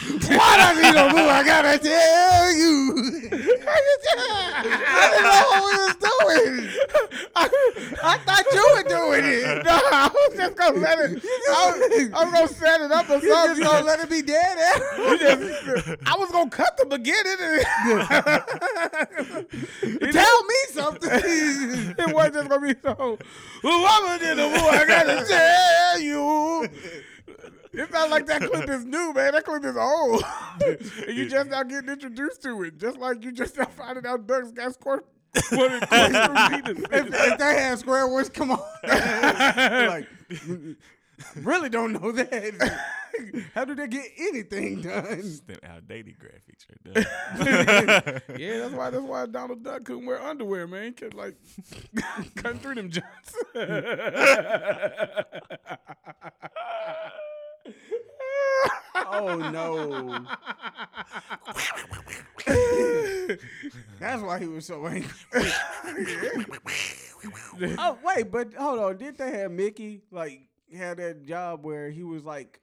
Why 0.00 0.56
does 0.56 0.76
he 0.80 0.92
don't 0.92 1.12
move? 1.14 1.26
I 1.28 1.42
gotta 1.44 1.78
tell 1.78 2.52
you. 2.52 2.94
I 3.32 4.62
didn't 5.10 5.24
know 5.24 5.44
what 5.50 5.60
we 5.66 5.72
was 5.76 5.96
doing. 6.00 6.70
I, 7.36 7.38
I 8.02 8.16
thought 8.18 8.44
you 8.52 8.64
were 8.76 8.82
doing 8.88 9.24
it. 9.24 9.64
No, 9.64 9.72
I 9.92 10.08
was 10.12 10.36
just 10.36 10.56
gonna 10.56 10.78
let 10.78 10.98
it. 11.00 11.22
I 11.22 12.12
am 12.14 12.28
I 12.28 12.30
gonna 12.32 12.48
set 12.48 12.80
it 12.80 12.90
up 12.92 13.10
or 13.10 13.14
You 13.16 13.20
just 13.20 13.32
something. 13.46 13.64
gonna 13.64 13.84
let 13.84 14.00
it 14.00 14.08
be 14.10 14.22
dead? 14.22 14.56
eh? 14.58 15.16
Just- 15.18 15.88
I 16.06 16.16
was 16.16 16.30
gonna 16.30 16.50
cut 16.50 16.76
the 16.78 16.86
beginning. 16.86 17.64
And 20.02 20.12
Tell 20.12 20.44
me 20.44 20.54
something. 20.72 21.10
it 21.12 22.14
wasn't 22.14 22.34
just 22.34 22.48
gonna 22.48 22.66
be 22.66 22.74
so. 22.82 23.18
Woman 23.62 24.22
in 24.22 24.36
the 24.38 24.48
war, 24.48 24.70
I 24.72 24.84
gotta 24.86 25.24
tell 25.28 26.00
you. 26.00 26.68
It 27.72 27.92
not 27.92 28.10
like 28.10 28.26
that 28.26 28.42
clip 28.42 28.68
is 28.68 28.84
new, 28.84 29.12
man. 29.12 29.32
That 29.32 29.44
clip 29.44 29.64
is 29.64 29.76
old. 29.76 30.24
and 31.06 31.16
you 31.16 31.28
just 31.28 31.50
now 31.50 31.62
getting 31.62 31.88
introduced 31.88 32.42
to 32.42 32.62
it. 32.64 32.78
Just 32.78 32.98
like 32.98 33.22
you 33.24 33.30
just 33.30 33.56
now 33.56 33.66
finding 33.66 34.06
out 34.06 34.26
Ducks 34.26 34.50
got. 34.50 34.74
What 35.52 35.72
if, 35.92 36.90
if 36.92 37.38
they 37.38 37.44
had 37.44 37.78
square 37.78 38.08
words, 38.08 38.28
come 38.28 38.50
on. 38.50 38.58
like, 38.82 40.08
really 41.36 41.68
don't 41.68 41.92
know 41.92 42.10
that. 42.10 42.80
How 43.54 43.64
do 43.64 43.76
they 43.76 43.86
get 43.86 44.06
anything 44.18 44.82
done? 44.82 45.04
Them 45.46 45.58
outdated 45.62 46.16
graphics 46.18 46.66
right 46.68 47.06
there. 47.38 48.22
Yeah, 48.36 48.58
that's 48.58 48.74
why 48.74 48.90
that's 48.90 49.04
why 49.04 49.26
Donald 49.26 49.62
Duck 49.62 49.84
couldn't 49.84 50.06
wear 50.06 50.20
underwear, 50.20 50.66
man. 50.66 50.94
Cause 50.94 51.12
like 51.12 51.36
cutting 52.34 52.58
through 52.58 52.74
them 52.74 52.90
joints. 52.90 53.36
Oh 58.94 59.36
no. 59.52 60.26
That's 63.98 64.22
why 64.22 64.38
he 64.38 64.46
was 64.46 64.66
so 64.66 64.86
angry. 64.86 65.10
oh 67.78 67.98
wait, 68.04 68.30
but 68.30 68.54
hold 68.54 68.78
on. 68.78 68.96
Did 68.96 69.18
they 69.18 69.30
have 69.38 69.50
Mickey 69.50 70.02
like 70.10 70.42
had 70.74 70.98
that 70.98 71.24
job 71.24 71.64
where 71.64 71.90
he 71.90 72.02
was 72.02 72.24
like 72.24 72.60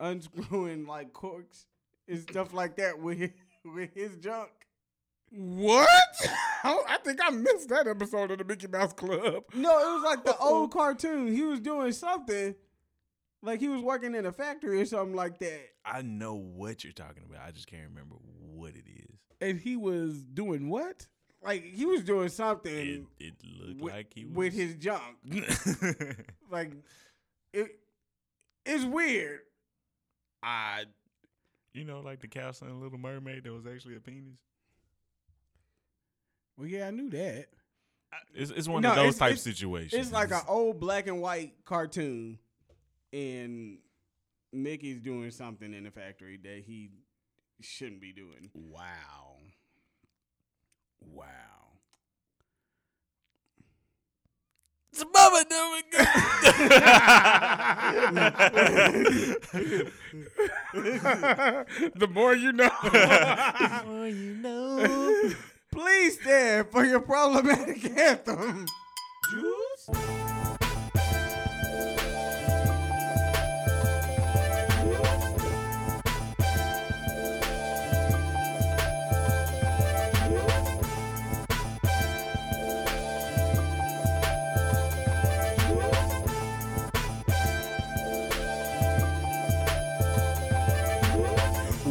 unscrewing 0.00 0.86
like 0.86 1.12
corks 1.12 1.66
and 2.08 2.20
stuff 2.20 2.52
like 2.52 2.76
that 2.76 2.98
with 3.00 3.18
his, 3.18 3.30
with 3.64 3.94
his 3.94 4.16
junk? 4.16 4.50
what? 5.30 5.88
I, 6.22 6.30
oh, 6.64 6.84
I 6.88 6.98
think 6.98 7.20
I 7.22 7.30
missed 7.30 7.68
that 7.68 7.86
episode 7.86 8.30
of 8.30 8.38
the 8.38 8.44
Mickey 8.44 8.66
Mouse 8.66 8.92
Club. 8.92 9.44
No, 9.54 9.78
it 9.78 9.94
was 9.94 10.04
like 10.04 10.24
the 10.24 10.36
old 10.40 10.72
cartoon. 10.72 11.34
He 11.34 11.42
was 11.42 11.60
doing 11.60 11.92
something. 11.92 12.54
Like 13.46 13.60
he 13.60 13.68
was 13.68 13.80
working 13.80 14.14
in 14.16 14.26
a 14.26 14.32
factory 14.32 14.80
or 14.80 14.84
something 14.86 15.14
like 15.14 15.38
that. 15.38 15.60
I 15.84 16.02
know 16.02 16.34
what 16.34 16.82
you're 16.82 16.92
talking 16.92 17.22
about. 17.30 17.46
I 17.46 17.52
just 17.52 17.68
can't 17.68 17.88
remember 17.88 18.16
what 18.54 18.70
it 18.74 18.84
is. 18.88 19.18
And 19.40 19.60
he 19.60 19.76
was 19.76 20.24
doing 20.24 20.68
what? 20.68 21.06
Like 21.44 21.62
he 21.62 21.86
was 21.86 22.02
doing 22.02 22.28
something 22.28 23.06
it 23.20 23.34
looked 23.60 23.80
with, 23.80 23.92
like 23.92 24.12
he 24.12 24.24
was 24.24 24.34
with 24.34 24.52
his 24.52 24.74
junk. 24.74 25.02
Like 26.50 26.72
it 27.52 27.78
it's 28.64 28.84
weird. 28.84 29.40
I 30.42 30.84
you 31.72 31.84
know, 31.84 32.00
like 32.00 32.20
the 32.20 32.28
castle 32.28 32.66
son 32.66 32.80
Little 32.80 32.98
Mermaid 32.98 33.44
that 33.44 33.52
was 33.52 33.66
actually 33.66 33.94
a 33.96 34.00
penis. 34.00 34.38
well, 36.56 36.66
yeah, 36.66 36.88
I 36.88 36.90
knew 36.90 37.10
that. 37.10 37.46
It's, 38.34 38.50
it's 38.50 38.66
one 38.68 38.82
No, 38.82 38.90
of 38.90 38.96
those 38.96 39.04
it's- 39.14 39.18
type 39.18 39.32
it's- 39.32 39.42
situations. 39.42 39.94
It's 40.06 40.12
like 40.12 40.30
an 40.32 40.40
old 40.48 40.80
black 40.80 41.06
and 41.06 41.20
white 41.20 41.64
cartoon 41.64 42.38
and 43.16 43.78
Mickey's 44.52 45.00
doing 45.00 45.30
something 45.30 45.72
in 45.72 45.84
the 45.84 45.90
factory 45.90 46.38
that 46.42 46.64
he 46.66 46.90
shouldn't 47.62 48.00
be 48.00 48.12
doing. 48.12 48.50
Wow. 48.52 49.38
Wow. 51.00 51.24
It's 54.92 55.02
a 55.02 55.06
mama 55.06 55.44
doing 55.48 55.82
the 61.94 62.08
more 62.08 62.34
you 62.34 62.52
know. 62.52 62.70
the 62.82 63.82
more 63.86 64.08
you 64.08 64.34
know. 64.36 65.32
Please 65.70 66.20
stand 66.20 66.70
for 66.70 66.84
your 66.84 67.00
problematic 67.00 67.84
anthem. 67.98 68.66
Juice? 69.30 70.25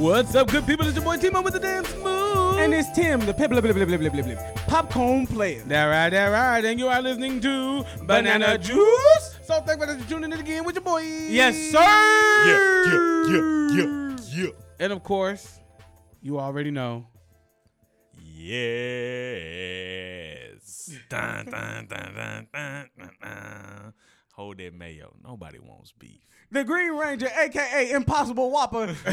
What's 0.06 0.36
up, 0.36 0.52
good 0.52 0.68
people? 0.68 0.86
It's 0.86 0.96
your 0.96 1.04
boy 1.04 1.18
Timo 1.18 1.44
with 1.44 1.54
the 1.54 1.60
dance 1.60 1.92
move. 1.96 2.60
And 2.60 2.72
it's 2.76 2.92
Tim, 2.92 3.22
the 3.22 3.34
pip, 3.34 3.50
blip, 3.50 3.64
blip, 3.64 3.74
blip, 3.74 3.88
blip, 3.88 4.12
blip, 4.12 4.24
blip, 4.26 4.38
popcorn 4.68 5.26
player. 5.26 5.64
that 5.64 5.86
right, 5.86 6.12
that 6.12 6.28
right. 6.28 6.64
And 6.64 6.80
you 6.80 6.88
are 6.90 7.02
listening 7.02 7.42
to 7.42 7.84
Banana 8.04 8.56
Juice. 8.60 9.40
So 9.42 9.62
thankful 9.62 9.88
that 9.88 9.98
you're 9.98 10.08
tuning 10.08 10.32
in 10.32 10.40
again 10.40 10.64
with 10.64 10.76
your 10.76 10.84
boy. 10.84 11.00
Yes, 11.02 11.56
sir. 11.72 11.80
Yeah, 11.80 12.84
yeah, 12.86 13.32
yeah, 13.32 13.74
yeah, 13.74 14.16
yeah. 14.44 14.52
And 14.80 14.94
of 14.94 15.02
course, 15.02 15.60
you 16.22 16.38
already 16.40 16.70
know. 16.70 17.08
Yes. 18.22 18.62
Dun, 21.10 21.48
dun, 21.48 21.88
dun, 21.88 22.14
dun, 22.14 22.48
dun, 22.54 22.90
dun, 22.96 23.12
dun. 23.20 23.94
Hold 24.34 24.60
that 24.60 24.72
mayo. 24.76 25.16
Nobody 25.24 25.58
wants 25.58 25.94
beef. 25.98 26.22
The 26.56 26.64
Green 26.64 26.94
Ranger, 26.94 27.28
aka 27.38 27.92
Impossible 27.92 28.50
Whopper. 28.50 28.86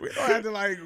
we 0.00 0.08
gonna 0.14 0.34
have 0.34 0.42
to 0.44 0.50
like 0.52 0.78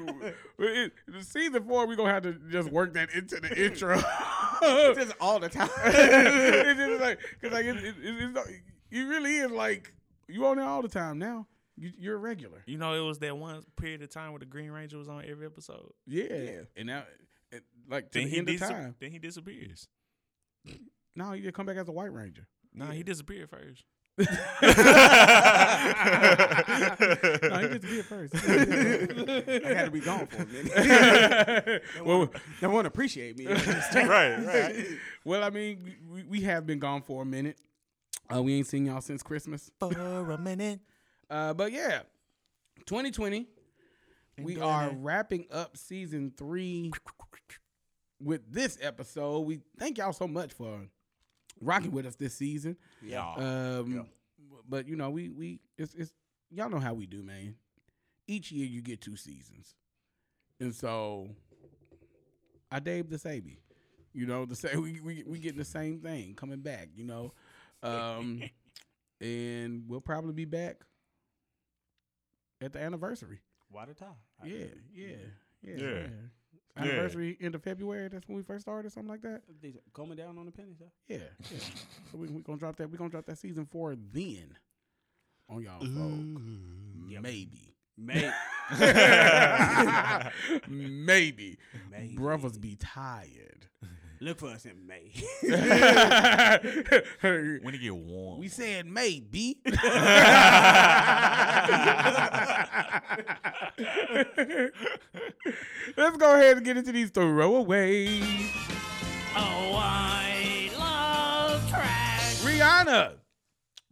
it, 0.57 0.91
season 1.21 1.63
four. 1.67 1.85
We 1.85 1.95
gonna 1.95 2.11
have 2.11 2.23
to 2.23 2.33
just 2.49 2.71
work 2.71 2.95
that 2.95 3.11
into 3.13 3.39
the 3.39 3.65
intro. 3.65 3.97
Just 4.95 5.13
all 5.21 5.39
the 5.39 5.49
time. 5.49 5.69
it's 5.75 6.79
just 6.79 7.01
like 7.01 7.19
because 7.39 7.53
like 7.53 7.65
it, 7.65 7.75
it, 7.75 7.95
it, 8.01 8.15
it's 8.23 8.33
not- 8.33 8.47
it 8.89 8.99
really 9.03 9.35
is 9.35 9.51
like 9.51 9.93
you 10.27 10.43
on 10.47 10.57
there 10.57 10.65
all 10.65 10.81
the 10.81 10.87
time 10.87 11.19
now. 11.19 11.45
You, 11.77 11.91
you're 11.99 12.15
a 12.15 12.17
regular. 12.17 12.63
You 12.65 12.79
know, 12.79 12.95
it 12.95 13.05
was 13.05 13.19
that 13.19 13.37
one 13.37 13.61
period 13.75 14.01
of 14.01 14.09
time 14.09 14.31
where 14.31 14.39
the 14.39 14.45
Green 14.47 14.71
Ranger 14.71 14.97
was 14.97 15.07
on 15.07 15.23
every 15.27 15.45
episode. 15.45 15.91
Yeah, 16.07 16.61
and 16.75 16.87
now 16.87 17.03
it, 17.51 17.63
like 17.87 18.09
to 18.11 18.19
Then 18.19 18.23
the 18.27 18.31
he 18.31 18.37
end 18.39 18.49
of 18.49 18.59
time. 18.59 18.95
Then 18.99 19.11
he 19.11 19.19
disappears. 19.19 19.87
No, 21.15 21.33
you 21.33 21.51
come 21.51 21.65
back 21.65 21.77
as 21.77 21.87
a 21.87 21.91
White 21.91 22.11
Ranger. 22.11 22.47
Nah, 22.77 22.91
he 22.91 23.03
disappeared 23.03 23.49
first. 23.49 23.83
no, 24.17 24.25
he 24.25 24.31
gets 27.67 27.85
to 27.85 27.91
be 27.91 28.01
first. 28.01 28.35
I 28.35 29.73
had 29.73 29.85
to 29.85 29.91
be 29.91 29.99
gone 29.99 30.27
for 30.27 30.41
a 30.41 30.45
minute. 30.45 31.83
well, 32.05 32.29
They 32.61 32.67
won't 32.67 32.87
appreciate 32.87 33.37
me. 33.37 33.47
right, 33.47 34.37
right. 34.37 34.85
well, 35.23 35.43
I 35.43 35.49
mean, 35.49 35.95
we, 36.09 36.23
we 36.23 36.41
have 36.41 36.65
been 36.65 36.79
gone 36.79 37.01
for 37.01 37.21
a 37.21 37.25
minute. 37.25 37.57
Uh, 38.33 38.41
we 38.41 38.55
ain't 38.55 38.67
seen 38.67 38.85
y'all 38.85 39.01
since 39.01 39.21
Christmas. 39.21 39.69
For 39.79 40.31
a 40.31 40.37
minute. 40.37 40.79
Uh, 41.29 41.53
but 41.53 41.71
yeah, 41.71 42.01
2020. 42.85 43.47
We 44.41 44.59
are 44.59 44.89
wrapping 44.89 45.45
up 45.49 45.77
season 45.77 46.33
three 46.35 46.91
with 48.21 48.41
this 48.51 48.77
episode. 48.81 49.41
We 49.41 49.61
thank 49.79 49.97
y'all 49.97 50.11
so 50.11 50.27
much 50.27 50.51
for 50.51 50.81
rocking 51.61 51.91
with 51.91 52.05
us 52.05 52.15
this 52.15 52.35
season. 52.35 52.77
Yeah. 53.01 53.33
Um, 53.35 54.07
but 54.67 54.87
you 54.87 54.95
know, 54.95 55.09
we 55.09 55.29
we 55.29 55.59
it's 55.77 55.93
it's 55.93 56.13
y'all 56.51 56.69
know 56.69 56.79
how 56.79 56.93
we 56.93 57.05
do, 57.05 57.23
man. 57.23 57.55
Each 58.27 58.51
year 58.51 58.65
you 58.65 58.81
get 58.81 59.01
two 59.01 59.15
seasons, 59.15 59.75
and 60.59 60.73
so 60.73 61.29
I 62.71 62.79
Dave 62.79 63.09
the 63.09 63.19
Sabi, 63.19 63.59
you 64.13 64.25
know, 64.25 64.45
the 64.45 64.55
same 64.55 64.81
we 64.81 64.99
we 64.99 65.23
we 65.25 65.39
getting 65.39 65.59
the 65.59 65.65
same 65.65 65.99
thing 65.99 66.33
coming 66.35 66.61
back, 66.61 66.89
you 66.95 67.03
know, 67.03 67.33
um, 67.83 68.41
and 69.21 69.83
we'll 69.87 70.01
probably 70.01 70.33
be 70.33 70.45
back 70.45 70.81
at 72.61 72.73
the 72.73 72.79
anniversary. 72.79 73.39
Why 73.69 73.85
the 73.85 73.93
tie? 73.93 74.05
Yeah, 74.43 74.65
yeah, 74.93 75.07
yeah. 75.61 75.75
Yeah. 75.75 75.85
yeah. 75.85 76.07
Anniversary 76.77 77.37
end 77.39 77.55
of 77.55 77.63
February. 77.63 78.09
That's 78.09 78.27
when 78.27 78.37
we 78.37 78.43
first 78.43 78.63
started, 78.63 78.91
something 78.91 79.09
like 79.09 79.21
that. 79.21 79.41
Coming 79.93 80.17
down 80.17 80.37
on 80.37 80.45
the 80.45 80.51
pennies, 80.51 80.77
huh? 80.79 80.89
Yeah, 81.07 81.17
yeah. 81.51 81.57
so 82.11 82.17
we 82.17 82.27
we 82.27 82.41
gonna 82.41 82.57
drop 82.57 82.75
that. 82.77 82.89
We 82.89 82.97
gonna 82.97 83.09
drop 83.09 83.25
that 83.27 83.37
season 83.37 83.65
four 83.65 83.95
then 83.95 84.57
on 85.49 85.61
y'all 85.61 85.79
folk. 85.79 86.41
Maybe, 87.21 87.75
May. 87.97 88.31
maybe. 90.67 91.57
Maybe. 91.91 92.15
Brothers 92.15 92.57
be 92.57 92.75
tired. 92.75 93.67
Look 94.25 94.39
for 94.39 94.47
us 94.47 94.65
in 94.65 94.87
May. 94.87 95.11
When 97.21 97.75
it 97.75 97.79
get 97.79 97.95
warm. 97.95 98.39
we 98.39 98.47
said 98.47 98.87
May, 98.87 99.21
maybe. 99.31 99.59
Let's 105.95 106.17
go 106.17 106.33
ahead 106.33 106.57
and 106.57 106.65
get 106.65 106.75
into 106.75 106.91
these 106.91 107.11
throwaways. 107.11 108.49
Oh, 109.35 109.75
I 109.77 110.71
love 110.75 111.69
trash. 111.69 112.41
Rihanna 112.41 113.17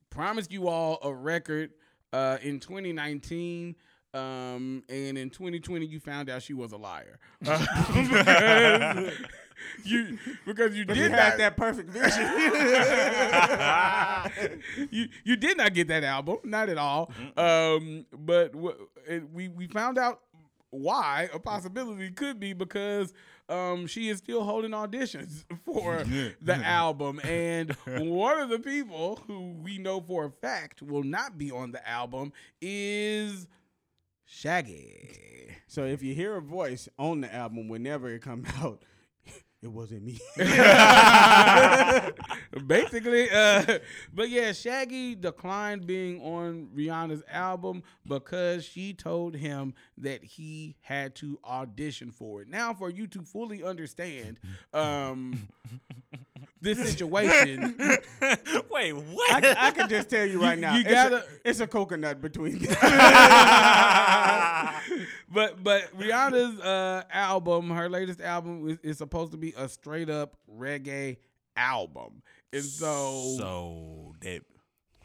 promised 0.10 0.52
you 0.52 0.68
all 0.68 0.98
a 1.04 1.14
record 1.14 1.74
uh, 2.12 2.40
in 2.42 2.60
2019. 2.60 3.76
Um, 4.16 4.84
and 4.90 5.18
in 5.18 5.32
2020, 5.32 5.88
you 5.88 6.00
found 6.00 6.30
out 6.30 6.44
she 6.44 6.54
was 6.54 6.72
a 6.72 6.78
liar. 6.78 7.18
You 9.84 10.18
because 10.46 10.76
you 10.76 10.86
But 10.86 10.96
did 10.96 11.12
not 11.12 11.38
that 11.38 11.58
perfect 11.58 11.90
vision. 11.90 12.24
you 14.92 15.08
you 15.24 15.36
did 15.36 15.58
not 15.58 15.74
get 15.74 15.88
that 15.90 16.04
album, 16.04 16.38
not 16.44 16.70
at 16.70 16.78
all. 16.78 17.12
Um, 17.38 18.06
but 18.18 18.54
w- 18.54 18.88
it, 19.08 19.30
we 19.32 19.48
we 19.50 19.68
found 19.68 19.98
out 19.98 20.22
why 20.70 21.30
a 21.34 21.40
possibility 21.40 22.10
could 22.12 22.40
be 22.40 22.54
because 22.54 23.14
um 23.50 23.86
she 23.88 24.10
is 24.10 24.18
still 24.20 24.44
holding 24.44 24.72
auditions 24.72 25.44
for 25.66 26.04
the 26.42 26.56
album, 26.56 27.20
and 27.24 27.76
one 27.86 28.40
of 28.40 28.50
the 28.50 28.60
people 28.60 29.20
who 29.28 29.52
we 29.62 29.78
know 29.78 30.00
for 30.02 30.26
a 30.26 30.32
fact 30.32 30.82
will 30.82 31.04
not 31.04 31.38
be 31.38 31.52
on 31.52 31.72
the 31.72 31.88
album 31.88 32.32
is 32.62 33.48
Shaggy. 34.26 35.50
so 35.68 35.84
if 35.86 36.02
you 36.02 36.16
hear 36.16 36.36
a 36.38 36.42
voice 36.42 36.88
on 36.98 37.22
the 37.22 37.34
album 37.34 37.68
whenever 37.68 38.10
it 38.10 38.22
come 38.22 38.46
out, 38.58 38.82
it 39.64 39.72
wasn't 39.72 40.04
me. 40.04 40.20
Basically, 42.68 43.30
uh, 43.32 43.80
but 44.14 44.30
yeah, 44.30 44.52
Shaggy 44.52 45.16
declined 45.16 45.88
being 45.88 46.22
on 46.22 46.68
Rihanna's 46.76 47.24
album 47.32 47.84
because 48.06 48.66
she 48.66 48.94
told 48.94 49.36
him 49.36 49.74
that 49.98 50.24
he 50.24 50.76
had 50.82 51.16
to 51.16 51.40
audition 51.46 52.12
for 52.12 52.42
it. 52.42 52.50
Now, 52.50 52.74
for 52.74 52.90
you 52.90 53.08
to 53.08 53.22
fully 53.22 53.64
understand 53.64 54.40
um, 54.74 55.48
this 56.64 56.80
situation, 56.92 57.76
Wait, 58.72 58.94
what? 58.94 59.34
I, 59.34 59.42
can- 59.42 59.58
I 59.60 59.72
can 59.72 59.90
just 59.90 60.10
tell 60.10 60.26
you 60.26 60.42
right 60.42 60.58
now, 60.58 60.74
you 60.76 60.82
it's, 60.82 60.90
gotta- 60.92 61.18
a, 61.18 61.24
it's 61.50 61.60
a 61.60 61.68
coconut 61.68 62.22
between 62.22 62.60
them. 62.60 62.70
but 65.32 65.64
but 65.64 65.96
Rihanna's 65.98 66.60
uh, 66.62 67.04
album, 67.12 67.70
her 67.70 67.90
latest 67.90 68.22
album, 68.22 68.70
is, 68.70 68.78
is 68.82 68.98
supposed 68.98 69.32
to 69.32 69.38
be 69.38 69.54
a 69.58 69.68
straight 69.68 70.10
up 70.10 70.36
reggae 70.58 71.18
album, 71.56 72.22
and 72.52 72.64
so 72.64 73.36
so 73.38 74.16
that 74.22 74.42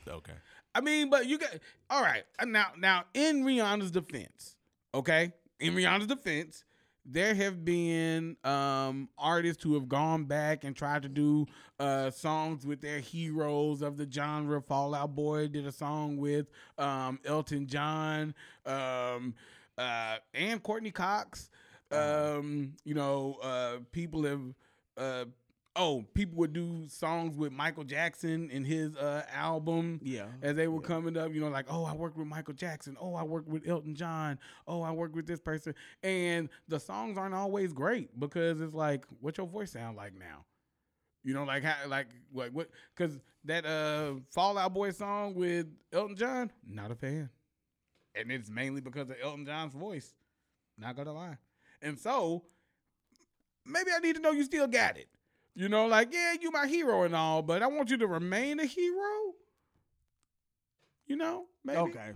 okay. 0.08 0.32
I 0.74 0.80
mean, 0.80 1.10
but 1.10 1.26
you 1.26 1.38
got 1.38 1.50
all 1.90 2.02
right. 2.02 2.22
Now, 2.46 2.68
now 2.78 3.04
in 3.14 3.42
Rihanna's 3.44 3.90
defense, 3.90 4.56
okay, 4.94 5.32
in 5.60 5.74
Rihanna's 5.74 6.06
defense, 6.06 6.64
there 7.10 7.34
have 7.34 7.64
been 7.64 8.36
um, 8.44 9.08
artists 9.16 9.62
who 9.62 9.74
have 9.74 9.88
gone 9.88 10.24
back 10.24 10.64
and 10.64 10.76
tried 10.76 11.02
to 11.02 11.08
do 11.08 11.46
uh, 11.80 12.10
songs 12.10 12.66
with 12.66 12.82
their 12.82 13.00
heroes 13.00 13.80
of 13.80 13.96
the 13.96 14.06
genre. 14.10 14.60
Fall 14.60 14.94
Out 14.94 15.14
Boy 15.14 15.48
did 15.48 15.66
a 15.66 15.72
song 15.72 16.18
with 16.18 16.46
um, 16.76 17.18
Elton 17.24 17.66
John 17.66 18.34
um, 18.66 19.34
uh, 19.78 20.16
and 20.34 20.62
Courtney 20.62 20.90
Cox. 20.90 21.48
Um, 21.90 22.74
you 22.84 22.94
know, 22.94 23.38
uh, 23.42 23.78
people 23.92 24.24
have. 24.24 24.42
Oh, 25.80 26.04
people 26.12 26.38
would 26.38 26.52
do 26.52 26.88
songs 26.88 27.36
with 27.36 27.52
Michael 27.52 27.84
Jackson 27.84 28.50
in 28.50 28.64
his 28.64 28.96
uh, 28.96 29.22
album 29.32 30.00
yeah. 30.02 30.26
as 30.42 30.56
they 30.56 30.66
were 30.66 30.80
coming 30.80 31.16
up, 31.16 31.32
you 31.32 31.40
know, 31.40 31.48
like, 31.48 31.66
oh, 31.70 31.84
I 31.84 31.94
worked 31.94 32.16
with 32.16 32.26
Michael 32.26 32.54
Jackson. 32.54 32.96
Oh, 33.00 33.14
I 33.14 33.22
worked 33.22 33.48
with 33.48 33.66
Elton 33.68 33.94
John. 33.94 34.40
Oh, 34.66 34.82
I 34.82 34.90
worked 34.90 35.14
with 35.14 35.28
this 35.28 35.40
person. 35.40 35.76
And 36.02 36.48
the 36.66 36.80
songs 36.80 37.16
aren't 37.16 37.34
always 37.34 37.72
great 37.72 38.18
because 38.18 38.60
it's 38.60 38.74
like, 38.74 39.04
what 39.20 39.38
your 39.38 39.46
voice 39.46 39.70
sound 39.70 39.96
like 39.96 40.14
now? 40.18 40.44
You 41.22 41.34
know, 41.34 41.44
like 41.44 41.62
how, 41.62 41.88
like 41.88 42.08
what, 42.32 42.52
what? 42.52 42.70
Because 42.96 43.20
that 43.44 43.66
uh 43.66 44.14
Fall 44.30 44.56
Out 44.56 44.72
Boy 44.72 44.90
song 44.90 45.34
with 45.34 45.66
Elton 45.92 46.16
John, 46.16 46.50
not 46.66 46.90
a 46.90 46.94
fan, 46.94 47.28
and 48.14 48.30
it's 48.30 48.48
mainly 48.48 48.80
because 48.80 49.10
of 49.10 49.16
Elton 49.22 49.44
John's 49.44 49.74
voice. 49.74 50.14
Not 50.78 50.96
gonna 50.96 51.12
lie, 51.12 51.36
and 51.82 51.98
so 51.98 52.44
maybe 53.66 53.90
I 53.94 53.98
need 53.98 54.16
to 54.16 54.22
know 54.22 54.30
you 54.30 54.44
still 54.44 54.68
got 54.68 54.96
it. 54.96 55.08
You 55.58 55.68
know, 55.68 55.86
like 55.86 56.14
yeah, 56.14 56.34
you 56.40 56.52
my 56.52 56.68
hero 56.68 57.02
and 57.02 57.16
all, 57.16 57.42
but 57.42 57.64
I 57.64 57.66
want 57.66 57.90
you 57.90 57.96
to 57.96 58.06
remain 58.06 58.60
a 58.60 58.64
hero. 58.64 59.34
You 61.04 61.16
know, 61.16 61.46
maybe. 61.64 61.80
Okay. 61.80 62.10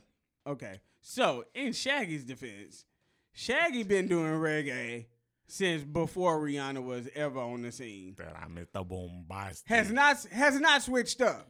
Okay. 0.46 0.80
So 1.00 1.44
in 1.52 1.72
Shaggy's 1.72 2.22
defense, 2.22 2.84
Shaggy 3.32 3.82
been 3.82 4.06
doing 4.06 4.30
reggae 4.34 5.06
since 5.48 5.82
before 5.82 6.38
Rihanna 6.38 6.84
was 6.84 7.08
ever 7.16 7.40
on 7.40 7.62
the 7.62 7.72
scene. 7.72 8.14
That 8.16 8.36
I 8.40 8.46
missed 8.46 8.74
the 8.74 8.84
Boombastic. 8.84 9.66
Has 9.66 9.90
not 9.90 10.24
has 10.30 10.60
not 10.60 10.84
switched 10.84 11.20
up. 11.20 11.48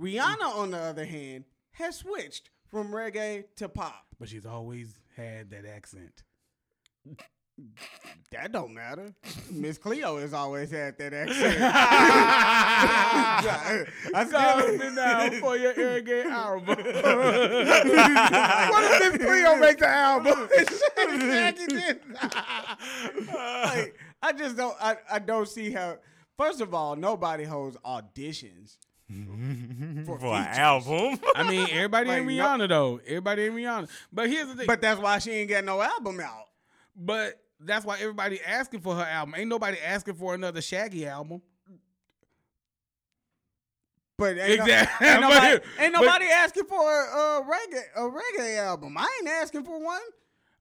Mm. 0.00 0.14
Rihanna, 0.14 0.56
on 0.56 0.70
the 0.70 0.78
other 0.78 1.04
hand, 1.04 1.44
has 1.72 1.96
switched 1.96 2.48
from 2.70 2.90
reggae 2.90 3.44
to 3.56 3.68
pop. 3.68 4.06
But 4.18 4.30
she's 4.30 4.46
always 4.46 4.98
had 5.14 5.50
that 5.50 5.66
accent. 5.66 6.22
That 8.32 8.50
don't 8.52 8.72
matter. 8.72 9.12
Miss 9.50 9.76
Cleo 9.76 10.16
has 10.18 10.32
always 10.32 10.70
had 10.70 10.96
that 10.98 11.12
accent. 11.12 11.58
I 14.14 14.24
Call 14.30 14.60
still 14.62 14.78
me 14.78 14.90
now 14.94 15.28
for 15.40 15.56
your 15.58 15.74
reggae 15.74 16.24
album. 16.24 16.66
what 16.76 16.86
if 19.02 19.12
Miss 19.12 19.22
Cleo 19.22 19.56
make 19.56 19.78
the 19.78 19.88
album? 19.88 20.48
Like, 23.32 23.96
I 24.22 24.32
just 24.32 24.56
don't. 24.56 24.76
I, 24.80 24.96
I 25.10 25.18
don't 25.18 25.48
see 25.48 25.70
how. 25.70 25.98
First 26.38 26.60
of 26.60 26.74
all, 26.74 26.96
nobody 26.96 27.44
holds 27.44 27.76
auditions. 27.84 28.76
for, 30.06 30.18
for 30.18 30.34
an 30.34 30.46
album. 30.46 31.18
I 31.36 31.48
mean, 31.48 31.68
everybody 31.70 32.08
Like, 32.08 32.20
in 32.22 32.26
no- 32.26 32.32
Rihanna 32.32 32.68
though. 32.68 33.00
Everybody 33.06 33.46
in 33.46 33.52
Rihanna. 33.52 33.88
But 34.12 34.30
here's 34.30 34.48
the 34.48 34.54
thing. 34.56 34.66
But 34.66 34.80
that's 34.80 35.00
why 35.00 35.18
she 35.18 35.30
ain't 35.32 35.50
got 35.50 35.64
no 35.64 35.80
album 35.82 36.20
out. 36.20 36.46
but 36.96 37.38
that's 37.64 37.84
why 37.84 37.98
everybody 38.00 38.40
asking 38.42 38.80
for 38.80 38.94
her 38.94 39.02
album. 39.04 39.34
Ain't 39.36 39.48
nobody 39.48 39.78
asking 39.78 40.14
for 40.14 40.34
another 40.34 40.60
Shaggy 40.60 41.06
album. 41.06 41.42
But 44.18 44.38
ain't, 44.38 44.58
no- 44.58 44.64
Exactly. 44.64 45.06
ain't 45.08 45.20
nobody, 45.20 45.58
But- 45.58 45.82
ain't 45.84 45.94
but- 45.94 46.22
asking 46.22 46.64
for 46.66 46.80
a, 46.80 47.04
a 47.04 47.42
reggae 47.44 47.82
a 47.96 48.00
reggae 48.02 48.58
album. 48.58 48.96
I 48.96 49.08
ain't 49.20 49.28
asking 49.30 49.64
for 49.64 49.82
one. 49.82 50.00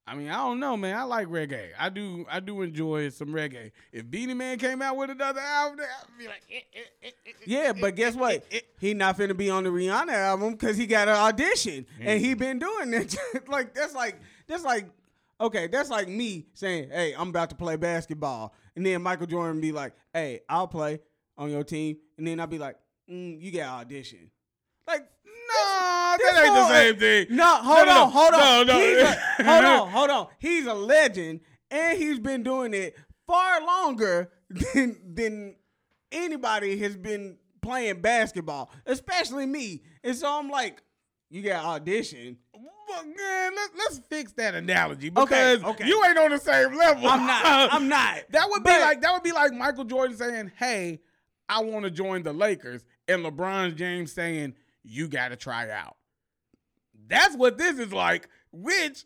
I 0.08 0.16
mean, 0.16 0.30
I 0.30 0.38
don't 0.38 0.60
know, 0.60 0.75
man. 0.75 0.98
I 0.98 1.04
like 1.04 1.28
reggae. 1.28 1.70
I 1.80 1.90
do. 1.90 2.25
I 2.30 2.40
do 2.40 2.64
enjoy 2.64 3.10
some 3.10 3.30
reggae. 3.30 3.72
If 3.92 4.10
Beenie 4.10 4.34
Man 4.34 4.58
came 4.58 4.82
out 4.82 4.98
with 4.98 5.12
another 5.12 5.40
album, 5.40 5.80
I'd 5.86 6.18
be 6.18 6.28
like, 6.28 6.42
eh, 6.52 6.56
eh, 6.74 6.80
eh, 7.04 7.08
eh, 7.08 7.10
eh, 7.28 7.32
Yeah, 7.46 7.74
but 7.74 7.96
guess 7.96 8.16
what? 8.16 8.44
He 8.80 8.96
not 8.96 9.16
finna 9.18 9.38
be 9.38 9.52
on 9.52 9.64
the 9.64 9.70
Rihanna 9.70 10.12
album 10.12 10.54
because 10.54 10.75
he 10.75 10.88
got 10.88 11.08
an 11.08 11.16
audition 11.16 11.86
and 12.00 12.20
he 12.20 12.34
been 12.34 12.58
doing 12.58 12.94
it. 12.96 13.16
like 13.48 13.75
that's 13.75 13.94
like 13.94 14.20
that's 14.48 14.64
like 14.64 14.90
okay, 15.42 15.68
that's 15.68 15.90
like 15.90 16.08
me 16.08 16.48
saying, 16.54 16.90
"Hey, 16.92 17.14
I'm 17.18 17.30
about 17.30 17.50
to 17.50 17.56
play 17.56 17.76
basketball," 17.76 18.54
and 18.76 18.86
then 18.86 19.02
Michael 19.02 19.28
Jordan 19.28 19.60
be 19.62 19.72
like, 19.72 19.94
"Hey, 20.14 20.42
I'll 20.50 20.68
play 20.68 21.00
on 21.38 21.50
your 21.50 21.64
team," 21.64 21.98
and 22.18 22.26
then 22.28 22.40
I'll 22.40 22.48
be 22.48 22.60
like, 22.60 22.78
mm, 23.10 23.42
"You 23.42 23.52
got 23.52 23.82
audition." 23.82 24.32
Like 24.88 25.02
No, 25.26 26.16
this 26.18 26.32
that 26.32 26.44
ain't 26.46 26.56
the 26.56 26.68
same 26.70 26.98
thing. 27.28 27.36
No, 27.36 27.56
hold 27.58 27.86
No, 27.88 27.94
no, 27.94 28.04
on, 28.04 28.12
hold 28.12 28.34
on. 28.34 28.68
no, 28.68 28.74
no. 28.74 29.02
A- 29.40 29.44
hold 29.44 29.66
on, 29.66 29.90
hold 29.90 30.10
on. 30.10 30.28
He's 30.40 30.66
a 30.66 30.74
legend, 30.74 31.42
and 31.70 31.98
he's 31.98 32.20
been 32.20 32.44
doing 32.44 32.74
it 32.74 32.96
far 33.28 33.66
longer 33.66 34.32
than 34.74 34.98
than 35.14 35.56
anybody 36.12 36.78
has 36.80 36.96
been 36.98 37.38
playing 37.62 38.02
basketball, 38.02 38.72
especially 38.86 39.46
me. 39.46 39.84
And 40.04 40.16
so 40.16 40.28
I'm 40.28 40.50
like, 40.50 40.82
you 41.30 41.42
got 41.44 41.64
audition. 41.64 42.38
Well, 42.92 43.06
man, 43.06 43.56
let, 43.56 43.70
let's 43.78 44.02
fix 44.10 44.32
that 44.34 44.54
analogy 44.56 45.10
because 45.10 45.64
okay. 45.64 45.88
you 45.88 46.04
ain't 46.06 46.18
on 46.18 46.32
the 46.32 46.38
same 46.40 46.76
level. 46.76 47.08
I'm 47.08 47.26
not. 47.26 47.44
I'm 47.74 47.88
not. 47.88 48.18
that 48.32 48.48
would 48.50 48.64
be 48.64 48.70
But- 48.70 48.82
like 48.82 49.02
that 49.02 49.14
would 49.14 49.24
be 49.24 49.32
like 49.32 49.54
Michael 49.54 49.86
Jordan 49.86 50.16
saying, 50.18 50.52
"Hey, 50.58 51.00
I 51.50 51.62
want 51.64 51.86
to 51.86 51.92
join 51.92 52.24
the 52.24 52.34
Lakers," 52.34 52.84
and 53.08 53.24
LeBron 53.26 53.76
James 53.76 54.12
saying, 54.14 54.56
"You 54.84 55.08
got 55.08 55.30
to 55.30 55.36
try 55.36 55.70
out." 55.70 55.96
That's 57.08 57.36
what 57.36 57.58
this 57.58 57.80
is 57.80 57.92
like. 57.94 58.28
Which 58.52 59.06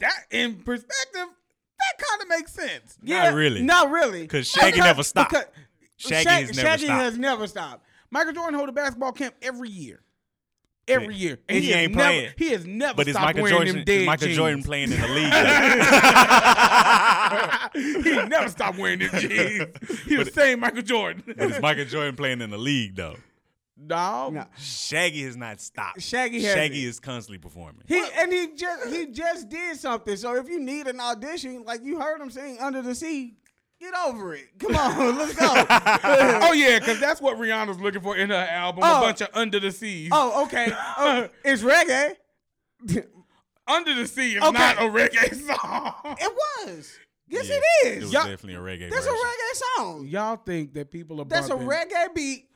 that 0.00 0.24
in 0.30 0.56
perspective, 0.56 0.88
that 1.14 2.06
kind 2.10 2.22
of 2.22 2.28
makes 2.28 2.52
sense. 2.52 2.98
Not 3.02 3.34
really. 3.34 3.62
Not 3.62 3.90
really. 3.90 4.26
'Cause 4.26 4.48
Shaggy 4.48 4.78
never 4.80 5.02
stopped. 5.02 5.30
because- 5.30 5.46
Shaggy 5.98 6.24
Shag- 6.24 6.46
has 6.48 6.48
never 6.48 6.52
stopped. 6.52 6.66
Shaggy 6.66 6.84
stopped. 6.84 7.02
has 7.02 7.18
never 7.18 7.46
stopped. 7.46 7.86
Michael 8.10 8.32
Jordan 8.34 8.54
hold 8.54 8.68
a 8.68 8.72
basketball 8.72 9.12
camp 9.12 9.34
every 9.40 9.70
year. 9.70 10.00
Every 10.88 11.06
But- 11.08 11.16
year, 11.16 11.38
and 11.48 11.62
he 11.64 11.70
has 11.70 11.76
ain't 11.82 11.94
never, 11.94 12.08
playing. 12.08 12.30
He 12.36 12.50
has 12.50 12.66
never 12.66 12.94
But 12.94 13.08
is 13.08 13.14
stopped 13.14 13.26
Michael 13.26 13.42
wearing 13.42 13.56
Jordan 13.56 13.74
them 13.76 13.84
dead 13.84 14.06
Michael 14.06 14.26
jeans. 14.28 14.36
Jordan 14.36 14.62
playing 14.62 14.92
in 14.92 15.00
the 15.00 15.08
league? 15.08 15.32
he 18.04 18.28
never 18.28 18.48
stopped 18.48 18.78
wearing 18.78 18.98
them 19.00 19.10
jeans. 19.20 20.00
He 20.06 20.16
was 20.16 20.32
saying 20.32 20.60
Michael 20.60 20.82
Jordan. 20.82 21.22
but 21.26 21.38
is 21.50 21.60
Michael 21.60 21.84
Jordan 21.84 22.16
playing 22.16 22.40
in 22.40 22.50
the 22.50 22.58
league 22.58 22.96
though? 22.96 23.16
no, 23.78 24.30
No. 24.30 24.46
Shaggy 24.58 25.22
has 25.24 25.36
not 25.36 25.60
stopped. 25.60 26.00
Shaggy 26.00 26.42
has 26.42 26.54
Shaggy 26.54 26.84
it. 26.84 26.88
is 26.88 27.00
constantly 27.00 27.38
performing. 27.38 27.82
He 27.86 28.02
and 28.16 28.32
he 28.32 28.48
just 28.56 28.88
he 28.88 29.06
just 29.06 29.48
did 29.48 29.76
something. 29.78 30.16
So 30.16 30.34
if 30.36 30.48
you 30.48 30.60
need 30.60 30.86
an 30.86 31.00
audition, 31.00 31.64
like 31.64 31.82
you 31.84 32.00
heard 32.00 32.20
him 32.20 32.30
sing 32.30 32.58
"Under 32.60 32.82
the 32.82 32.94
Sea," 32.94 33.34
get 33.80 33.94
over 34.06 34.34
it. 34.34 34.46
Come 34.58 34.74
on, 34.76 35.16
let's 35.18 35.34
go. 35.34 35.46
oh 35.48 36.52
yeah, 36.52 36.78
because 36.78 36.98
that's 37.00 37.20
what 37.20 37.36
Rihanna's 37.38 37.78
looking 37.80 38.00
for 38.00 38.16
in 38.16 38.30
her 38.30 38.34
album. 38.36 38.82
Oh. 38.84 38.98
A 38.98 39.00
bunch 39.00 39.20
of 39.20 39.28
Under 39.34 39.60
the 39.60 39.70
Seas. 39.72 40.10
oh, 40.12 40.44
okay. 40.44 40.68
Oh, 40.98 41.28
it's 41.44 41.62
reggae. 41.62 42.14
Under 43.68 43.94
the 43.94 44.06
Sea 44.06 44.36
is 44.36 44.42
Okay. 44.42 44.52
not 44.52 44.76
a 44.78 44.82
reggae 44.82 45.34
song. 45.34 46.16
It 46.20 46.32
was. 46.66 46.98
Yes, 47.28 47.48
Yeah, 47.48 47.54
it 47.56 47.62
It 47.84 47.96
is. 47.98 48.02
was 48.04 48.12
Y'all- 48.12 48.26
definitely 48.26 48.54
a 48.54 48.58
reggae. 48.58 48.90
That's 48.90 49.06
a 49.06 49.10
reggae 49.10 49.54
song. 49.76 50.06
Y'all 50.06 50.36
think 50.36 50.74
that 50.74 50.90
people 50.92 51.20
are 51.20 51.24
That's 51.24 51.48
a 51.50 51.54
reggae 51.56 52.14
beat. 52.14 52.48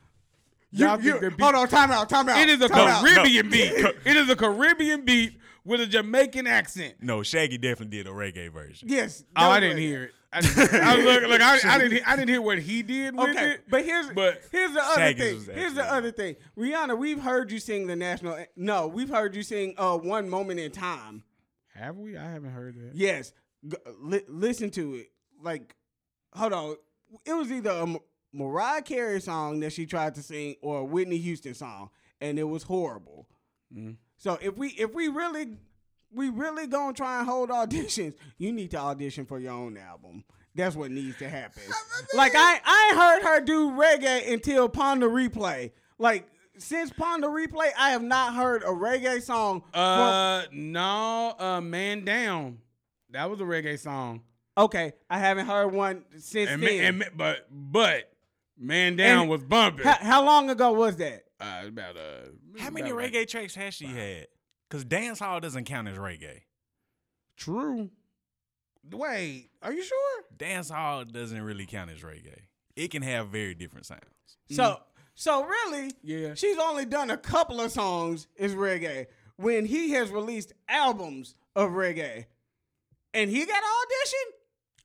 Y'all 0.71 0.97
You- 1.01 1.11
think 1.11 1.21
that 1.23 1.37
beat- 1.37 1.43
hold 1.43 1.55
on, 1.55 1.67
time 1.67 1.91
out, 1.91 2.07
time 2.07 2.29
out. 2.29 2.39
It 2.39 2.47
is 2.49 2.61
a 2.61 2.69
time 2.69 2.87
out. 2.87 3.03
Caribbean 3.05 3.49
beat. 3.49 3.73
It 4.05 4.15
is 4.15 4.29
a 4.29 4.35
Caribbean 4.37 5.03
beat 5.03 5.37
with 5.65 5.81
a 5.81 5.85
Jamaican 5.85 6.47
accent. 6.47 6.95
No, 7.01 7.23
Shaggy 7.23 7.57
definitely 7.57 7.97
did 7.97 8.07
a 8.07 8.11
reggae 8.11 8.49
version. 8.49 8.87
Yes. 8.89 9.25
Oh, 9.35 9.49
I 9.49 9.59
didn't 9.59 9.75
was- 9.75 9.83
hear 9.83 10.03
it. 10.05 10.11
I, 10.33 10.41
didn't, 10.41 10.73
I 10.75 10.95
look, 10.95 11.23
look, 11.29 11.41
I, 11.41 11.57
I 11.65 11.77
didn't, 11.77 11.91
hear- 11.93 12.03
I 12.07 12.15
didn't 12.15 12.29
hear 12.29 12.41
what 12.41 12.59
he 12.59 12.83
did 12.83 13.15
with 13.17 13.29
Okay, 13.31 13.51
it. 13.51 13.61
but 13.69 13.83
here's 13.83 14.07
but 14.11 14.41
here's 14.51 14.71
the 14.73 14.81
other 14.81 15.13
thing. 15.13 15.45
Here's 15.53 15.73
the 15.73 15.83
other 15.83 16.11
thing. 16.11 16.35
Rihanna, 16.57 16.97
we've 16.97 17.21
heard 17.21 17.51
you 17.51 17.59
sing 17.59 17.87
the 17.87 17.95
national. 17.97 18.37
No, 18.55 18.87
we've 18.87 19.09
heard 19.09 19.35
you 19.35 19.43
sing 19.43 19.73
uh, 19.77 19.97
"One 19.97 20.29
Moment 20.29 20.59
in 20.59 20.71
Time." 20.71 21.23
have 21.75 21.97
we? 21.97 22.15
I 22.17 22.29
haven't 22.31 22.51
heard 22.51 22.75
that. 22.75 22.91
Yes, 22.95 23.33
G- 23.67 23.75
li- 23.99 24.23
listen 24.27 24.69
to 24.71 24.95
it. 24.95 25.07
Like, 25.41 25.75
hold 26.33 26.53
on. 26.53 26.75
It 27.25 27.33
was 27.33 27.51
either 27.51 27.71
a 27.71 27.81
M- 27.81 27.97
Mariah 28.31 28.81
Carey 28.83 29.19
song 29.19 29.59
that 29.61 29.73
she 29.73 29.85
tried 29.85 30.15
to 30.15 30.21
sing 30.23 30.55
or 30.61 30.79
a 30.79 30.85
Whitney 30.85 31.17
Houston 31.17 31.53
song, 31.55 31.89
and 32.21 32.37
it 32.39 32.43
was 32.43 32.63
horrible. 32.63 33.27
Mm. 33.75 33.97
So 34.17 34.37
if 34.41 34.55
we 34.57 34.69
if 34.69 34.93
we 34.93 35.07
really 35.09 35.57
we 36.13 36.29
really 36.29 36.67
gonna 36.67 36.93
try 36.93 37.19
and 37.19 37.27
hold 37.27 37.49
auditions, 37.49 38.13
you 38.37 38.51
need 38.51 38.71
to 38.71 38.77
audition 38.77 39.25
for 39.25 39.39
your 39.39 39.53
own 39.53 39.77
album. 39.77 40.23
That's 40.53 40.75
what 40.75 40.91
needs 40.91 41.17
to 41.19 41.29
happen. 41.29 41.63
like 42.13 42.33
I 42.35 42.59
I 42.65 42.93
heard 42.95 43.23
her 43.23 43.41
do 43.41 43.71
reggae 43.71 44.31
until 44.33 44.67
Pon 44.69 44.99
de 44.99 45.05
Replay. 45.07 45.71
Like 45.97 46.27
since 46.57 46.91
Pon 46.91 47.21
de 47.21 47.27
Replay, 47.27 47.69
I 47.77 47.91
have 47.91 48.03
not 48.03 48.35
heard 48.35 48.63
a 48.63 48.67
reggae 48.67 49.21
song. 49.21 49.61
from, 49.71 49.81
Uh, 49.81 50.43
no, 50.51 51.35
uh, 51.39 51.61
Man 51.61 52.03
Down. 52.03 52.59
That 53.11 53.29
was 53.29 53.39
a 53.39 53.43
reggae 53.43 53.79
song. 53.79 54.21
okay, 54.57 54.93
I 55.09 55.17
haven't 55.19 55.45
heard 55.47 55.67
one 55.67 56.03
since 56.17 56.49
And, 56.49 56.61
then. 56.61 57.01
And 57.01 57.17
but 57.17 57.47
but 57.49 58.11
Man 58.57 58.95
Down 58.97 59.21
And 59.21 59.29
was 59.29 59.43
bumping. 59.43 59.85
how, 59.85 59.95
how 60.01 60.25
long 60.25 60.49
ago 60.49 60.73
was 60.73 60.97
that? 60.97 61.23
uh, 61.39 61.63
about 61.67 61.95
uh, 61.97 62.27
How 62.59 62.69
many 62.69 62.89
about 62.91 63.01
like- 63.01 63.13
reggae 63.13 63.27
tracks 63.27 63.55
has 63.55 63.73
she 63.73 63.85
had? 63.85 64.27
Because 64.71 64.85
dance 64.85 65.19
hall 65.19 65.41
doesn't 65.41 65.65
count 65.65 65.89
as 65.89 65.97
reggae. 65.97 66.43
True. 67.35 67.89
Wait, 68.89 69.49
are 69.61 69.73
you 69.73 69.83
sure? 69.83 70.23
Dance 70.37 70.69
hall 70.69 71.03
doesn't 71.03 71.41
really 71.41 71.65
count 71.65 71.91
as 71.91 71.99
reggae. 71.99 72.43
It 72.77 72.89
can 72.89 73.01
have 73.01 73.27
very 73.27 73.53
different 73.53 73.85
sounds. 73.85 74.01
Mm. 74.49 74.55
So 74.55 74.79
so 75.13 75.43
really, 75.43 75.91
Yeah. 76.03 76.35
she's 76.35 76.57
only 76.57 76.85
done 76.85 77.11
a 77.11 77.17
couple 77.17 77.59
of 77.59 77.73
songs 77.73 78.27
is 78.37 78.53
reggae 78.55 79.07
when 79.35 79.65
he 79.65 79.91
has 79.91 80.09
released 80.09 80.53
albums 80.69 81.35
of 81.53 81.71
reggae, 81.71 82.27
and 83.13 83.29
he 83.29 83.45
got 83.45 83.57
an 83.61 83.69
audition. 83.83 84.33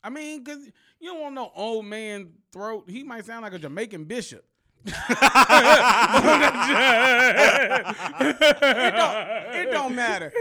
I 0.02 0.10
mean, 0.10 0.44
cause 0.44 0.68
you 0.98 1.12
don't 1.12 1.20
want 1.20 1.34
no 1.36 1.52
old 1.54 1.86
man 1.86 2.32
throat. 2.52 2.90
He 2.90 3.04
might 3.04 3.24
sound 3.24 3.42
like 3.42 3.52
a 3.52 3.58
Jamaican 3.60 4.06
bishop. 4.06 4.44
It 4.86 4.92
don't, 8.96 9.54
it 9.54 9.70
don't 9.70 9.94
matter. 9.94 10.32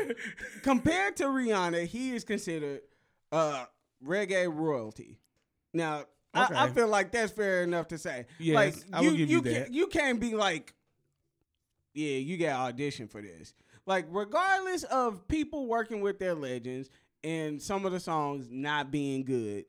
Compared 0.62 1.16
to 1.18 1.26
Rihanna, 1.26 1.86
he 1.88 2.12
is 2.16 2.24
considered 2.24 2.82
uh, 3.32 3.66
reggae 4.06 4.48
royalty. 4.54 5.20
Now, 5.74 6.06
I, 6.34 6.48
I 6.66 6.70
feel 6.70 6.88
like 6.88 7.12
that's 7.12 7.32
fair 7.32 7.64
enough 7.64 7.88
to 7.90 7.98
say. 7.98 8.28
Yes, 8.40 8.56
like 8.56 8.76
I 8.94 9.02
will 9.02 9.16
give 9.16 9.30
you 9.30 9.42
Can't, 9.42 9.66
that. 9.66 9.74
you 9.74 9.88
can't 9.88 10.20
be 10.20 10.36
like, 10.36 10.74
yeah, 11.94 12.18
you 12.18 12.38
got 12.38 12.60
audition 12.60 13.08
for 13.08 13.22
this. 13.22 13.54
Like, 13.86 14.06
regardless 14.10 14.84
of 14.84 15.28
people 15.28 15.68
working 15.68 16.02
with 16.02 16.20
their 16.20 16.34
legends 16.36 16.90
and 17.24 17.62
some 17.62 17.86
of 17.86 17.92
the 17.94 18.00
songs 18.00 18.48
not 18.50 18.92
being 18.92 19.24
good, 19.24 19.66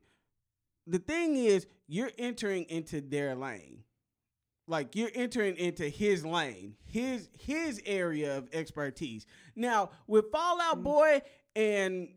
the 0.86 0.98
thing 0.98 1.36
is, 1.36 1.66
you're 1.86 2.10
entering 2.18 2.64
into 2.64 3.00
their 3.00 3.34
lane. 3.34 3.84
Like 4.68 4.96
you're 4.96 5.10
entering 5.14 5.56
into 5.56 5.88
his 5.88 6.24
lane, 6.26 6.74
his 6.86 7.28
his 7.38 7.80
area 7.86 8.36
of 8.36 8.48
expertise. 8.52 9.26
Now 9.54 9.90
with 10.06 10.26
Mm. 10.26 10.32
Fall 10.32 10.60
Out 10.60 10.82
Boy 10.82 11.22
and 11.54 12.08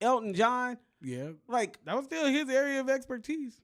Elton 0.00 0.34
John, 0.34 0.78
Yeah, 1.00 1.30
like 1.48 1.82
that 1.84 1.96
was 1.96 2.04
still 2.04 2.26
his 2.26 2.48
area 2.48 2.80
of 2.80 2.88
expertise. 2.90 3.60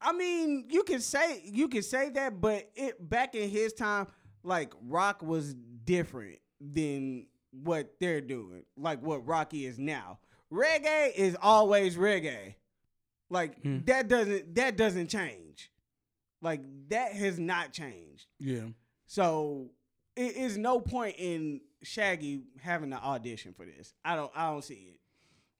I 0.00 0.12
mean, 0.12 0.66
you 0.68 0.82
can 0.82 1.00
say 1.00 1.40
you 1.44 1.68
can 1.68 1.82
say 1.82 2.10
that, 2.10 2.40
but 2.40 2.70
it 2.74 3.08
back 3.08 3.34
in 3.34 3.48
his 3.48 3.72
time, 3.72 4.06
like 4.42 4.72
rock 4.88 5.22
was 5.22 5.54
different 5.84 6.38
than 6.60 7.26
what 7.50 7.94
they're 8.00 8.20
doing, 8.20 8.64
like 8.76 9.00
what 9.02 9.26
Rocky 9.26 9.66
is 9.66 9.78
now. 9.78 10.18
Reggae 10.52 11.14
is 11.14 11.36
always 11.40 11.96
reggae. 11.96 12.54
Like 13.30 13.60
Hmm. 13.62 13.78
that 13.86 14.08
doesn't 14.08 14.54
that 14.56 14.76
doesn't 14.76 15.08
change. 15.08 15.70
Like 16.42 16.60
that 16.88 17.12
has 17.12 17.38
not 17.38 17.72
changed. 17.72 18.26
Yeah. 18.38 18.66
So 19.06 19.70
it 20.16 20.36
is 20.36 20.58
no 20.58 20.80
point 20.80 21.14
in 21.18 21.60
Shaggy 21.82 22.42
having 22.60 22.92
an 22.92 22.98
audition 22.98 23.54
for 23.54 23.64
this. 23.64 23.94
I 24.04 24.16
don't 24.16 24.32
I 24.34 24.50
don't 24.50 24.64
see 24.64 24.94
it. 24.94 25.00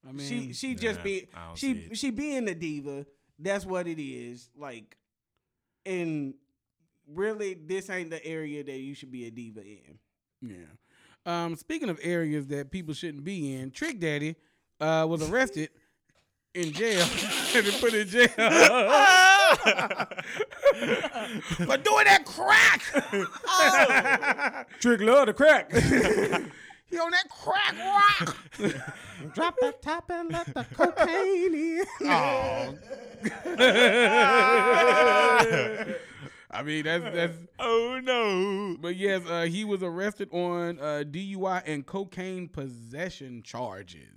I 0.06 0.12
mean, 0.12 0.26
she 0.26 0.52
she 0.52 0.74
just 0.74 0.98
yeah, 0.98 1.04
be 1.04 1.28
she 1.54 1.66
see 1.74 1.80
it. 1.90 1.96
she 1.96 2.10
being 2.10 2.48
a 2.48 2.54
diva. 2.54 3.06
That's 3.38 3.64
what 3.64 3.86
it 3.86 4.02
is. 4.02 4.50
Like, 4.56 4.96
and 5.86 6.34
really, 7.08 7.54
this 7.54 7.88
ain't 7.88 8.10
the 8.10 8.24
area 8.24 8.62
that 8.64 8.78
you 8.78 8.94
should 8.94 9.12
be 9.12 9.26
a 9.26 9.30
diva 9.30 9.60
in. 9.60 9.98
Yeah. 10.40 10.56
Um, 11.24 11.54
speaking 11.56 11.88
of 11.88 12.00
areas 12.02 12.48
that 12.48 12.70
people 12.70 12.94
shouldn't 12.94 13.24
be 13.24 13.54
in, 13.54 13.70
Trick 13.70 14.00
Daddy 14.00 14.34
uh, 14.80 15.06
was 15.08 15.28
arrested 15.28 15.70
in 16.54 16.72
jail 16.72 17.06
and 17.54 17.64
been 17.64 17.74
put 17.74 17.94
in 17.94 18.08
jail 18.08 18.28
for 21.66 21.76
doing 21.76 22.04
that 22.04 22.24
crack. 22.24 22.82
Oh. 23.46 24.62
Trick 24.80 25.00
love 25.00 25.26
the 25.26 25.34
crack. 25.34 25.72
he 26.90 26.98
on 26.98 27.10
that 27.10 27.28
crack 27.28 27.74
rock. 27.78 28.36
Drop 29.34 29.56
the 29.60 29.74
top 29.80 30.10
and 30.10 30.30
let 30.30 30.46
the 30.54 30.64
cocaine 30.74 31.54
in. 31.54 31.84
Oh. 32.08 32.74
I 36.52 36.62
mean, 36.62 36.84
that's 36.84 37.04
that's. 37.04 37.36
oh 37.58 38.00
no. 38.02 38.76
But 38.80 38.96
yes, 38.96 39.22
uh, 39.28 39.42
he 39.42 39.64
was 39.64 39.82
arrested 39.82 40.28
on 40.32 40.78
uh, 40.78 41.04
DUI 41.10 41.62
and 41.66 41.84
cocaine 41.86 42.48
possession 42.48 43.42
charges. 43.42 44.08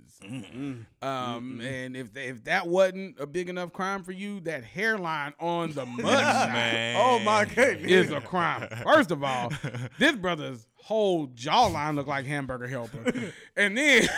Um, 1.02 1.60
and 1.62 1.96
if 1.96 2.16
if 2.16 2.44
that 2.44 2.66
wasn't 2.66 3.20
a 3.20 3.26
big 3.26 3.48
enough 3.48 3.72
crime 3.72 4.02
for 4.02 4.12
you, 4.12 4.40
that 4.40 4.64
hairline 4.64 5.34
on 5.38 5.72
the 5.72 5.84
mugshot 5.98 6.52
Man. 6.52 6.96
Oh 6.98 7.18
my 7.20 7.44
goodness. 7.44 7.90
is 7.90 8.10
a 8.10 8.20
crime. 8.20 8.68
First 8.82 9.10
of 9.10 9.22
all, 9.22 9.52
this 9.98 10.16
brother's 10.16 10.66
whole 10.76 11.28
jawline 11.28 11.96
looked 11.96 12.08
like 12.08 12.26
hamburger 12.26 12.66
helper, 12.66 13.32
and 13.56 13.76
then 13.76 14.02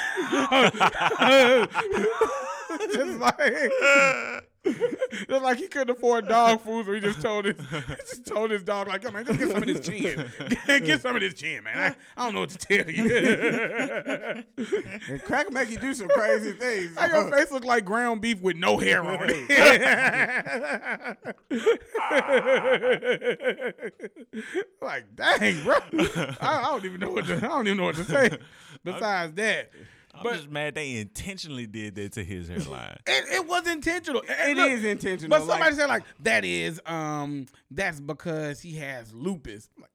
just 2.93 3.19
like 3.19 3.73
just 5.29 5.43
like 5.43 5.59
he 5.59 5.69
couldn't 5.69 5.91
afford 5.91 6.29
dog 6.29 6.61
food, 6.61 6.87
so 6.87 6.93
he 6.93 7.01
just 7.01 7.23
told 7.23 7.45
his 7.45 7.57
just 8.01 8.27
told 8.27 8.51
his 8.51 8.63
dog 8.63 8.89
like, 8.89 9.03
"Yo, 9.03 9.11
man, 9.11 9.25
just 9.25 9.39
get 9.39 9.51
some 9.51 9.63
of 9.63 9.69
this 9.69 9.87
chin, 9.87 10.31
get 10.67 11.01
some 11.01 11.15
of 11.15 11.23
this 11.23 11.35
chin, 11.35 11.65
man. 11.65 11.77
I, 11.77 12.21
I 12.21 12.25
don't 12.25 12.35
know 12.35 12.41
what 12.41 12.51
to 12.51 12.59
tell 12.59 12.91
you." 12.91 14.45
And 15.09 15.23
crack 15.25 15.53
make 15.53 15.71
you 15.71 15.79
do 15.79 15.95
some 15.95 16.09
crazy 16.09 16.53
things. 16.53 16.99
How 16.99 17.07
your 17.07 17.31
face 17.31 17.51
look 17.51 17.65
like 17.65 17.85
ground 17.85 18.21
beef 18.21 18.41
with 18.41 18.57
no 18.57 18.79
hair 18.79 19.03
on 19.03 19.19
it. 19.23 19.49
like, 24.83 25.05
dang, 25.15 25.63
bro. 25.63 25.77
I, 26.41 26.41
I 26.41 26.63
don't 26.63 26.85
even 26.85 27.01
know 27.01 27.11
what 27.11 27.27
to, 27.27 27.37
I 27.37 27.41
don't 27.41 27.67
even 27.67 27.79
know 27.79 27.85
what 27.85 27.97
to 27.97 28.05
say. 28.05 28.31
Besides 28.85 29.35
that, 29.35 29.71
I'm 30.15 30.23
but 30.23 30.35
just 30.35 30.51
mad 30.51 30.75
they 30.75 30.97
intentionally 30.97 31.67
did 31.67 31.95
that 31.97 32.13
to 32.13 32.25
his 32.25 32.49
hairline. 32.49 32.99
it, 33.07 33.25
it 33.35 33.47
was 33.47 33.67
intentional. 33.69 34.23
It 34.23 34.57
It 34.57 34.59
is 34.59 34.79
is. 34.81 34.85
intentional. 34.85 35.31
But 35.31 35.41
somebody 35.47 35.63
like, 35.71 35.75
said 35.75 35.89
like 35.89 36.03
that 36.21 36.45
is 36.45 36.81
um 36.87 37.47
that's 37.71 38.01
because 38.01 38.61
he 38.61 38.77
has 38.77 39.13
lupus. 39.13 39.69
I'm 39.77 39.83
like, 39.83 39.91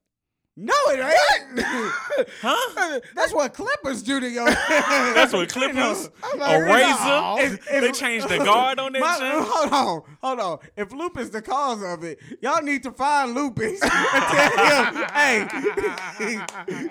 No, 0.56 0.72
it 0.86 1.00
ain't. 1.00 1.60
Huh? 2.40 3.00
That's 3.16 3.32
what 3.34 3.54
Clippers 3.54 4.02
do 4.02 4.20
to 4.20 4.28
your. 4.28 4.44
That's 4.68 5.32
what 5.32 5.48
Clippers. 5.48 6.08
I'm 6.22 6.40
A 6.40 6.60
razor. 6.64 7.04
no. 7.04 7.36
If- 7.40 7.66
They 7.68 7.88
if- 7.88 7.98
changed 7.98 8.28
the 8.28 8.38
guard 8.38 8.78
on 8.78 8.92
that 8.92 9.00
My- 9.00 9.16
shit. 9.18 9.32
hold 9.34 9.72
on, 9.72 10.02
hold 10.22 10.40
on. 10.40 10.58
If 10.76 10.92
Lupus 10.92 11.24
is 11.24 11.30
the 11.30 11.42
cause 11.42 11.82
of 11.82 12.04
it, 12.04 12.20
y'all 12.40 12.62
need 12.62 12.82
to 12.84 12.92
find 12.92 13.34
Lupus 13.34 13.80
and 13.82 13.90
tell 13.90 14.94
him, 14.94 15.04
hey, 15.12 15.48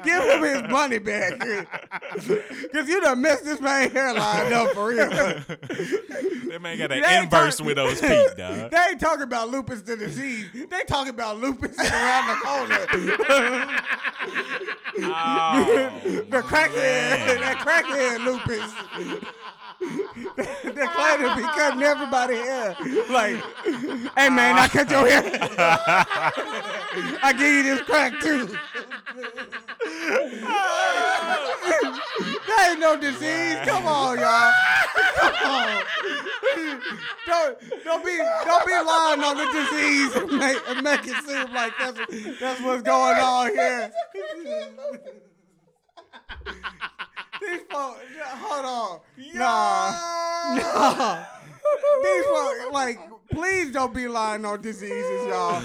give 0.04 0.24
him 0.24 0.44
his 0.44 0.64
money 0.72 1.00
back. 1.00 1.40
Cause 1.40 2.88
you 2.90 3.00
done 3.02 3.22
messed 3.22 3.46
this 3.46 3.62
man 3.62 3.90
hairline 3.92 4.52
up 4.54 4.72
for 4.74 4.88
real. 4.90 5.08
That 5.08 6.60
man 6.62 6.78
got 6.78 6.92
an 6.92 7.02
They 7.02 7.08
ain't 7.08 7.24
inverse 7.26 7.58
talk- 7.58 7.68
with 7.68 7.76
those 7.78 8.00
feet, 8.02 8.28
dog. 8.38 8.72
They 8.72 8.78
ain't 8.90 9.00
talking 9.00 9.24
about 9.24 9.50
lupus 9.50 9.82
the 9.84 9.96
disease. 9.96 10.48
They 10.54 10.82
talking 10.88 11.12
about 11.14 11.40
lupus 11.40 11.78
around 11.80 12.28
the 12.28 12.36
corner. 12.44 13.53
Oh, 14.96 15.92
the 16.30 16.42
crackhead, 16.42 17.40
that 17.40 17.58
crackhead 17.60 18.24
lupus. 18.26 18.74
They're 20.64 20.88
claim 20.88 21.20
to 21.20 21.36
be 21.36 21.44
cutting 21.44 21.84
everybody 21.84 22.36
hair. 22.36 22.76
Like, 23.10 23.36
hey 24.18 24.30
man, 24.30 24.58
I 24.58 24.68
cut 24.68 24.90
your 24.90 25.08
hair. 25.08 25.24
I 27.24 27.34
give 27.34 27.54
you 27.54 27.64
this 27.64 27.82
crack 27.82 28.20
too. 28.22 28.48
that 32.48 32.70
ain't 32.70 32.80
no 32.80 32.98
disease. 33.00 33.58
Come 33.66 33.86
on, 33.86 34.20
y'all. 34.20 34.52
Come 35.18 35.52
on. 35.52 35.84
Don't 37.26 37.58
don't 37.84 38.06
be 38.06 38.18
don't 38.18 38.66
be 38.66 38.74
lying 38.74 39.24
on 39.24 39.38
the 39.38 39.46
disease 39.52 40.16
and 40.16 40.32
make, 40.38 40.58
and 40.68 40.84
make 40.84 41.02
it 41.04 41.26
seem 41.26 41.54
like 41.54 41.74
that's 41.80 42.00
that's 42.40 42.62
what's 42.62 42.84
going 42.84 43.18
on 43.18 43.50
here. 43.50 43.92
These 47.50 47.62
folks, 47.72 48.00
hold 48.22 48.66
on. 48.66 49.00
Nah. 49.34 49.92
Nah. 50.56 51.24
These 52.04 52.26
folks, 52.26 52.72
like, 52.74 53.00
please 53.32 53.72
don't 53.72 53.94
be 53.94 54.08
lying 54.08 54.46
on 54.46 54.62
diseases, 54.62 55.26
y'all. 55.28 55.62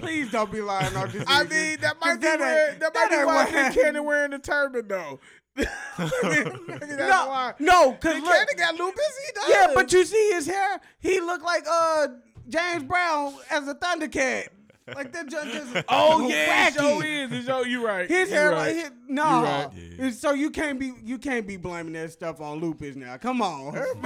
Please 0.00 0.30
don't 0.30 0.50
be 0.50 0.60
lying 0.60 0.94
on 0.96 1.06
diseases. 1.06 1.26
I 1.28 1.44
mean, 1.44 1.80
that 1.80 1.96
might 2.00 2.16
be 2.16 2.20
That 2.26 2.40
where 2.40 2.74
that 2.78 2.94
might 2.94 3.10
be 3.10 3.16
why 3.24 3.50
Nick. 3.68 3.74
Cannon 3.74 4.04
wearing 4.04 4.30
the 4.32 4.38
turban 4.38 4.88
though. 4.88 5.20
No, 5.96 7.28
why. 7.28 7.54
no, 7.60 7.92
cause 7.92 8.14
Nick 8.14 8.24
Cannon 8.24 8.46
got 8.56 8.74
lupus. 8.74 9.18
He 9.26 9.32
does. 9.32 9.44
yeah, 9.48 9.66
but 9.74 9.92
you 9.92 10.04
see 10.04 10.30
his 10.32 10.46
hair. 10.46 10.80
He 10.98 11.20
looked 11.20 11.44
like 11.44 11.64
uh 11.70 12.08
James 12.48 12.82
Brown 12.84 13.34
as 13.50 13.68
a 13.68 13.74
Thundercat. 13.74 14.48
Like 14.86 15.12
that 15.12 15.28
just, 15.30 15.50
just 15.50 15.84
oh 15.88 16.28
yeah, 16.28 16.68
it 16.68 16.74
wacky. 16.74 16.76
show 16.78 17.00
is. 17.00 17.32
It 17.32 17.46
show 17.46 17.62
you 17.64 17.86
right. 17.86 18.06
His 18.06 18.28
You 18.28 18.34
hair, 18.34 18.50
right. 18.50 18.56
like 18.58 18.74
his, 18.74 18.90
no. 19.08 19.22
right. 19.22 19.70
Yeah. 19.98 20.10
So 20.10 20.32
you 20.34 20.50
can't 20.50 20.78
be 20.78 20.92
you 21.02 21.16
can't 21.16 21.46
be 21.46 21.56
blaming 21.56 21.94
that 21.94 22.12
stuff 22.12 22.40
on 22.42 22.60
lupus 22.60 22.94
now. 22.94 23.16
Come 23.16 23.40
on, 23.40 23.72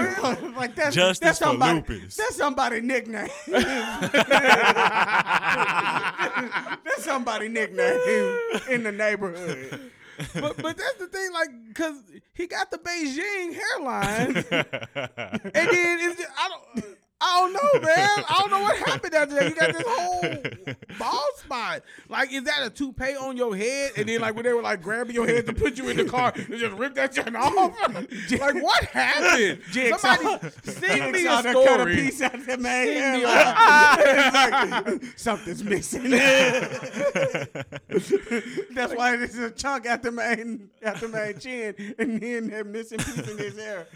like 0.56 0.76
that's 0.76 0.94
Justice 0.94 1.18
that's 1.18 1.38
for 1.38 1.46
somebody, 1.46 1.74
lupus. 1.80 2.14
That's 2.16 2.36
somebody 2.36 2.80
nickname. 2.80 3.28
that's 6.84 7.04
somebody 7.04 7.48
nickname 7.48 7.98
in 8.70 8.82
the 8.84 8.92
neighborhood. 8.92 9.90
but 10.34 10.56
but 10.56 10.76
that's 10.76 10.94
the 10.98 11.06
thing, 11.08 11.32
like, 11.32 11.48
cause 11.74 11.94
he 12.34 12.46
got 12.46 12.70
the 12.70 12.78
Beijing 12.78 13.54
hairline, 13.54 14.36
and 14.36 14.44
then 15.54 15.98
it's 16.00 16.20
just, 16.20 16.30
I 16.36 16.48
don't. 16.74 16.97
I 17.20 17.40
don't 17.40 17.52
know, 17.52 17.80
man. 17.86 18.24
I 18.28 18.38
don't 18.38 18.50
know 18.50 18.60
what 18.60 18.76
happened 18.76 19.12
after 19.14 19.34
that. 19.34 19.48
You 19.48 19.54
got 19.56 19.72
this 19.72 19.82
whole 19.84 20.22
bald 20.98 21.34
spot. 21.36 21.82
Like, 22.08 22.32
is 22.32 22.44
that 22.44 22.64
a 22.64 22.70
toupee 22.70 23.16
on 23.16 23.36
your 23.36 23.56
head? 23.56 23.90
And 23.96 24.08
then, 24.08 24.20
like, 24.20 24.36
when 24.36 24.44
they 24.44 24.52
were 24.52 24.62
like 24.62 24.82
grabbing 24.82 25.16
your 25.16 25.26
head 25.26 25.44
to 25.46 25.52
put 25.52 25.76
you 25.76 25.88
in 25.88 25.96
the 25.96 26.04
car, 26.04 26.32
they 26.36 26.58
just 26.58 26.76
ripped 26.76 26.94
that 26.94 27.12
shit 27.14 27.34
off. 27.34 27.54
like, 28.40 28.62
what 28.62 28.84
happened? 28.84 29.60
Jigsaw. 29.72 30.14
Somebody 30.14 30.50
sing 30.62 31.10
me 31.12 31.22
a 31.22 31.24
done 31.24 31.42
cut 31.42 31.56
a 31.56 31.62
story. 31.64 31.96
piece 31.96 32.22
out 32.22 32.34
of 32.34 32.46
the 32.46 32.56
man. 32.56 32.86
Sing 32.86 33.12
me. 33.12 33.24
Like, 33.26 35.02
something's 35.16 35.64
missing. 35.64 36.10
That's 38.74 38.94
why 38.94 39.16
this 39.16 39.34
is 39.34 39.40
a 39.40 39.50
chunk 39.50 39.86
at 39.86 40.04
the 40.04 40.12
man 40.12 40.70
at 40.82 41.00
the 41.00 41.08
man 41.08 41.40
chin, 41.40 41.74
and 41.98 42.20
then 42.20 42.50
that 42.50 42.66
missing 42.66 42.98
piece 42.98 43.28
in 43.28 43.38
his 43.38 43.56
hair. 43.56 43.88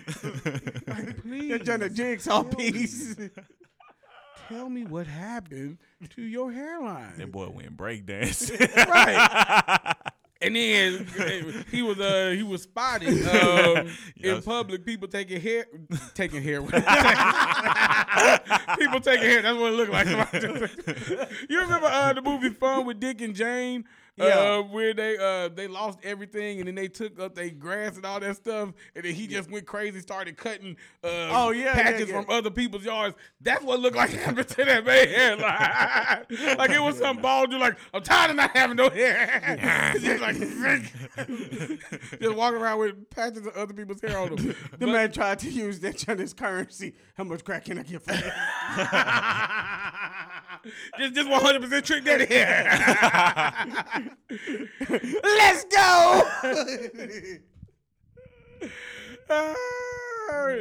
They're 1.24 1.58
done 1.58 1.82
a 1.82 1.88
jigsaw 1.88 2.42
piece. 2.42 3.12
Tell 4.48 4.68
me 4.68 4.85
what 4.85 5.07
happened 5.07 5.79
to 6.11 6.22
your 6.22 6.53
hairline. 6.53 7.16
that 7.16 7.31
boy 7.33 7.48
went 7.48 7.77
breakdancing. 7.77 8.75
right. 8.88 9.94
And 10.44 10.57
then 10.57 11.07
he 11.70 11.83
was 11.83 12.01
uh 12.01 12.35
he 12.37 12.42
was 12.42 12.62
spotted 12.62 13.29
um, 13.29 13.88
in 14.16 14.42
public. 14.42 14.85
People 14.85 15.07
taking 15.07 15.40
hair, 15.40 15.66
taking 16.14 16.42
hair. 16.42 16.61
people 16.61 16.81
taking 19.01 19.22
hair. 19.22 19.42
That's 19.42 19.57
what 19.57 19.72
it 19.72 19.77
looked 19.77 19.92
like. 19.92 20.09
you 21.48 21.61
remember 21.61 21.87
uh, 21.87 22.12
the 22.12 22.22
movie 22.22 22.51
Fun 22.51 22.87
with 22.87 22.98
Dick 22.98 23.20
and 23.20 23.37
Jane? 23.37 23.85
Yeah. 24.22 24.38
Uh, 24.58 24.62
where 24.62 24.94
they 24.94 25.16
uh 25.18 25.48
they 25.48 25.66
lost 25.68 25.98
everything 26.02 26.58
and 26.58 26.68
then 26.68 26.74
they 26.74 26.88
took 26.88 27.18
up 27.20 27.35
their 27.35 27.50
grass 27.50 27.96
and 27.96 28.04
all 28.06 28.20
that 28.20 28.37
stuff. 28.37 28.72
And 28.94 29.04
then 29.04 29.14
he 29.14 29.26
just 29.26 29.50
went 29.50 29.66
crazy 29.66 30.00
started 30.00 30.37
cutting 30.37 30.76
uh 31.04 31.08
Oh, 31.32 31.50
yeah, 31.50 31.64
yeah, 31.64 31.74
patches 31.74 32.08
yeah. 32.08 32.20
from 32.22 32.30
other 32.30 32.50
people's 32.50 32.85
yards. 32.85 33.16
That's 33.40 33.64
what 33.64 33.80
looked 33.80 33.96
like 33.96 34.11
happened 34.11 34.48
to 34.48 34.64
that 34.64 34.85
man. 34.85 35.08
Hairline 35.08 36.58
like 36.58 36.70
it 36.70 36.80
was 36.80 36.98
some 36.98 37.18
bald 37.18 37.50
dude 37.50 37.61
like 37.61 37.76
I'm 37.92 38.02
tired 38.02 38.30
of 38.30 38.37
not 38.37 38.56
having 38.56 38.76
no 38.76 38.88
hair. 38.90 39.92
Just 40.00 40.20
like 40.22 40.37
just 42.20 42.37
walking 42.37 42.61
around 42.61 42.78
with 42.78 43.11
patches 43.11 43.46
of 43.46 43.56
other 43.56 43.74
people's 43.74 44.00
hair 44.00 44.18
on 44.18 44.35
them 44.35 44.54
The 44.78 44.87
man 44.87 45.12
tried 45.12 45.38
to 45.40 45.50
use 45.50 45.80
that 45.80 45.98
Chinese 45.98 46.32
currency. 46.32 46.94
How 47.14 47.24
much 47.24 47.44
crack 47.44 47.64
can 47.64 47.78
I 47.78 47.82
get 47.82 48.02
for 48.02 48.12
that? 48.12 49.68
just 50.98 51.14
just 51.14 51.29
100 51.29 51.62
percent 51.62 51.85
trick 51.85 52.07
hair 52.07 53.62
Let's 55.22 55.64
go. 55.64 56.22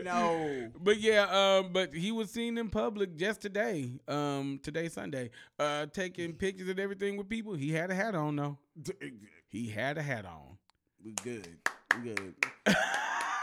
no. 0.04 0.72
But 0.80 1.00
yeah, 1.00 1.28
um, 1.30 1.72
but 1.72 1.94
he 1.94 2.12
was 2.12 2.32
seen 2.32 2.58
in 2.58 2.70
public 2.70 3.16
just 3.16 3.42
today, 3.42 3.92
um, 4.08 4.60
today 4.64 4.90
Sunday, 4.90 5.30
uh, 5.60 5.86
taking 5.88 6.34
pictures 6.34 6.70
and 6.70 6.80
everything 6.80 7.18
with 7.18 7.30
people. 7.30 7.54
He 7.54 7.72
had 7.72 7.92
a 7.92 7.96
hat 7.96 8.16
on 8.16 8.36
though. 8.36 8.58
He 9.48 9.70
had 9.70 9.98
a 9.98 10.02
hat 10.02 10.26
on. 10.26 10.58
We 11.04 11.14
good. 11.24 11.58
We 11.96 12.14
good. 12.14 12.36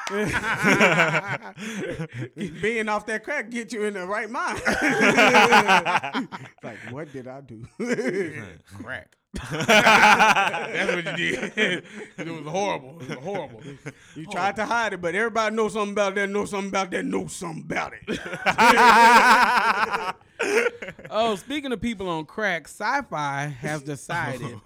Being 2.63 2.89
off 2.89 3.05
that 3.07 3.23
crack 3.25 3.51
get 3.51 3.73
you 3.73 3.85
in 3.85 3.95
the 3.95 4.07
right 4.07 4.31
mind. 4.31 4.63
like, 6.63 6.79
what 6.91 7.13
did 7.13 7.27
I 7.29 7.41
do? 7.43 7.67
Crack. 8.83 9.17
That's 9.51 10.95
what 10.95 11.19
you 11.19 11.41
did. 11.41 11.85
it 12.17 12.27
was 12.27 12.47
horrible. 12.47 12.99
It 13.03 13.09
was 13.09 13.19
horrible. 13.19 13.61
you 14.15 14.25
tried 14.27 14.57
to 14.57 14.65
hide 14.65 14.95
it, 14.95 15.03
but 15.03 15.15
everybody 15.15 15.55
knows 15.55 15.75
something 15.75 15.93
about 15.93 16.15
that, 16.15 16.31
know 16.31 16.47
something 16.47 16.71
about 16.71 16.91
that, 16.93 17.05
know 17.05 17.27
something 17.27 17.63
about 17.63 17.93
it. 18.07 18.19
Oh, 21.11 21.37
speaking 21.37 21.73
of 21.73 21.81
people 21.81 22.09
on 22.09 22.25
crack, 22.27 22.69
Sci-Fi 22.69 23.47
has 23.61 23.83
decided 23.83 24.59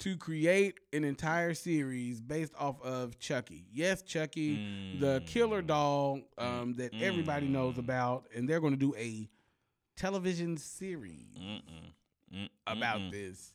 to 0.00 0.16
create 0.16 0.80
an 0.92 1.04
entire 1.04 1.54
series 1.54 2.20
based 2.20 2.52
off 2.58 2.80
of 2.82 3.18
Chucky. 3.18 3.66
Yes, 3.72 4.02
Chucky, 4.02 4.98
the 5.00 5.22
killer 5.26 5.62
mm. 5.62 5.66
doll 5.66 6.20
um, 6.36 6.74
that 6.74 6.92
mm. 6.92 7.02
everybody 7.02 7.46
knows 7.46 7.76
mm. 7.76 7.78
about, 7.78 8.26
and 8.34 8.48
they're 8.48 8.60
going 8.60 8.72
to 8.72 8.78
do 8.78 8.94
a 8.96 9.28
television 9.96 10.56
series 10.56 11.26
about 12.66 13.10
this. 13.10 13.53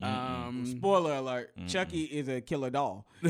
Um, 0.00 0.64
Spoiler 0.64 1.14
alert: 1.14 1.52
Chucky 1.66 2.04
is 2.04 2.28
a 2.28 2.40
killer 2.40 2.70
doll. 2.70 3.06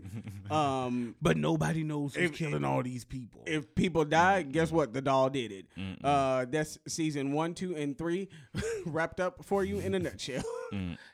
um, 0.50 1.16
but 1.20 1.36
nobody 1.36 1.82
knows 1.82 2.14
who's 2.14 2.30
killing 2.30 2.64
all 2.64 2.82
these 2.82 3.04
people. 3.04 3.42
if 3.46 3.74
people 3.74 4.04
die, 4.04 4.42
guess 4.42 4.70
what? 4.70 4.92
The 4.92 5.00
doll 5.02 5.30
did 5.30 5.52
it. 5.52 5.66
Uh, 6.02 6.46
that's 6.48 6.78
season 6.86 7.32
one, 7.32 7.54
two, 7.54 7.74
and 7.76 7.98
three 7.98 8.28
wrapped 8.86 9.20
up 9.20 9.44
for 9.44 9.64
you 9.64 9.78
in 9.78 9.94
a 9.94 9.98
nutshell. 9.98 10.42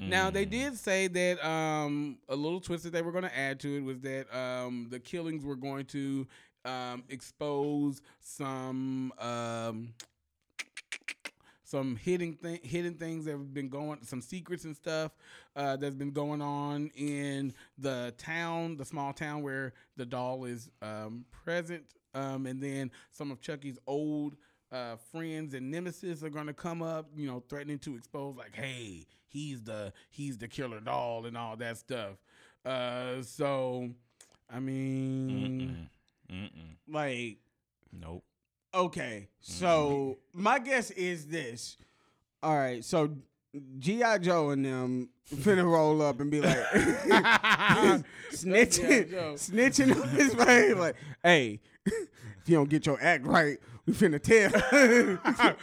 Now 0.01 0.31
they 0.31 0.45
did 0.45 0.77
say 0.77 1.09
that 1.09 1.45
um, 1.47 2.19
a 2.29 2.37
little 2.37 2.61
twist 2.61 2.85
that 2.85 2.93
they 2.93 3.03
were 3.03 3.13
going 3.13 3.25
to 3.25 3.39
add 3.39 3.61
to 3.61 3.77
it 3.77 3.81
was 3.83 4.01
that 4.01 4.35
um, 4.37 4.89
the 4.91 4.99
killings 5.01 5.45
were 5.45 5.57
going 5.57 5.85
to 5.87 6.27
um, 6.65 7.05
expose 7.09 8.03
some 8.21 9.13
um, 9.19 9.95
some 11.73 11.97
hidden 11.97 12.35
thing, 12.35 12.61
hidden 12.63 12.95
things 12.95 13.25
that 13.25 13.31
have 13.33 13.55
been 13.55 13.71
going, 13.71 13.99
some 14.03 14.21
secrets 14.21 14.65
and 14.65 14.77
stuff 14.77 15.11
uh, 15.57 15.75
that's 15.77 15.95
been 15.95 16.11
going 16.11 16.43
on 16.43 16.91
in 16.95 17.55
the 17.79 18.13
town, 18.19 18.77
the 18.77 18.85
small 18.85 19.15
town 19.15 19.43
where 19.43 19.73
the 19.97 20.05
doll 20.05 20.45
is 20.45 20.71
um, 20.83 21.25
present, 21.31 21.83
um, 22.15 22.45
and 22.45 22.63
then 22.63 22.91
some 23.11 23.31
of 23.31 23.41
Chucky's 23.41 23.79
old 23.87 24.37
uh, 24.71 24.97
friends 25.11 25.55
and 25.55 25.71
nemesis 25.71 26.23
are 26.23 26.29
going 26.29 26.47
to 26.47 26.53
come 26.53 26.83
up, 26.83 27.09
you 27.17 27.27
know, 27.27 27.43
threatening 27.49 27.79
to 27.79 27.97
expose, 27.97 28.37
like, 28.37 28.55
hey, 28.55 29.07
he's 29.29 29.63
the 29.63 29.95
he's 30.11 30.37
the 30.37 30.49
killer 30.49 30.81
doll 30.81 31.25
and 31.25 31.39
all 31.39 31.57
that 31.57 31.79
stuff. 31.79 32.19
Uh, 32.67 33.23
so 33.23 33.89
I 34.51 34.61
mean, 34.61 35.89
Mm-mm. 36.31 36.37
Mm-mm. 36.37 36.77
Like, 36.87 37.39
Nope. 37.99 38.25
Okay, 38.75 39.29
so 39.41 40.19
my 40.33 40.59
guess 40.59 40.91
is 40.93 41.27
this. 41.27 41.77
All 42.43 42.57
right, 42.57 42.85
so 42.85 43.11
G.I. 43.79 44.19
Joe 44.19 44.51
and 44.51 44.65
them 44.65 45.11
finna 45.35 45.65
roll 45.65 46.01
up 46.03 46.21
and 46.21 46.31
be 46.31 46.41
like 46.41 46.57
snitching, 48.33 49.13
snitching 49.35 50.01
on 50.01 50.09
his 50.09 50.35
face. 50.45 50.75
Like, 50.75 50.97
hey, 51.23 51.61
if 52.43 52.49
you 52.49 52.57
don't 52.57 52.69
get 52.69 52.87
your 52.87 53.01
act 53.01 53.25
right, 53.25 53.57
we 53.87 53.93
finna 53.93 54.21
tell. 54.21 54.51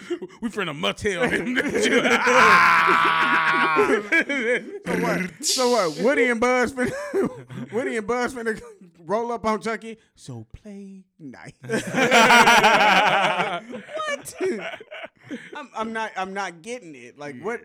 we 0.42 0.48
finna 0.50 0.74
motel 0.76 1.30
him. 1.30 1.56
so 4.86 5.00
what? 5.02 5.46
So 5.46 5.70
what? 5.72 5.98
Woody 6.00 6.30
and 6.30 6.40
Buzz 6.40 6.72
finna 6.74 7.72
Woody 7.74 7.98
and 7.98 8.08
Buzz 8.08 8.34
finna 8.34 8.62
roll 9.00 9.34
up 9.34 9.46
on 9.46 9.60
Chucky. 9.62 9.98
So 10.16 10.48
play 10.54 11.04
nice. 11.20 11.52
what? 11.62 11.84
I'm, 15.56 15.70
I'm 15.76 15.94
not. 15.94 16.12
I'm 16.16 16.34
not 16.34 16.62
getting 16.62 16.96
it. 16.96 17.20
Like 17.20 17.42
what? 17.42 17.60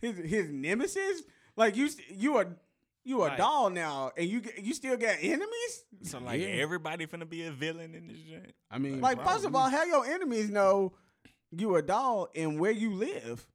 His 0.00 0.16
his 0.18 0.48
nemesis? 0.48 1.22
Like 1.56 1.76
you? 1.76 1.88
You 2.08 2.38
a 2.38 2.46
you 3.04 3.22
a 3.22 3.28
Right. 3.28 3.38
doll 3.38 3.70
now, 3.70 4.12
and 4.16 4.28
you 4.28 4.40
get- 4.40 4.58
you 4.58 4.74
still 4.74 4.96
got 4.96 5.16
enemies? 5.20 5.84
So 6.02 6.18
like 6.18 6.40
Yeah. 6.40 6.48
everybody 6.48 7.06
finna 7.06 7.28
be 7.28 7.44
a 7.44 7.52
villain 7.52 7.94
in 7.94 8.06
this 8.08 8.18
joint. 8.20 8.54
I 8.70 8.78
mean, 8.78 9.00
Like 9.00 9.22
first 9.24 9.44
of 9.44 9.54
all, 9.54 9.68
how 9.70 9.84
your 9.84 10.04
enemies 10.06 10.50
know 10.50 10.92
you 11.50 11.76
a 11.76 11.82
doll 11.82 12.28
and 12.34 12.60
where 12.60 12.70
you 12.72 12.92
live? 12.94 13.46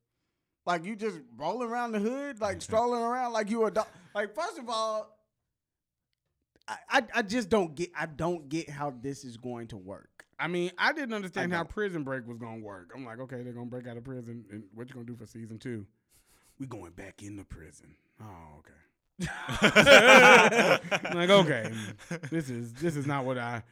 Like 0.65 0.85
you 0.85 0.95
just 0.95 1.19
rolling 1.35 1.69
around 1.69 1.91
the 1.91 1.99
hood, 1.99 2.39
like 2.39 2.61
strolling 2.61 3.01
around 3.03 3.33
like 3.33 3.49
you 3.49 3.65
a 3.65 3.71
doll. 3.71 3.87
Like 4.15 4.33
first 4.33 4.57
of 4.57 4.69
all, 4.69 5.09
I, 6.67 6.77
I 6.89 7.07
I 7.15 7.21
just 7.21 7.49
don't 7.49 7.75
get 7.75 7.91
I 7.95 8.05
don't 8.05 8.47
get 8.49 8.69
how 8.69 8.91
this 8.91 9.23
is 9.25 9.37
going 9.37 9.67
to 9.67 9.77
work. 9.77 10.25
I 10.39 10.47
mean, 10.47 10.71
I 10.77 10.93
didn't 10.93 11.13
understand 11.13 11.53
I 11.53 11.57
how. 11.57 11.63
Prison 11.63 12.03
Break 12.03 12.25
was 12.27 12.37
gonna 12.37 12.61
work. 12.63 12.91
I'm 12.95 13.05
like, 13.05 13.19
okay, 13.19 13.43
they're 13.43 13.53
gonna 13.53 13.65
break 13.67 13.87
out 13.87 13.97
of 13.97 14.03
prison, 14.03 14.45
and 14.49 14.63
what 14.73 14.87
you 14.89 14.93
gonna 14.95 15.05
do 15.05 15.15
for 15.15 15.25
season 15.27 15.59
two? 15.59 15.85
We 16.59 16.65
going 16.67 16.91
back 16.93 17.21
into 17.21 17.43
prison. 17.43 17.95
Oh, 18.21 18.57
okay. 18.59 18.71
Like, 21.13 21.29
okay, 21.29 21.71
this 22.31 22.49
is 22.49 22.73
this 22.73 22.95
is 22.95 23.05
not 23.05 23.25
what 23.25 23.37
I 23.37 23.63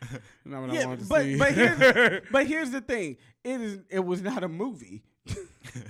not 0.45 0.62
what 0.62 0.69
I 0.71 0.73
Yeah, 0.73 0.86
wanted 0.86 0.99
to 1.04 1.06
but 1.10 1.23
see. 1.23 1.38
but 1.38 1.51
here's, 1.54 2.21
but 2.32 2.47
here's 2.47 2.71
the 2.71 2.82
thing: 2.82 3.17
it 3.43 3.60
is 3.62 3.80
it 3.89 3.99
was 4.06 4.21
not 4.21 4.43
a 4.43 4.47
movie. 4.47 5.04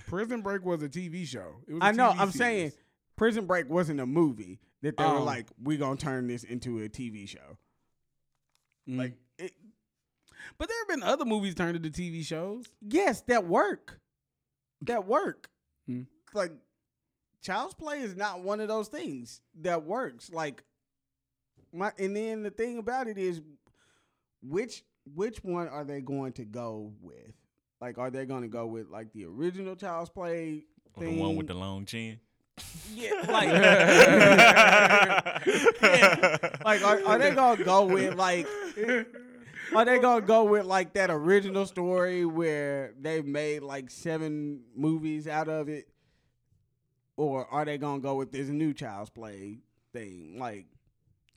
Prison 0.07 0.41
Break 0.41 0.63
was 0.63 0.81
a 0.83 0.89
TV 0.89 1.25
show. 1.25 1.55
It 1.67 1.73
was 1.73 1.81
a 1.81 1.85
I 1.85 1.91
know. 1.91 2.09
TV 2.09 2.19
I'm 2.19 2.31
series. 2.31 2.35
saying 2.35 2.71
Prison 3.17 3.45
Break 3.45 3.69
wasn't 3.69 3.99
a 3.99 4.05
movie 4.05 4.59
that 4.81 4.97
they 4.97 5.03
were 5.03 5.09
Um, 5.17 5.25
like, 5.25 5.47
"We're 5.61 5.77
gonna 5.77 5.95
turn 5.97 6.27
this 6.27 6.43
into 6.43 6.79
a 6.81 6.89
TV 6.89 7.27
show. 7.27 7.57
Mm. 8.89 8.97
Like, 8.97 9.13
it, 9.37 9.51
but 10.57 10.67
there 10.69 10.77
have 10.79 10.87
been 10.87 11.03
other 11.03 11.25
movies 11.25 11.55
turned 11.55 11.75
into 11.77 11.89
TV 11.89 12.23
shows. 12.25 12.65
yes, 12.81 13.21
that 13.27 13.45
work. 13.47 13.99
That 14.81 15.05
work. 15.07 15.49
Hmm. 15.87 16.03
Like, 16.33 16.51
Child's 17.41 17.73
Play 17.73 17.99
is 18.01 18.15
not 18.15 18.41
one 18.41 18.59
of 18.59 18.67
those 18.67 18.87
things 18.87 19.41
that 19.61 19.83
works. 19.83 20.31
Like, 20.31 20.63
my 21.73 21.91
and 21.97 22.15
then 22.15 22.43
the 22.43 22.51
thing 22.51 22.77
about 22.77 23.07
it 23.07 23.17
is, 23.17 23.41
which 24.43 24.83
which 25.15 25.43
one 25.43 25.67
are 25.67 25.83
they 25.83 26.01
going 26.01 26.33
to 26.33 26.45
go 26.45 26.93
with? 27.01 27.33
Like, 27.79 27.97
are 27.97 28.11
they 28.11 28.25
going 28.25 28.43
to 28.43 28.47
go 28.47 28.67
with 28.67 28.89
like 28.89 29.11
the 29.13 29.25
original 29.25 29.75
Child's 29.75 30.09
Play 30.11 30.65
Or 30.95 31.03
the 31.03 31.19
one 31.19 31.35
with 31.35 31.47
the 31.47 31.55
long 31.55 31.85
chin. 31.85 32.19
yeah, 32.93 33.11
like, 33.27 33.47
yeah. 35.81 36.37
like 36.63 36.83
are, 36.83 37.01
are 37.05 37.17
they 37.17 37.33
gonna 37.33 37.63
go 37.63 37.85
with 37.85 38.15
like? 38.15 38.45
Are 39.73 39.85
they 39.85 39.99
gonna 39.99 40.25
go 40.25 40.43
with 40.43 40.65
like 40.65 40.93
that 40.93 41.09
original 41.09 41.65
story 41.65 42.25
where 42.25 42.93
they 42.99 43.21
made 43.21 43.61
like 43.63 43.89
seven 43.89 44.61
movies 44.75 45.27
out 45.27 45.47
of 45.47 45.69
it, 45.69 45.87
or 47.17 47.47
are 47.47 47.65
they 47.65 47.77
gonna 47.77 47.99
go 47.99 48.15
with 48.15 48.31
this 48.31 48.47
new 48.47 48.73
Child's 48.73 49.09
Play 49.09 49.59
thing? 49.93 50.37
Like, 50.37 50.65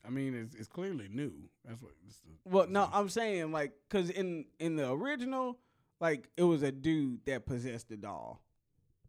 I 0.06 0.10
mean, 0.10 0.34
it's 0.34 0.54
it's 0.54 0.68
clearly 0.68 1.08
new. 1.10 1.32
That's 1.64 1.80
what. 1.80 1.92
It's 2.06 2.18
the, 2.18 2.30
well, 2.44 2.66
no, 2.68 2.88
I'm 2.92 3.08
saying 3.08 3.52
like, 3.52 3.72
cause 3.90 4.10
in 4.10 4.46
in 4.58 4.76
the 4.76 4.90
original, 4.90 5.58
like 6.00 6.28
it 6.36 6.44
was 6.44 6.62
a 6.62 6.72
dude 6.72 7.24
that 7.26 7.46
possessed 7.46 7.88
the 7.88 7.96
doll. 7.96 8.40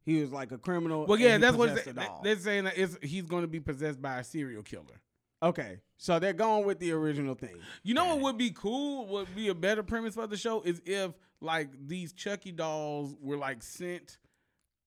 He 0.06 0.21
was 0.21 0.32
like 0.32 0.51
a 0.51 0.58
criminal. 0.58 1.06
Well, 1.06 1.19
yeah, 1.19 1.38
that's 1.38 1.58
what 1.58 1.69
possessed 1.69 1.88
it's, 1.88 1.97
a 1.97 2.01
doll. 2.06 2.21
they're 2.23 2.38
saying. 2.38 2.65
That 2.65 2.78
it's, 2.78 2.97
he's 3.01 3.23
going 3.23 3.41
to 3.41 3.47
be 3.47 3.60
possessed 3.60 4.01
by 4.01 4.19
a 4.19 4.23
serial 4.23 4.62
killer. 4.62 5.01
Okay, 5.41 5.80
so 5.97 6.17
they're 6.19 6.34
going 6.34 6.65
with 6.65 6.80
the 6.80 6.91
original 6.91 7.36
thing. 7.36 7.56
You 7.84 7.93
know 7.93 8.06
what 8.06 8.21
would 8.21 8.38
be 8.38 8.51
cool? 8.51 9.06
Would 9.08 9.36
be 9.36 9.49
a 9.49 9.56
better 9.56 9.84
premise 9.84 10.15
for 10.15 10.28
the 10.28 10.38
show 10.38 10.62
is 10.62 10.82
if 10.86 11.12
like 11.41 11.69
these 11.88 12.13
Chucky 12.13 12.51
dolls 12.51 13.15
were 13.21 13.38
like 13.38 13.62
sent 13.62 14.17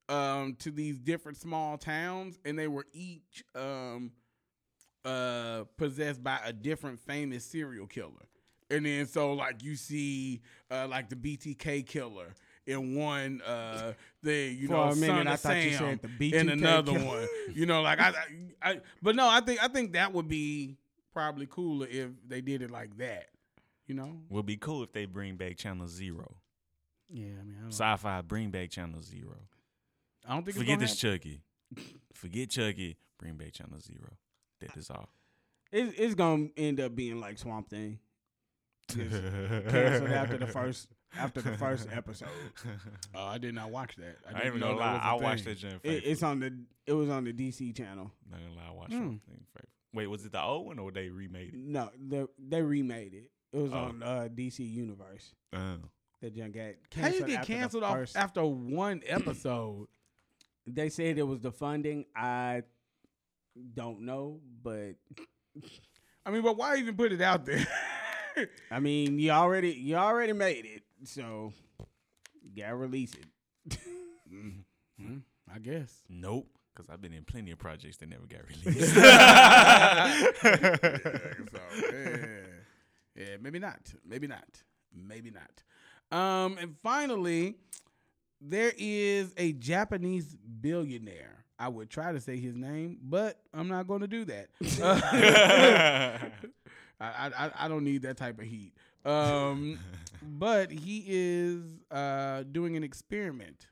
um 0.08 0.54
to 0.60 0.70
these 0.70 0.98
different 0.98 1.36
small 1.38 1.76
towns 1.76 2.38
and 2.44 2.58
they 2.58 2.68
were 2.68 2.86
each 2.92 3.44
um 3.54 4.10
uh 5.04 5.64
possessed 5.76 6.22
by 6.22 6.38
a 6.44 6.52
different 6.52 6.98
famous 7.00 7.44
serial 7.44 7.86
killer. 7.86 8.12
And 8.70 8.84
then 8.84 9.06
so 9.06 9.32
like 9.32 9.62
you 9.62 9.76
see 9.76 10.40
uh 10.70 10.86
like 10.88 11.08
the 11.08 11.16
BTK 11.16 11.86
killer 11.86 12.34
in 12.66 12.94
one 12.94 13.40
uh 13.46 13.92
thing, 14.22 14.58
you 14.58 14.66
For 14.68 14.72
know, 14.74 14.82
a 14.82 14.96
minute, 14.96 15.06
Son 15.06 15.26
I 15.28 15.32
of 15.34 15.40
thought 15.40 15.56
you 15.56 15.72
Sam 15.72 16.00
said 16.02 16.02
the 16.02 16.30
BTK 16.30 16.34
in 16.34 16.48
another 16.50 16.92
killer. 16.92 17.04
one. 17.06 17.28
You 17.54 17.66
know, 17.66 17.82
like 17.82 18.00
I, 18.00 18.08
I, 18.62 18.70
I, 18.70 18.80
but 19.00 19.16
no, 19.16 19.26
I 19.28 19.40
think 19.40 19.62
I 19.62 19.68
think 19.68 19.92
that 19.92 20.12
would 20.12 20.28
be 20.28 20.76
probably 21.12 21.46
cooler 21.46 21.86
if 21.90 22.10
they 22.26 22.40
did 22.40 22.60
it 22.62 22.70
like 22.70 22.96
that. 22.98 23.26
You 23.86 23.94
know? 23.94 24.18
Would 24.28 24.44
be 24.44 24.58
cool 24.58 24.82
if 24.82 24.92
they 24.92 25.06
bring 25.06 25.36
back 25.36 25.56
Channel 25.56 25.86
Zero. 25.88 26.36
Yeah, 27.08 27.28
I 27.40 27.42
mean, 27.42 27.54
I 27.58 27.62
don't, 27.62 27.72
Sci-fi 27.72 28.20
bring 28.20 28.50
back 28.50 28.68
Channel 28.68 29.00
Zero. 29.00 29.36
I 30.28 30.34
don't 30.34 30.44
think 30.44 30.56
Forget 30.58 30.78
this 30.78 30.96
Chucky. 30.96 31.40
Forget 32.14 32.50
Chucky. 32.50 32.96
Bring 33.18 33.34
back 33.36 33.52
Channel 33.52 33.80
Zero. 33.80 34.12
That 34.60 34.76
is 34.76 34.90
all. 34.90 35.08
It's, 35.72 35.98
it's 35.98 36.14
gonna 36.14 36.48
end 36.56 36.80
up 36.80 36.94
being 36.94 37.20
like 37.20 37.38
Swamp 37.38 37.68
Thing. 37.70 37.98
Just 38.90 39.10
canceled 39.68 40.10
after 40.12 40.38
the 40.38 40.46
first 40.46 40.88
after 41.16 41.40
the 41.42 41.56
first 41.58 41.88
episode. 41.92 42.28
Oh, 43.14 43.26
I 43.26 43.38
did 43.38 43.54
not 43.54 43.70
watch 43.70 43.96
that. 43.96 44.16
I 44.26 44.38
ain't 44.38 44.46
even 44.46 44.60
know 44.60 44.74
lie. 44.74 44.98
I 45.02 45.14
watched 45.14 45.44
thing. 45.44 45.54
that 45.54 45.60
joint. 45.60 45.80
It, 45.82 46.04
it's 46.06 46.22
on 46.22 46.40
the 46.40 46.54
it 46.86 46.94
was 46.94 47.08
on 47.10 47.24
the 47.24 47.32
DC 47.32 47.76
channel. 47.76 48.10
Not 48.30 48.40
gonna 48.40 48.54
lie, 48.54 48.68
I 48.68 48.72
watched 48.74 48.92
something. 48.92 49.20
faithfully. 49.26 49.68
Wait, 49.92 50.06
was 50.06 50.24
it 50.24 50.32
the 50.32 50.42
old 50.42 50.66
one 50.66 50.78
or 50.78 50.90
they 50.90 51.08
remade 51.10 51.54
it? 51.54 51.60
No, 51.60 51.90
the 52.08 52.28
they 52.38 52.62
remade 52.62 53.14
it. 53.14 53.30
It 53.52 53.58
was 53.62 53.72
Oh. 53.72 53.76
on 53.76 54.02
uh, 54.02 54.28
DC 54.34 54.60
Universe. 54.60 55.34
Uh, 55.52 55.76
That 56.22 56.34
junk 56.34 56.54
got 56.54 56.74
How 57.02 57.08
you 57.08 57.24
get 57.26 57.44
canceled 57.44 57.84
off 57.84 58.16
after 58.16 58.44
one 58.44 59.02
episode? 59.06 59.88
They 60.74 60.88
said 60.88 61.18
it 61.18 61.22
was 61.22 61.40
the 61.40 61.52
funding. 61.52 62.04
I 62.14 62.62
don't 63.74 64.02
know, 64.02 64.40
but 64.62 64.94
I 66.24 66.30
mean, 66.30 66.42
but 66.42 66.56
why 66.56 66.76
even 66.76 66.96
put 66.96 67.12
it 67.12 67.20
out 67.20 67.44
there? 67.44 67.66
I 68.70 68.80
mean, 68.80 69.18
you 69.18 69.30
already 69.30 69.72
you 69.72 69.96
already 69.96 70.32
made 70.32 70.64
it, 70.64 70.82
so 71.04 71.52
you 72.42 72.62
gotta 72.62 72.76
release 72.76 73.14
it. 73.14 73.78
mm-hmm. 74.32 75.18
I 75.52 75.58
guess. 75.58 76.02
nope. 76.08 76.46
Because 76.74 76.90
I've 76.90 77.00
been 77.00 77.12
in 77.12 77.24
plenty 77.24 77.50
of 77.50 77.58
projects 77.58 77.96
that 77.96 78.08
never 78.08 78.26
got 78.26 78.42
released. 78.46 78.94
so, 78.94 79.00
yeah. 81.92 82.40
yeah, 83.16 83.36
maybe 83.40 83.58
not. 83.58 83.80
Maybe 84.06 84.28
not. 84.28 84.62
Maybe 84.94 85.32
not. 85.32 85.64
Um, 86.16 86.56
and 86.58 86.76
finally, 86.80 87.56
there 88.40 88.72
is 88.76 89.32
a 89.36 89.52
Japanese 89.52 90.36
billionaire. 90.60 91.44
I 91.58 91.68
would 91.68 91.90
try 91.90 92.12
to 92.12 92.20
say 92.20 92.36
his 92.36 92.54
name, 92.54 92.98
but 93.02 93.40
I'm 93.52 93.68
not 93.68 93.88
going 93.88 94.02
to 94.02 94.06
do 94.06 94.24
that. 94.26 94.48
I, 97.00 97.30
I 97.36 97.50
I 97.64 97.68
don't 97.68 97.84
need 97.84 98.02
that 98.02 98.16
type 98.16 98.38
of 98.38 98.44
heat. 98.44 98.74
Um, 99.04 99.78
but 100.22 100.70
he 100.70 101.04
is 101.06 101.62
uh, 101.90 102.44
doing 102.50 102.76
an 102.76 102.84
experiment 102.84 103.66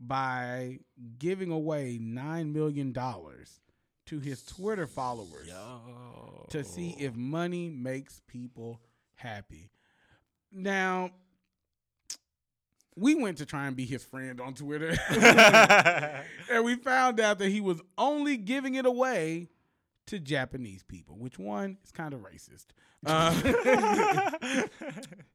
by 0.00 0.78
giving 1.18 1.50
away 1.50 1.98
nine 2.00 2.52
million 2.52 2.92
dollars 2.92 3.60
to 4.06 4.20
his 4.20 4.42
Twitter 4.42 4.86
followers 4.86 5.48
Yo. 5.48 6.46
to 6.50 6.64
see 6.64 6.96
if 6.98 7.14
money 7.14 7.68
makes 7.68 8.22
people 8.26 8.80
happy. 9.16 9.70
Now, 10.50 11.10
we 12.98 13.14
went 13.14 13.38
to 13.38 13.46
try 13.46 13.66
and 13.66 13.76
be 13.76 13.84
his 13.84 14.04
friend 14.04 14.40
on 14.40 14.54
Twitter, 14.54 14.96
and 16.50 16.64
we 16.64 16.74
found 16.76 17.20
out 17.20 17.38
that 17.38 17.48
he 17.48 17.60
was 17.60 17.80
only 17.96 18.36
giving 18.36 18.74
it 18.74 18.86
away 18.86 19.48
to 20.06 20.18
Japanese 20.18 20.82
people, 20.82 21.16
which 21.18 21.38
one 21.38 21.76
is 21.84 21.90
kind 21.92 22.14
of 22.14 22.20
racist. 22.20 22.66
Uh, 23.06 23.30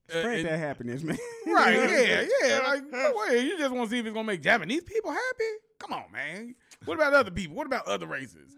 Spread 0.09 0.39
and- 0.39 0.47
that 0.47 0.59
happiness, 0.59 1.03
man. 1.03 1.17
right? 1.47 1.73
Yeah, 1.75 2.25
yeah. 2.45 2.59
Like, 2.67 2.83
no 2.91 3.13
way. 3.27 3.39
You 3.41 3.57
just 3.57 3.73
want 3.73 3.89
to 3.89 3.91
see 3.95 3.99
if 3.99 4.05
it's 4.05 4.13
gonna 4.13 4.25
make 4.27 4.41
Japanese 4.41 4.83
people 4.83 5.11
happy? 5.11 5.49
Come 5.79 5.93
on, 5.93 6.03
man. 6.11 6.55
What 6.85 6.95
about 6.95 7.13
other 7.13 7.31
people? 7.31 7.55
What 7.55 7.67
about 7.67 7.87
other 7.87 8.07
races? 8.07 8.55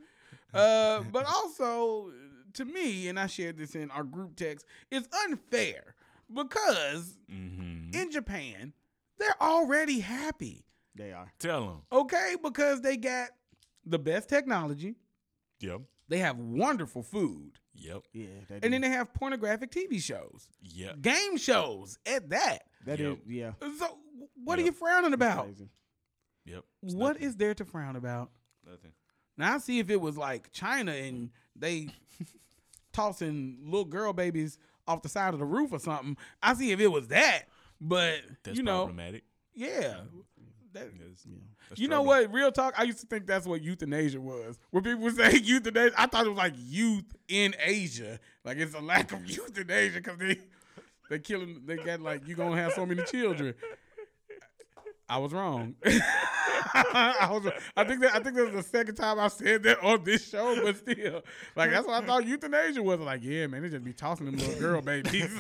Uh, 0.53 1.03
but 1.11 1.25
also, 1.25 2.11
to 2.53 2.65
me, 2.65 3.07
and 3.09 3.19
I 3.19 3.27
shared 3.27 3.57
this 3.57 3.75
in 3.75 3.91
our 3.91 4.03
group 4.03 4.35
text, 4.35 4.65
it's 4.89 5.07
unfair 5.25 5.95
because 6.33 7.17
hmm 7.29 7.73
in 7.93 8.11
Japan 8.11 8.73
they're 9.17 9.41
already 9.41 9.99
happy. 9.99 10.65
They 10.95 11.11
are. 11.11 11.31
Tell 11.39 11.65
them. 11.65 11.81
Okay, 11.91 12.35
because 12.41 12.81
they 12.81 12.97
got 12.97 13.29
the 13.85 13.99
best 13.99 14.29
technology, 14.29 14.95
Yep. 15.59 15.81
they 16.07 16.19
have 16.19 16.37
wonderful 16.37 17.03
food, 17.03 17.59
Yep. 17.73 18.03
Yeah. 18.13 18.27
They 18.47 18.59
and 18.63 18.73
then 18.73 18.81
they 18.81 18.89
have 18.89 19.13
pornographic 19.13 19.71
TV 19.71 19.99
shows, 19.99 20.47
Yep. 20.61 21.01
game 21.01 21.37
shows 21.37 21.97
at 22.05 22.29
that. 22.29 22.63
that 22.85 22.99
Yep. 22.99 23.17
is- 23.19 23.27
yeah. 23.27 23.53
So, 23.77 23.99
what 24.35 24.57
are 24.57 24.61
you 24.61 24.71
frowning 24.71 25.13
about? 25.13 25.45
Crazy. 25.45 25.69
Yep. 26.45 26.63
It's 26.83 26.93
What 26.93 27.13
nothing. 27.13 27.23
is 27.27 27.35
there 27.35 27.53
to 27.55 27.65
frown 27.65 27.95
about? 27.95 28.31
nothing? 28.65 28.93
Now 29.37 29.55
I 29.55 29.57
see 29.57 29.79
if 29.79 29.89
it 29.89 29.99
was 29.99 30.17
like 30.17 30.51
China 30.51 30.91
and 30.93 31.31
they 31.55 31.89
tossing 32.93 33.57
little 33.65 33.85
girl 33.85 34.13
babies 34.13 34.57
off 34.87 35.01
the 35.01 35.09
side 35.09 35.33
of 35.33 35.39
the 35.39 35.45
roof 35.45 35.73
or 35.73 35.79
something. 35.79 36.15
I 36.41 36.53
see 36.53 36.71
if 36.71 36.79
it 36.79 36.87
was 36.87 37.07
that, 37.09 37.43
but 37.87 38.19
That's 38.43 38.57
you 38.57 38.63
know, 38.63 38.85
problematic. 38.85 39.23
yeah. 39.53 39.95
That, 40.73 40.89
Yeah. 40.97 41.05
That's 41.69 41.79
you 41.79 41.87
know 41.87 42.01
what? 42.01 42.31
Real 42.33 42.51
talk. 42.51 42.73
I 42.77 42.83
used 42.83 42.99
to 42.99 43.07
think 43.07 43.25
that's 43.25 43.45
what 43.47 43.61
euthanasia 43.61 44.19
was. 44.19 44.59
When 44.71 44.83
people 44.83 44.99
would 45.03 45.15
say 45.15 45.37
euthanasia, 45.43 45.93
I 45.97 46.05
thought 46.05 46.25
it 46.25 46.29
was 46.29 46.37
like 46.37 46.53
youth 46.57 47.05
in 47.29 47.55
Asia. 47.63 48.19
Like 48.43 48.57
it's 48.57 48.75
a 48.75 48.81
lack 48.81 49.13
of 49.13 49.25
euthanasia 49.29 50.01
because 50.01 50.17
they 50.19 50.37
they 51.09 51.19
killing. 51.19 51.61
They 51.65 51.77
got 51.77 52.01
like 52.01 52.27
you 52.27 52.35
gonna 52.35 52.61
have 52.61 52.73
so 52.73 52.85
many 52.85 53.03
children. 53.03 53.53
I 55.07 55.17
was 55.19 55.31
wrong. 55.31 55.75
I 56.73 57.29
was. 57.31 57.51
I 57.77 57.83
think 57.85 58.01
that. 58.01 58.15
I 58.15 58.19
think 58.19 58.35
that 58.35 58.51
was 58.51 58.65
the 58.65 58.69
second 58.77 58.95
time 58.95 59.19
I 59.19 59.27
said 59.29 59.63
that 59.63 59.81
on 59.81 60.03
this 60.03 60.27
show, 60.27 60.61
but 60.61 60.77
still, 60.77 61.21
like 61.55 61.71
that's 61.71 61.87
what 61.87 62.03
I 62.03 62.05
thought 62.05 62.25
euthanasia 62.27 62.83
was. 62.83 62.99
Like, 62.99 63.23
yeah, 63.23 63.47
man, 63.47 63.61
they 63.61 63.69
just 63.69 63.83
be 63.83 63.93
tossing 63.93 64.25
them 64.25 64.35
little 64.35 64.59
girl 64.59 64.81
babies. 64.81 65.31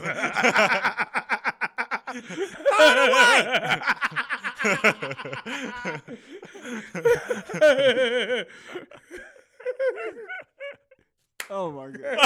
Oh 11.49 11.71
my 11.71 11.89
god. 11.91 12.17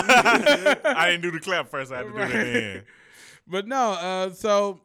I 0.86 1.10
didn't 1.12 1.24
do 1.24 1.32
the 1.32 1.40
clap 1.40 1.70
first. 1.70 1.92
I 1.92 1.98
had 1.98 2.06
to 2.08 2.12
do 2.12 2.18
it 2.18 2.22
at 2.24 2.30
the 2.32 2.64
end. 2.64 2.84
But 3.48 3.68
no, 3.68 3.92
uh, 3.94 4.30
so 4.32 4.80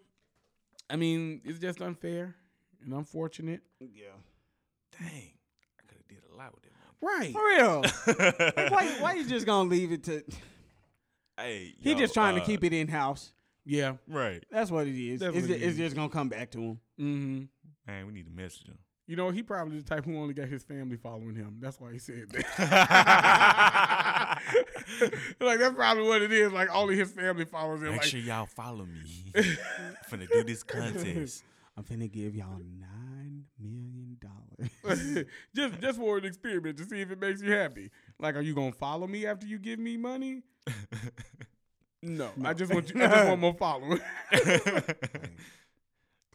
I 0.90 0.97
mean, 0.97 1.40
it's 1.45 1.59
just 1.59 1.81
unfair 1.81 2.35
and 2.83 2.93
unfortunate. 2.93 3.61
yeah. 3.81 4.09
Dang. 4.99 5.09
I 5.09 5.83
could 5.87 5.99
have 5.99 6.09
did 6.09 6.19
a 6.33 6.37
lot 6.37 6.55
with 6.55 6.62
that 6.64 6.71
Right. 7.01 7.33
For 7.33 7.45
real. 7.47 7.83
Like, 8.57 8.71
why? 8.71 8.87
Why 9.01 9.12
you 9.14 9.27
just 9.27 9.45
gonna 9.47 9.69
leave 9.69 9.93
it 9.93 10.05
to? 10.05 10.25
hey, 11.38 11.75
He 11.79 11.90
yo, 11.93 11.99
just 11.99 12.14
trying 12.14 12.37
uh, 12.37 12.40
to 12.40 12.47
keep 12.47 12.64
it 12.64 12.73
in 12.73 12.88
house. 12.88 13.33
Yeah. 13.64 13.94
Right. 14.09 14.44
That's 14.50 14.70
what 14.70 14.87
it 14.87 14.96
is. 14.96 15.22
It's, 15.22 15.35
what 15.35 15.44
it 15.44 15.50
it's 15.50 15.62
is. 15.72 15.77
just 15.77 15.96
gonna 15.96 16.09
come 16.09 16.29
back 16.29 16.50
to 16.53 16.59
him. 16.59 16.81
Mm-hmm. 17.00 17.42
Man, 17.87 18.07
we 18.07 18.12
need 18.12 18.27
to 18.27 18.33
message 18.33 18.66
him. 18.68 18.79
You 19.07 19.16
know, 19.16 19.29
he 19.31 19.42
probably 19.42 19.77
the 19.79 19.85
type 19.85 20.07
who 20.07 20.16
only 20.16 20.33
got 20.33 20.48
his 20.48 20.64
family 20.64 20.96
following 20.96 21.35
him. 21.35 21.59
That's 21.61 21.79
why 21.79 21.92
he 21.92 21.98
said 21.98 22.31
that. 22.31 22.59
like 25.40 25.59
that's 25.59 25.74
probably 25.74 26.05
what 26.05 26.22
it 26.22 26.33
is. 26.33 26.53
Like 26.53 26.74
only 26.74 26.96
his 26.96 27.12
family 27.12 27.44
follows 27.44 27.83
him. 27.83 27.90
Make 27.90 28.00
Like, 28.00 28.09
sure 28.09 28.20
y'all 28.20 28.46
follow 28.46 28.87
me. 28.87 29.33
I'm 29.35 29.42
finna 30.11 30.31
do 30.31 30.42
this 30.44 30.62
contest. 30.62 31.44
I'm 31.77 31.85
finna 31.85 32.11
give 32.11 32.35
y'all 32.35 32.59
nine 32.59 33.44
million 33.61 34.16
dollars. 34.20 35.24
just 35.55 35.81
just 35.81 35.98
for 35.98 36.16
an 36.18 36.24
experiment 36.24 36.79
to 36.79 36.85
see 36.85 37.00
if 37.03 37.11
it 37.11 37.20
makes 37.20 37.42
you 37.42 37.53
happy. 37.53 37.90
Like, 38.18 38.37
are 38.37 38.40
you 38.42 38.55
gonna 38.55 38.72
follow 38.72 39.07
me 39.07 39.27
after 39.27 39.46
you 39.46 39.59
give 39.59 39.79
me 39.79 39.98
money? 39.98 40.42
No, 42.05 42.31
I 42.45 42.53
just 42.55 42.73
want 42.73 42.93
you. 42.95 43.01
I 43.03 43.07
just 43.09 43.29
want 43.29 43.40
more 43.40 43.55
followers. 43.55 44.01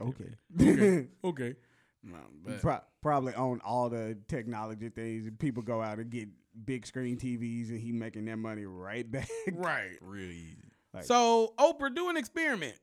okay. 0.02 0.26
okay, 0.62 1.08
okay. 1.24 1.56
No, 2.04 2.18
but 2.44 2.62
Pro- 2.62 2.80
probably 3.02 3.34
own 3.36 3.60
all 3.64 3.90
the 3.90 4.18
technology 4.28 4.90
things, 4.90 5.30
people 5.38 5.62
go 5.64 5.82
out 5.82 6.00
and 6.00 6.10
get 6.10 6.30
big 6.66 6.86
screen 6.86 7.18
TVs, 7.18 7.70
and 7.70 7.80
he 7.80 7.92
making 7.92 8.26
that 8.26 8.38
money 8.38 8.66
right 8.66 9.10
back. 9.12 9.30
right. 9.52 9.98
Real 10.02 10.32
easy. 10.32 10.58
Like- 10.94 11.04
So 11.04 11.54
Oprah, 11.60 11.94
do 11.94 12.10
an 12.10 12.18
experiment. 12.18 12.76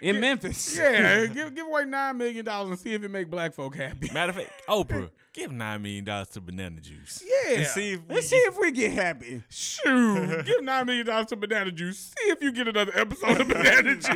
In 0.00 0.20
Memphis. 0.20 0.76
yeah, 0.78 1.26
give 1.26 1.54
give 1.54 1.66
away 1.66 1.84
nine 1.84 2.16
million 2.18 2.44
dollars 2.44 2.70
and 2.70 2.78
see 2.78 2.94
if 2.94 3.02
it 3.02 3.08
make 3.10 3.28
black 3.30 3.54
folk 3.54 3.74
happy. 3.74 4.10
Matter 4.12 4.30
of 4.30 4.36
fact, 4.36 4.52
Oprah, 4.68 5.10
give 5.38 5.52
nine 5.52 5.80
million 5.82 6.04
dollars 6.04 6.28
to 6.28 6.40
banana 6.40 6.80
juice. 6.80 7.22
Yeah. 7.24 7.58
And 7.58 7.66
see 7.66 7.92
if 7.92 8.00
we 8.08 8.14
Let's 8.16 8.28
see 8.28 8.36
if 8.36 8.58
we 8.58 8.72
get 8.72 8.92
happy. 8.92 9.42
Shoot, 9.48 10.44
give 10.46 10.62
nine 10.64 10.86
million 10.86 11.06
dollars 11.06 11.26
to 11.28 11.36
banana 11.36 11.70
juice. 11.70 12.12
See 12.18 12.30
if 12.30 12.42
you 12.42 12.50
get 12.52 12.66
another 12.68 12.92
episode 12.94 13.40
of 13.40 13.48
banana 13.48 13.94
juice. 13.94 14.06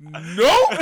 nope, 0.00 0.70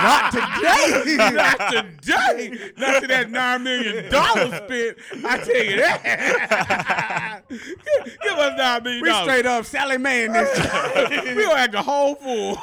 Not 0.00 0.30
today. 0.32 1.16
not 1.16 1.58
today. 1.72 2.72
Not 2.76 3.00
to 3.02 3.06
that 3.08 3.30
nine 3.30 3.64
million 3.64 4.10
dollars 4.10 4.54
spent. 4.54 4.98
I 5.24 5.38
tell 5.38 5.64
you 5.64 5.76
that. 5.76 7.42
give, 7.48 8.38
us 8.38 8.58
nine 8.58 8.82
million 8.84 9.02
we 9.02 9.12
straight 9.12 9.46
up 9.46 9.64
Sally 9.64 9.98
Man 9.98 10.32
this 10.32 10.56
time. 10.58 11.36
we 11.36 11.42
gonna 11.42 11.60
act 11.60 11.74
a 11.74 11.82
whole 11.82 12.14
fool. 12.14 12.56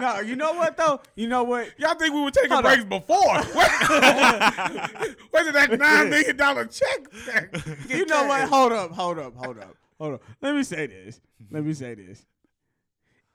no, 0.00 0.20
you 0.20 0.36
know 0.36 0.52
what 0.52 0.76
though? 0.76 1.00
You 1.14 1.28
know 1.28 1.44
what? 1.44 1.68
Y'all 1.78 1.94
think 1.94 2.14
we 2.14 2.20
were 2.20 2.30
taking 2.30 2.50
Hold 2.50 2.64
breaks 2.64 2.84
before? 2.84 3.61
Where, 3.88 5.14
where 5.30 5.44
did 5.44 5.54
that 5.54 5.78
nine 5.78 6.10
million 6.10 6.36
dollar 6.36 6.66
check? 6.66 7.06
You 7.88 8.06
know 8.06 8.26
what? 8.26 8.48
Hold 8.48 8.72
up, 8.72 8.90
hold 8.92 9.18
up, 9.18 9.34
hold 9.36 9.58
up, 9.58 9.76
hold 9.98 10.14
up. 10.14 10.22
Let 10.40 10.54
me 10.54 10.62
say 10.62 10.86
this. 10.86 11.20
Let 11.50 11.64
me 11.64 11.74
say 11.74 11.94
this. 11.94 12.24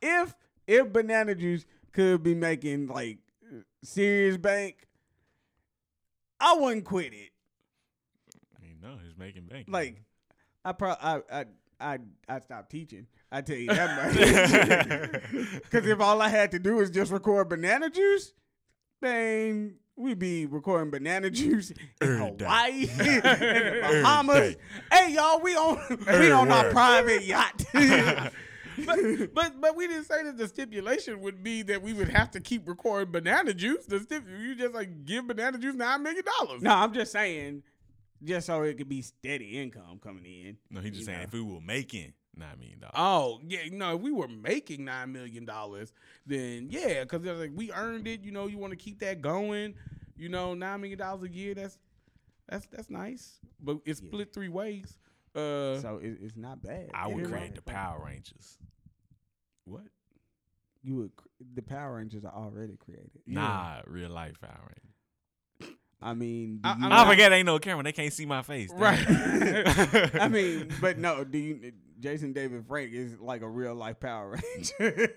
If 0.02 0.36
if 0.66 0.92
banana 0.92 1.36
juice 1.36 1.66
could 1.92 2.24
be 2.24 2.36
making 2.36 2.88
like 2.88 3.20
serious 3.84 4.38
bank, 4.38 4.88
I 6.40 6.56
wouldn't 6.56 6.86
quit 6.86 7.14
it. 7.14 7.32
I 8.58 8.62
mean, 8.62 8.78
no, 8.82 8.98
he's 9.04 9.18
making 9.18 9.46
bank. 9.46 9.68
Like 9.70 10.02
I 10.66 10.72
pro 10.74 10.92
I 10.92 11.22
I 11.32 11.46
I 11.80 12.00
I 12.28 12.40
stopped 12.40 12.70
teaching. 12.72 13.08
I 13.32 13.42
tell 13.42 13.58
you 13.58 13.68
that 13.68 15.24
much. 15.32 15.52
Because 15.64 15.86
if 15.86 16.00
all 16.00 16.22
I 16.22 16.30
had 16.30 16.52
to 16.52 16.60
do 16.60 16.80
is 16.80 16.90
just 16.90 17.12
record 17.12 17.50
banana 17.50 17.90
juice, 17.90 18.34
man, 19.02 19.76
we'd 19.98 20.20
be 20.20 20.46
recording 20.46 20.92
banana 20.92 21.30
juice 21.30 21.72
in 21.72 21.78
Every 22.02 22.32
day. 22.32 22.46
Hawaii, 22.46 22.82
in 22.82 22.88
the 23.18 24.00
Bahamas. 24.04 24.56
Hey, 24.92 25.14
y'all, 25.14 25.40
we 25.42 25.56
on 25.56 25.80
we 26.08 26.32
on 26.32 26.52
our 26.52 26.66
Everywhere. 26.68 26.72
private 26.72 27.24
yacht. 27.26 27.66
but, 28.86 29.34
but 29.34 29.60
but 29.62 29.76
we 29.76 29.88
didn't 29.88 30.06
say 30.06 30.24
that 30.24 30.38
the 30.38 30.48
stipulation 30.48 31.20
would 31.22 31.44
be 31.44 31.64
that 31.64 31.82
we 31.82 31.94
would 31.94 32.10
have 32.10 32.30
to 32.32 32.40
keep 32.40 32.68
recording 32.68 33.12
banana 33.12 33.54
juice. 33.54 33.86
The 33.86 34.00
stip, 34.00 34.24
you 34.40 34.56
just 34.56 34.74
like 34.74 35.06
give 35.06 35.28
banana 35.28 35.58
juice 35.58 35.76
nine 35.76 36.04
million 36.04 36.24
dollars. 36.40 36.62
no, 36.62 36.72
I'm 36.76 36.94
just 36.94 37.12
saying, 37.12 37.64
just 38.24 38.46
so 38.48 38.62
it 38.64 38.78
could 38.78 38.90
be 38.90 39.02
steady 39.02 39.60
income 39.60 40.00
coming 40.02 40.26
in. 40.26 40.58
no, 40.70 40.82
he's 40.82 40.92
just 40.92 41.00
you 41.02 41.06
saying 41.06 41.18
know. 41.20 41.24
if 41.26 41.34
we 41.34 41.42
were 41.42 41.60
making 41.62 42.14
nine 42.38 42.60
million 42.60 42.80
dollars. 42.80 42.94
Oh 42.96 43.40
yeah, 43.48 43.60
no. 43.72 43.96
If 43.96 44.02
we 44.02 44.12
were 44.12 44.28
making 44.28 44.86
nine 44.86 45.12
million 45.12 45.46
dollars, 45.46 45.94
then 46.26 46.68
yeah, 46.70 47.04
because 47.04 47.24
like 47.26 47.52
we 47.56 47.72
earned 47.72 48.08
it. 48.08 48.22
You 48.22 48.32
know, 48.32 48.48
you 48.48 48.58
want 48.58 48.72
to 48.72 48.78
keep 48.78 49.00
that 49.00 49.22
going. 49.22 49.74
You 50.16 50.30
know, 50.30 50.54
nine 50.54 50.82
million 50.82 51.00
dollars 51.00 51.24
a 51.24 51.30
year. 51.30 51.54
That's 51.54 51.78
that's 52.50 52.66
that's 52.68 52.90
nice, 52.90 53.40
but 53.62 53.78
it's 53.86 54.02
Yeah. 54.02 54.08
split 54.10 54.34
three 54.34 54.50
ways. 54.50 54.98
Uh, 55.36 55.80
So 55.82 56.00
it, 56.02 56.18
it's 56.22 56.36
not 56.38 56.62
bad. 56.64 56.90
I 56.94 57.08
would 57.08 57.26
create 57.30 57.56
the. 57.56 57.62
Power 57.62 58.02
Rangers. 58.06 58.58
what? 59.66 59.84
You 60.84 60.96
would. 60.98 61.16
cr- 61.16 61.28
The 61.54 61.62
Power 61.62 61.98
Rangers 61.98 62.24
are 62.26 62.34
already 62.34 62.78
created. 62.78 63.12
Nah, 63.28 63.82
real 63.86 64.10
life 64.10 64.40
Power 64.42 64.52
Rangers. 64.62 65.78
I 66.02 66.14
mean, 66.14 66.58
do 66.58 66.70
I- 66.70 66.78
you 66.78 66.86
I'm 66.86 66.92
I 66.92 67.10
forget 67.10 67.32
ain't 67.34 67.46
no 67.48 67.58
camera. 67.60 67.84
They 67.84 67.92
can't 67.92 68.14
see 68.14 68.26
my 68.26 68.42
face. 68.44 68.72
Right. 68.74 69.04
I 69.08 70.28
mean, 70.32 70.70
but 70.80 70.98
no, 70.98 71.24
do 71.24 71.38
you? 71.38 71.72
Jason 72.00 72.34
David 72.34 72.66
Frank 72.68 72.94
is 72.94 73.20
like 73.20 73.42
a 73.42 73.50
real 73.50 73.76
life 73.76 74.00
Power 74.00 74.38
Ranger. 74.56 75.10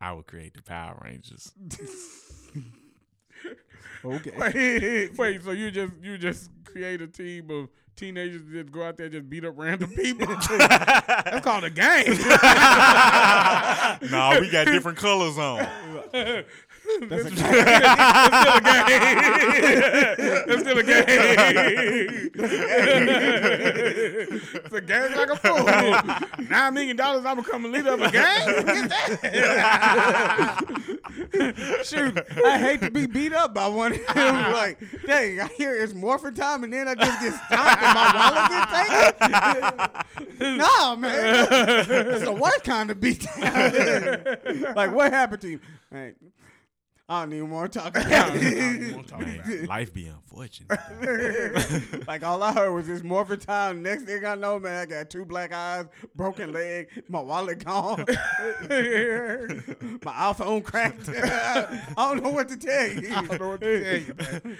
I 0.00 0.12
would 0.12 0.26
create 0.26 0.54
the 0.54 0.62
Power 0.62 1.00
Rangers. 1.04 1.52
okay. 4.04 4.32
Wait, 4.38 5.18
wait, 5.18 5.42
so 5.42 5.50
you 5.50 5.70
just 5.70 5.92
you 6.02 6.18
just 6.18 6.50
create 6.64 7.00
a 7.00 7.06
team 7.08 7.50
of 7.50 7.68
teenagers 7.96 8.42
that 8.44 8.52
just 8.52 8.70
go 8.72 8.84
out 8.84 8.96
there 8.96 9.06
and 9.06 9.12
just 9.12 9.28
beat 9.28 9.44
up 9.44 9.54
random 9.56 9.90
people? 9.90 10.26
That's 10.58 11.44
called 11.44 11.64
a 11.64 11.70
gang. 11.70 12.06
nah, 14.10 14.38
we 14.38 14.48
got 14.50 14.66
different 14.66 14.98
colors 14.98 15.36
on. 15.36 15.66
That's 17.08 17.26
a 17.26 17.30
game. 17.30 17.38
It's 20.48 20.62
still 20.62 20.78
a 20.78 20.82
game. 20.82 20.82
that's 20.82 20.82
still 20.82 20.82
a 20.82 20.82
game. 20.82 21.04
It's 24.64 24.74
a 24.74 24.80
game 24.80 25.12
like 25.12 25.30
a 25.30 25.36
fool. 25.36 25.64
Nine 26.48 26.74
million 26.74 26.96
dollars, 26.96 27.24
I'm 27.24 27.36
become 27.36 27.64
a 27.66 27.68
leader 27.68 27.92
of 27.92 28.00
a 28.00 28.10
gang. 28.10 28.64
Shoot, 31.84 32.18
I 32.44 32.58
hate 32.58 32.80
to 32.80 32.90
be 32.90 33.06
beat 33.06 33.32
up 33.32 33.54
by 33.54 33.68
one 33.68 33.92
like, 34.16 34.78
dang, 35.06 35.40
I 35.40 35.46
hear 35.48 35.74
it's 35.76 35.94
morphin' 35.94 36.34
time, 36.34 36.64
and 36.64 36.72
then 36.72 36.88
I 36.88 36.94
just 36.94 37.20
get 37.20 37.34
stopped 37.34 37.82
and 37.82 37.94
my 37.94 38.12
wallet 38.14 38.50
get 38.50 38.68
taken. 40.38 40.56
nah, 40.58 40.96
man, 40.96 41.46
it's 41.50 42.24
the 42.24 42.32
worst 42.32 42.64
kind 42.64 42.90
of 42.90 43.00
beat 43.00 43.26
down. 43.40 44.74
like, 44.74 44.92
what 44.92 45.12
happened 45.12 45.42
to 45.42 45.48
you? 45.48 45.60
Hey, 45.90 46.14
I 47.10 47.22
don't 47.22 47.32
even 47.32 47.48
want 47.48 47.72
to 47.72 47.78
talk 47.78 47.96
about 47.96 48.32
it. 48.34 49.64
Life 49.68 49.94
be 49.94 50.08
unfortunate. 50.08 50.78
like 52.06 52.22
all 52.22 52.42
I 52.42 52.52
heard 52.52 52.70
was 52.72 52.86
this 52.86 53.02
morphin' 53.02 53.40
time. 53.40 53.82
Next 53.82 54.02
thing 54.02 54.26
I 54.26 54.34
know, 54.34 54.58
man, 54.58 54.82
I 54.82 54.86
got 54.86 55.08
two 55.08 55.24
black 55.24 55.50
eyes, 55.52 55.86
broken 56.14 56.52
leg, 56.52 56.88
my 57.08 57.20
wallet 57.20 57.64
gone, 57.64 58.04
my 58.08 58.14
iPhone 60.12 60.62
cracked. 60.62 61.08
I 61.08 61.80
don't 61.96 62.22
know 62.22 62.28
what 62.30 62.50
to 62.50 62.58
tell 62.58 62.88
you. 62.88 63.08
I 63.10 63.22
don't 63.22 63.40
know 63.40 63.48
what 63.48 63.60
to 63.62 63.82
tell 63.82 64.00
you, 64.00 64.14
man. 64.14 64.58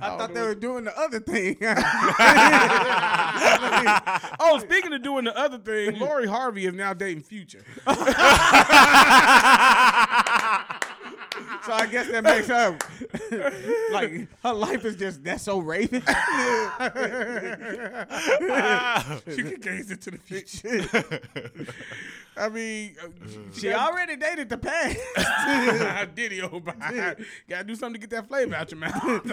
I 0.00 0.16
thought 0.16 0.32
they 0.32 0.42
were 0.42 0.54
doing 0.54 0.84
the 0.84 0.96
other 0.96 1.18
thing. 1.18 1.56
Oh, 4.38 4.60
speaking 4.60 4.92
of 4.92 5.02
doing 5.02 5.24
the 5.24 5.36
other 5.36 5.58
thing, 5.58 5.98
Lori 5.98 6.28
Harvey 6.28 6.66
is 6.66 6.74
now 6.74 6.94
dating 6.94 7.24
Future. 7.24 7.64
So 11.64 11.72
I 11.72 11.86
guess 11.86 12.08
that 12.08 12.24
makes 12.24 12.48
her 12.48 12.76
like 13.92 14.28
her 14.42 14.52
life 14.52 14.84
is 14.84 14.96
just 14.96 15.22
that's 15.24 15.44
so 15.44 15.58
raven. 15.58 16.00
she 19.30 19.42
can 19.42 19.60
gaze 19.60 19.90
into 19.90 20.10
the 20.12 20.18
future. 20.18 20.88
I 22.36 22.48
mean, 22.48 22.96
uh, 23.02 23.08
she 23.52 23.72
already 23.72 24.16
dated 24.16 24.48
the 24.48 24.58
past. 24.58 26.14
Diddy 26.14 26.40
oh, 26.42 26.60
but 26.60 26.78
gotta 27.48 27.64
do 27.64 27.74
something 27.74 28.00
to 28.00 28.06
get 28.06 28.10
that 28.10 28.28
flavor 28.28 28.54
out 28.54 28.70
your 28.70 28.80
mouth. 28.80 29.24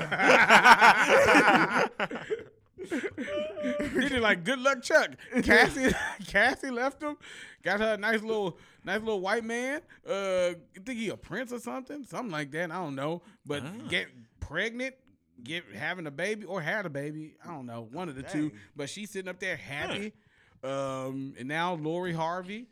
Diddy 3.94 4.20
like 4.20 4.44
good 4.44 4.60
luck, 4.60 4.82
Chuck. 4.82 5.12
Cassie, 5.44 5.94
Cassie 6.28 6.70
left 6.70 7.02
him. 7.02 7.18
Got 7.64 7.80
her 7.80 7.94
a 7.94 7.98
nice 7.98 8.22
little, 8.22 8.58
nice 8.88 9.00
little 9.02 9.20
white 9.20 9.44
man. 9.44 9.82
Uh, 10.08 10.54
I 10.76 10.80
think 10.84 10.98
he 10.98 11.10
a 11.10 11.18
prince 11.18 11.52
or 11.52 11.60
something, 11.60 12.04
something 12.06 12.32
like 12.32 12.52
that. 12.52 12.72
I 12.72 12.76
don't 12.76 12.96
know, 12.96 13.22
but 13.46 13.64
get 13.90 14.08
pregnant. 14.40 14.96
Get 15.44 15.66
having 15.76 16.08
a 16.08 16.12
baby 16.12 16.46
or 16.46 16.62
had 16.62 16.88
a 16.88 16.90
baby, 16.90 17.36
I 17.46 17.50
don't 17.50 17.68
know, 17.68 17.88
one 17.92 18.10
of 18.10 18.16
the 18.16 18.24
two. 18.24 18.52
But 18.76 18.90
she's 18.90 19.12
sitting 19.12 19.30
up 19.30 19.40
there 19.40 19.56
happy, 19.56 20.14
um, 20.64 21.36
and 21.38 21.48
now 21.48 21.76
Lori 21.76 22.12
Harvey. 22.14 22.66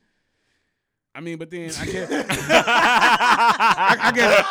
I 1.15 1.21
mean, 1.21 1.37
but 1.37 1.49
then 1.49 1.71
I 1.79 1.85
guess 1.85 2.11
I, 2.49 3.97
I 4.01 4.11
guess 4.11 4.45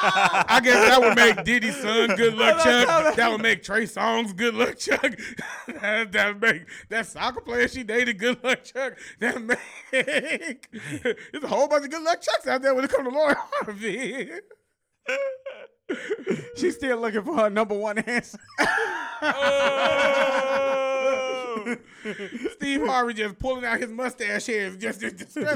I 0.48 0.60
guess 0.60 0.88
that 0.88 0.98
would 0.98 1.14
make 1.14 1.44
Diddy's 1.44 1.76
son 1.76 2.16
good 2.16 2.34
luck 2.34 2.64
Chuck. 2.64 3.14
That 3.16 3.30
would 3.30 3.42
make 3.42 3.62
Trey 3.62 3.82
Songz 3.82 4.34
good 4.34 4.54
luck 4.54 4.78
Chuck. 4.78 5.02
that 5.82 6.10
that 6.12 6.28
would 6.28 6.40
make 6.40 6.62
that 6.88 7.06
soccer 7.06 7.42
player 7.42 7.68
she 7.68 7.82
dated 7.82 8.18
good 8.18 8.42
luck 8.42 8.64
Chuck. 8.64 8.94
That 9.20 9.42
make 9.42 9.58
there's 9.90 11.44
a 11.44 11.48
whole 11.48 11.68
bunch 11.68 11.84
of 11.84 11.90
good 11.90 12.02
luck 12.02 12.22
Chucks 12.22 12.46
out 12.46 12.62
there 12.62 12.74
when 12.74 12.84
it 12.84 12.90
comes 12.90 13.10
to 13.10 13.14
Lori 13.14 13.34
Harvey. 13.36 14.30
She's 16.56 16.76
still 16.76 16.98
looking 16.98 17.24
for 17.24 17.36
her 17.36 17.50
number 17.50 17.76
one 17.76 17.98
answer. 17.98 18.38
Uh, 19.20 20.73
Steve 22.52 22.86
Harvey 22.86 23.14
just 23.14 23.38
pulling 23.38 23.64
out 23.64 23.80
his 23.80 23.90
mustache 23.90 24.46
hairs, 24.46 24.76
just, 24.76 25.02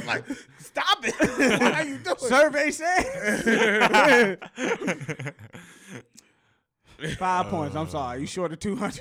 like, 0.07 0.25
stop 0.59 0.99
it. 1.05 1.15
what 1.61 1.75
are 1.75 1.85
you 1.85 1.99
doing? 1.99 2.17
Survey 2.19 2.71
says 2.71 4.29
five 7.19 7.47
points. 7.47 7.77
I'm 7.77 7.89
sorry, 7.89 8.21
you 8.21 8.27
short 8.27 8.53
of 8.53 8.59
two 8.59 8.77
hundred. 8.77 9.01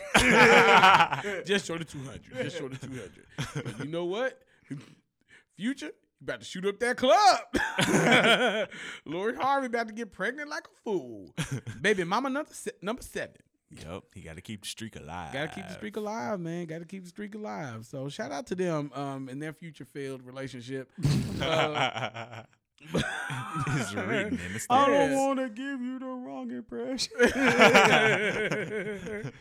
just 1.46 1.66
short 1.66 1.82
of 1.82 1.88
200. 1.90 2.22
Just 2.44 2.58
short 2.58 2.74
of 2.74 2.82
200. 2.82 3.12
But 3.54 3.80
you 3.86 3.92
know 3.92 4.06
what? 4.06 4.40
Future, 5.56 5.88
you 5.88 5.92
about 6.22 6.40
to 6.42 6.46
shoot 6.46 6.66
up 6.66 6.80
that 6.80 6.98
club. 6.98 8.68
Lori 9.06 9.36
Harvey 9.36 9.68
about 9.68 9.88
to 9.88 9.94
get 9.94 10.12
pregnant 10.12 10.50
like 10.50 10.66
a 10.66 10.82
fool. 10.84 11.34
Baby 11.82 12.04
mama 12.04 12.30
number, 12.30 12.54
se- 12.54 12.72
number 12.82 13.02
seven. 13.02 13.38
Yup, 13.70 14.06
he 14.14 14.22
got 14.22 14.38
to 14.38 14.42
keep 14.42 14.62
the 14.62 14.68
streak 14.68 14.96
alive. 14.96 15.34
Gotta 15.34 15.50
keep 15.50 15.68
the 15.68 15.74
streak 15.74 15.98
alive, 15.98 16.40
man. 16.40 16.68
Gotta 16.68 16.86
keep 16.86 17.04
the 17.04 17.10
streak 17.10 17.36
alive. 17.36 17.86
So 17.86 18.08
shout 18.08 18.32
out 18.32 18.48
to 18.48 18.56
them 18.56 18.92
um, 18.96 19.28
in 19.28 19.40
their 19.40 19.52
future 19.52 19.84
failed 19.86 20.26
relationship. 20.26 20.90
Uh, 21.40 22.42
it's 22.94 23.94
written 23.94 24.40
in 24.40 24.54
the 24.54 24.66
I 24.70 24.88
don't 24.88 25.14
want 25.14 25.40
to 25.40 25.50
give 25.50 25.82
you 25.82 26.00
the 26.00 26.06
wrong 26.06 26.52
impression. 26.52 27.14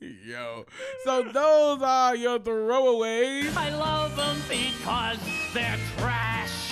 Yo. 0.00 0.64
So 1.04 1.22
those 1.24 1.82
are 1.82 2.16
your 2.16 2.38
throwaways. 2.38 3.54
I 3.56 3.70
love 3.70 4.16
them 4.16 4.36
because 4.48 5.18
they're 5.52 5.78
trash. 5.98 6.71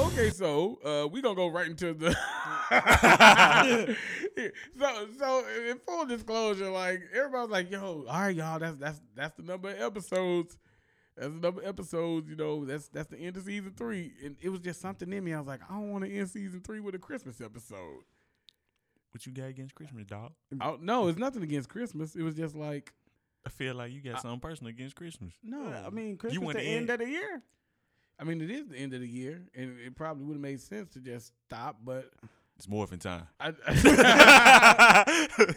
Okay, 0.00 0.30
so 0.30 0.78
uh, 0.84 1.06
we 1.08 1.20
gonna 1.20 1.34
go 1.34 1.48
right 1.48 1.66
into 1.66 1.92
the. 1.92 2.10
so, 4.78 5.06
so 5.18 5.44
in 5.68 5.78
full 5.78 6.06
disclosure, 6.06 6.70
like 6.70 7.02
everybody's 7.14 7.50
like, 7.50 7.70
"Yo, 7.70 8.04
all 8.08 8.20
right, 8.20 8.34
y'all, 8.34 8.58
that's 8.58 8.76
that's 8.76 9.00
that's 9.14 9.36
the 9.36 9.42
number 9.42 9.70
of 9.70 9.80
episodes. 9.80 10.56
That's 11.16 11.32
the 11.34 11.40
number 11.40 11.60
of 11.60 11.68
episodes. 11.68 12.28
You 12.28 12.36
know, 12.36 12.64
that's 12.64 12.88
that's 12.88 13.08
the 13.08 13.18
end 13.18 13.36
of 13.36 13.44
season 13.44 13.74
three." 13.76 14.12
And 14.24 14.36
it 14.40 14.48
was 14.48 14.60
just 14.60 14.80
something 14.80 15.12
in 15.12 15.22
me. 15.22 15.34
I 15.34 15.38
was 15.38 15.46
like, 15.46 15.60
I 15.68 15.74
don't 15.74 15.90
want 15.90 16.04
to 16.04 16.10
end 16.10 16.30
season 16.30 16.60
three 16.60 16.80
with 16.80 16.94
a 16.94 16.98
Christmas 16.98 17.40
episode. 17.40 18.02
What 19.12 19.26
you 19.26 19.32
got 19.32 19.48
against 19.48 19.74
Christmas, 19.74 20.06
dog? 20.06 20.32
Oh, 20.60 20.78
no, 20.80 21.08
it's 21.08 21.18
nothing 21.18 21.42
against 21.42 21.68
Christmas. 21.68 22.14
It 22.14 22.22
was 22.22 22.36
just 22.36 22.54
like, 22.54 22.92
I 23.44 23.50
feel 23.50 23.74
like 23.74 23.92
you 23.92 24.00
got 24.00 24.22
something 24.22 24.38
personal 24.38 24.70
against 24.70 24.94
Christmas. 24.94 25.34
no, 25.42 25.64
I 25.64 25.90
mean, 25.90 26.16
Christmas 26.16 26.44
want 26.44 26.56
the 26.56 26.62
end 26.62 26.88
end- 26.88 26.90
of 26.90 26.98
the 27.00 27.12
year. 27.12 27.42
I 28.20 28.24
mean, 28.24 28.40
it 28.42 28.50
is 28.50 28.68
the 28.68 28.76
end 28.76 28.92
of 28.92 29.00
the 29.00 29.08
year, 29.08 29.40
and 29.54 29.78
it 29.80 29.96
probably 29.96 30.24
would 30.24 30.34
have 30.34 30.42
made 30.42 30.60
sense 30.60 30.90
to 30.90 31.00
just 31.00 31.32
stop, 31.46 31.78
but 31.82 32.10
It's 32.56 32.68
morphin' 32.68 32.98
time. 32.98 33.26
I. 33.40 33.52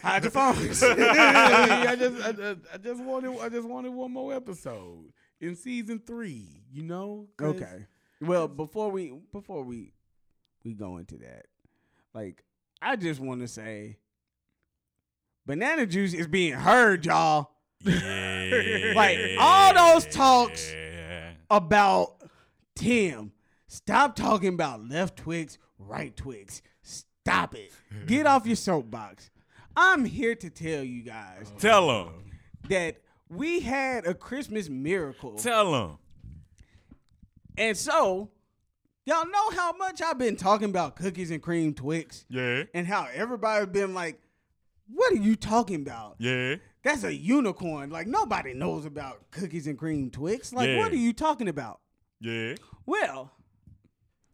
Hide 0.02 0.22
the 0.22 0.30
phones. 0.30 0.82
I 0.82 1.96
just, 1.96 2.22
I, 2.22 2.28
I- 2.50 2.56
I 2.74 2.78
just 2.78 3.02
wanted, 3.02 3.38
I 3.40 3.48
just 3.50 3.68
wanted 3.68 3.92
one 3.92 4.12
more 4.12 4.32
episode 4.34 5.12
in 5.40 5.56
season 5.56 6.00
three. 6.06 6.62
You 6.72 6.82
know? 6.84 7.28
Okay. 7.40 7.86
Well, 8.20 8.48
before 8.48 8.90
we 8.90 9.12
before 9.32 9.62
we 9.64 9.92
we 10.64 10.72
go 10.74 10.96
into 10.96 11.18
that, 11.18 11.46
like 12.14 12.42
I 12.80 12.96
just 12.96 13.20
want 13.20 13.42
to 13.42 13.48
say, 13.48 13.98
banana 15.46 15.84
juice 15.86 16.14
is 16.14 16.26
being 16.26 16.54
heard, 16.54 17.04
y'all, 17.04 17.50
Yeah. 17.82 18.92
Like, 18.96 19.18
all 19.38 19.74
those 19.94 20.06
talks- 20.06 20.72
about 21.50 22.16
Tim. 22.76 23.32
Stop 23.68 24.14
talking 24.16 24.54
about 24.54 24.88
left 24.88 25.16
Twix, 25.18 25.58
right 25.78 26.16
Twix. 26.16 26.62
Stop 26.82 27.54
it. 27.54 27.72
Get 28.06 28.26
off 28.26 28.46
your 28.46 28.56
soapbox. 28.56 29.30
I'm 29.76 30.04
here 30.04 30.34
to 30.36 30.50
tell 30.50 30.84
you 30.84 31.02
guys 31.02 31.52
oh. 31.54 31.58
Tell 31.58 31.88
them 31.88 32.30
that 32.68 32.98
we 33.28 33.60
had 33.60 34.06
a 34.06 34.14
Christmas 34.14 34.68
miracle. 34.68 35.34
Tell 35.36 35.72
them. 35.72 35.98
And 37.56 37.76
so, 37.76 38.30
y'all 39.06 39.26
know 39.26 39.50
how 39.50 39.72
much 39.72 40.00
I've 40.02 40.18
been 40.18 40.36
talking 40.36 40.68
about 40.70 40.96
cookies 40.96 41.30
and 41.30 41.42
cream 41.42 41.74
Twix 41.74 42.24
Yeah. 42.28 42.64
and 42.74 42.86
how 42.86 43.08
everybody's 43.12 43.68
been 43.68 43.94
like, 43.94 44.20
what 44.88 45.12
are 45.12 45.16
you 45.16 45.34
talking 45.36 45.76
about? 45.80 46.16
Yeah. 46.18 46.56
That's 46.82 47.04
a 47.04 47.14
unicorn. 47.14 47.90
Like, 47.90 48.06
nobody 48.06 48.52
knows 48.54 48.84
about 48.84 49.30
cookies 49.30 49.66
and 49.66 49.78
cream 49.78 50.10
Twix. 50.10 50.52
Like, 50.52 50.68
Yeah. 50.68 50.78
what 50.78 50.92
are 50.92 50.96
you 50.96 51.12
talking 51.12 51.48
about? 51.48 51.80
Yeah. 52.24 52.54
Well, 52.86 53.32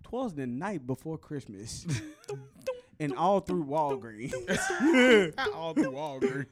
twas 0.04 0.34
the 0.34 0.46
night 0.46 0.86
before 0.86 1.18
Christmas. 1.18 1.84
and 3.00 3.16
all 3.16 3.40
through 3.40 3.64
Walgreens, 3.64 4.32
all 5.54 5.74
through 5.74 5.90
Walgreens. 5.90 6.46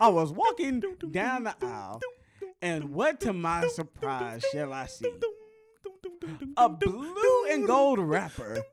I 0.00 0.08
was 0.08 0.32
walking 0.32 0.82
down 1.12 1.44
the 1.44 1.54
aisle, 1.62 2.00
and 2.60 2.90
what 2.90 3.20
to 3.20 3.32
my 3.32 3.68
surprise 3.68 4.42
shall 4.50 4.72
I 4.72 4.86
see? 4.86 5.12
A 6.56 6.68
blue 6.68 7.46
and 7.50 7.68
gold 7.68 8.00
wrapper 8.00 8.64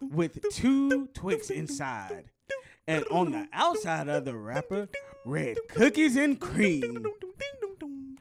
with 0.00 0.38
two 0.52 1.08
Twix 1.08 1.50
inside. 1.50 2.30
And 2.86 3.04
on 3.10 3.30
the 3.30 3.46
outside 3.52 4.08
of 4.08 4.24
the 4.24 4.36
wrapper, 4.36 4.88
red 5.26 5.58
cookies 5.68 6.16
and 6.16 6.40
cream. 6.40 7.04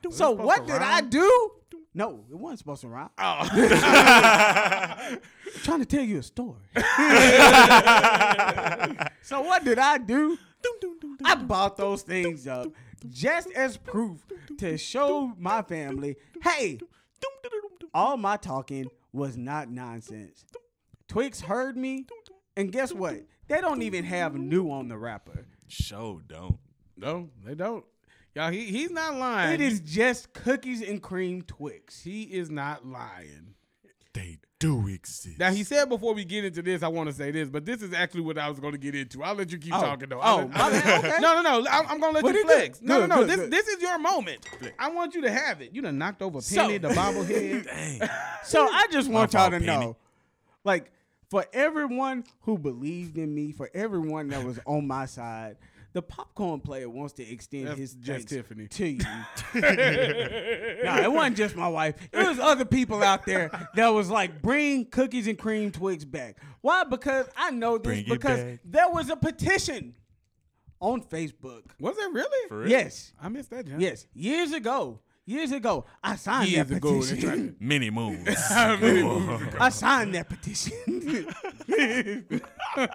So 0.10 0.32
what 0.32 0.68
did 0.68 0.82
I 0.82 1.00
do? 1.00 1.61
No, 1.94 2.24
it 2.32 2.36
wasn't 2.36 2.60
supposed 2.60 2.82
to 2.82 2.88
rhyme. 2.88 3.10
Oh, 3.18 3.46
trying 5.64 5.80
to 5.80 5.86
tell 5.86 6.04
you 6.04 6.20
a 6.20 6.24
story. 6.24 6.62
so 9.22 9.42
what 9.42 9.66
did 9.66 9.78
I 9.78 9.98
do? 9.98 10.38
I 11.26 11.36
bought 11.36 11.76
those 11.76 12.02
things 12.04 12.48
up 12.48 12.68
just 13.10 13.52
as 13.52 13.78
proof 13.78 14.26
to 14.60 14.78
show 14.78 15.34
my 15.38 15.62
family, 15.62 16.16
hey, 16.44 16.80
all 17.94 18.18
my 18.18 18.38
talking 18.38 18.88
was 19.12 19.38
not 19.38 19.70
nonsense. 19.70 20.46
Twix 21.08 21.42
heard 21.42 21.76
me, 21.76 22.06
and 22.56 22.72
guess 22.72 22.94
what? 22.94 23.16
They 23.48 23.60
don't 23.60 23.82
even 23.82 24.06
have 24.06 24.36
new 24.36 24.72
on 24.72 24.88
the 24.88 24.98
rapper. 24.98 25.46
Show 25.68 26.22
don't. 26.26 26.60
No, 26.96 27.30
they 27.44 27.56
don't. 27.56 27.84
Y'all, 28.36 28.50
he 28.52 28.66
he's 28.66 28.92
not 28.92 29.16
lying. 29.16 29.54
It 29.54 29.62
is 29.62 29.80
just 29.82 30.32
cookies 30.34 30.82
and 30.82 31.02
cream 31.02 31.42
Twix. 31.42 32.02
He 32.02 32.24
is 32.24 32.50
not 32.50 32.86
lying. 32.86 33.56
They 34.14 34.40
do 34.60 34.88
exist. 34.88 35.40
Now 35.40 35.52
he 35.52 35.64
said 35.64 35.88
before 35.90 36.14
we 36.14 36.24
get 36.26 36.44
into 36.46 36.62
this, 36.62 36.84
I 36.84 36.88
want 36.90 37.10
to 37.10 37.16
say 37.16 37.32
this, 37.32 37.50
but 37.50 37.66
this 37.66 37.82
is 37.82 37.94
actually 37.94 38.22
what 38.22 38.38
I 38.38 38.48
was 38.50 38.60
going 38.60 38.74
to 38.74 38.78
get 38.78 38.94
into. 38.94 39.24
I'll 39.24 39.34
let 39.36 39.52
you 39.52 39.58
keep 39.58 39.74
Oh. 39.74 39.82
talking 39.82 40.10
though. 40.10 40.20
Oh, 40.22 40.50
I'll 40.54 40.72
let- 40.72 40.86
my 40.86 40.92
I'll. 40.94 41.00
Okay. 41.00 41.14
No, 41.22 41.42
no, 41.42 41.60
no. 41.62 41.68
I'm, 41.72 41.88
I'm 41.88 42.00
going 42.00 42.12
to 42.14 42.16
let 42.16 42.24
What 42.24 42.36
you 42.36 42.44
flex. 42.44 42.82
No, 42.82 43.02
Good, 43.02 43.10
no, 43.10 43.16
no. 43.16 43.22
good, 43.22 43.30
This 43.30 43.38
good. 43.38 43.52
this 43.52 43.68
is 43.70 43.82
your 43.82 43.98
moment. 44.00 44.46
I 44.78 44.90
want 44.92 45.16
you 45.16 45.22
to 45.22 45.32
have 45.32 45.62
it. 45.62 45.74
You 45.74 45.82
done 45.82 45.98
knocked 45.98 46.22
over 46.22 46.42
So- 46.42 46.62
Penny, 46.62 46.78
the 46.78 46.90
bobblehead. 46.90 47.66
Dang. 48.00 48.10
So 48.44 48.68
I 48.68 48.88
just 48.92 49.10
want 49.10 49.34
y'all 49.34 49.50
to 49.50 49.60
Penny. 49.60 49.66
know, 49.66 49.96
like, 50.64 50.92
for 51.30 51.46
everyone 51.54 52.26
who 52.42 52.58
believed 52.58 53.18
in 53.18 53.34
me, 53.34 53.52
for 53.54 53.70
everyone 53.74 54.28
that 54.30 54.44
was 54.44 54.60
on 54.66 54.86
my 54.88 55.06
side, 55.06 55.56
the 55.94 56.02
popcorn 56.02 56.60
player 56.62 56.90
wants 56.90 57.14
to 57.14 57.30
extend 57.30 57.68
That's 57.68 57.80
his 57.80 57.94
just 57.96 58.30
Tiffany. 58.30 58.68
to 58.68 58.88
you. 58.88 58.98
no, 59.56 59.62
it 60.98 61.12
wasn't 61.12 61.38
just 61.38 61.56
my 61.56 61.68
wife. 61.68 61.96
It 62.12 62.26
was 62.26 62.40
other 62.40 62.66
people 62.66 63.04
out 63.04 63.26
there 63.26 63.52
that 63.76 63.90
was 63.90 64.10
like, 64.10 64.42
bring 64.42 64.86
cookies 64.86 65.28
and 65.28 65.38
cream 65.38 65.72
Twix 65.72 66.06
back. 66.06 66.38
Why? 66.62 66.84
Because 66.84 67.28
I 67.36 67.52
know 67.52 67.78
this 67.78 68.04
Bring 68.04 68.06
because 68.08 68.60
there 68.64 68.90
was 68.90 69.10
a 69.10 69.16
petition 69.16 69.96
on 70.80 71.02
Facebook. 71.02 71.64
Was 71.80 71.98
it 71.98 72.12
really? 72.12 72.48
For 72.50 72.60
real? 72.60 72.70
Yes, 72.70 73.14
I 73.22 73.30
missed 73.30 73.50
that. 73.52 73.68
John. 73.68 73.80
yes, 73.80 74.08
years 74.14 74.52
ago. 74.52 75.00
Years 75.24 75.52
ago, 75.52 75.86
I 76.04 76.16
signed 76.16 76.50
Years 76.50 76.68
that 76.68 76.78
ago, 76.78 77.00
they 77.00 77.16
petition. 77.16 77.56
Many 77.60 77.92
moons. 77.92 78.28
I 78.50 79.70
signed 79.70 80.10
oh. 80.10 80.14
that 80.14 80.28
petition. 80.28 81.28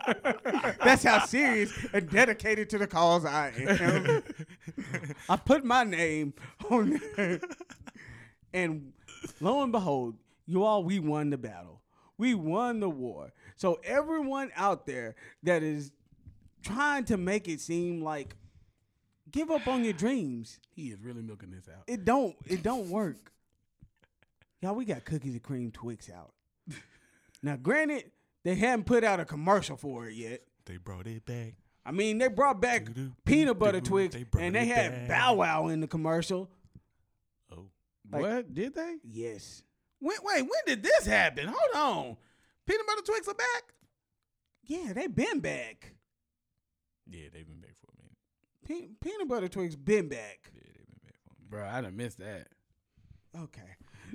That's 0.85 1.05
how 1.05 1.25
serious 1.25 1.73
and 1.93 2.09
dedicated 2.11 2.71
to 2.71 2.79
the 2.79 2.87
cause 2.87 3.25
I 3.25 3.53
am. 3.57 4.23
I 5.29 5.37
put 5.37 5.65
my 5.65 5.85
name 5.85 6.35
on 6.71 7.01
there. 7.17 7.41
And 8.53 8.93
lo 9.41 9.63
and 9.63 9.73
behold, 9.73 10.17
you 10.47 10.65
all, 10.65 10.85
we 10.85 10.99
won 10.99 11.31
the 11.31 11.39
battle. 11.39 11.83
We 12.19 12.35
won 12.35 12.81
the 12.81 12.89
war. 12.89 13.33
So 13.57 13.81
everyone 13.85 14.51
out 14.57 14.87
there 14.87 15.15
that 15.43 15.63
is 15.63 15.93
trying 16.63 17.05
to 17.07 17.17
make 17.17 17.49
it 17.49 17.61
seem 17.61 18.03
like 18.03 18.37
give 19.31 19.51
up 19.51 19.67
on 19.67 19.85
your 19.85 19.93
dreams. 19.93 20.59
He 20.75 20.89
is 20.89 21.01
really 21.01 21.23
milking 21.23 21.51
this 21.51 21.69
out. 21.69 21.85
It 21.87 22.05
don't 22.05 22.35
it 22.47 22.63
don't 22.63 22.89
work. 22.89 23.33
Y'all, 24.63 24.75
we 24.75 24.85
got 24.85 25.05
cookies 25.05 25.33
and 25.33 25.43
cream 25.43 25.71
Twix 25.71 26.11
out. 26.11 26.33
Now, 27.43 27.55
granted, 27.55 28.11
they 28.47 28.55
haven't 28.55 28.85
put 28.87 29.03
out 29.03 29.19
a 29.19 29.25
commercial 29.25 29.77
for 29.77 30.07
it 30.07 30.15
yet. 30.15 30.41
they 30.67 30.77
brought 30.77 31.09
it 31.09 31.27
back. 31.27 31.55
I 31.85 31.91
mean, 31.91 32.19
they 32.19 32.29
brought 32.29 32.61
back 32.61 32.85
Doo-doo, 32.87 33.13
peanut 33.25 33.59
butter 33.59 33.81
doo-doo, 33.81 34.09
Twix, 34.09 34.15
they 34.15 34.25
and 34.41 34.55
they 34.55 34.67
had 34.67 35.09
back. 35.09 35.09
Bow 35.09 35.35
Wow 35.35 35.67
in 35.67 35.81
the 35.81 35.89
commercial. 35.89 36.49
Oh. 37.53 37.67
Like- 38.13 38.23
what 38.23 38.55
did 38.55 38.75
they? 38.77 38.99
Yes. 39.03 39.65
When, 39.99 40.17
wait, 40.23 40.43
when 40.43 40.61
did 40.65 40.83
this 40.85 41.07
happen? 41.07 41.49
Hold 41.49 41.75
on. 41.75 42.17
Peanut 42.67 42.87
butter 42.87 43.03
Twix 43.05 43.27
are 43.27 43.35
back. 43.35 43.75
Yeah, 44.63 44.93
they've 44.93 45.15
been 45.15 45.41
back. 45.41 45.95
Yeah, 47.09 47.27
they've 47.33 47.47
been 47.49 47.61
back 47.61 47.75
for 47.81 47.89
a 47.93 47.97
minute. 48.01 48.91
Pe- 49.01 49.09
peanut 49.09 49.27
butter 49.29 49.49
Twix 49.49 49.75
been 49.75 50.09
back. 50.09 50.53
Yeah, 50.55 50.61
they've 50.65 50.87
been 50.87 51.01
back 51.05 51.15
for 51.25 51.33
a 51.33 51.35
minute. 51.35 51.51
Bro, 51.51 51.67
I 51.69 51.81
done 51.81 51.97
missed 51.97 52.19
that. 52.19 52.47
Okay. 53.37 53.73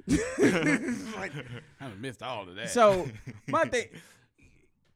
Like, 1.17 1.33
I 1.81 1.87
done 1.87 1.99
missed 2.01 2.23
all 2.23 2.47
of 2.47 2.55
that. 2.55 2.69
so 2.69 3.07
my 3.47 3.65
thing, 3.65 3.87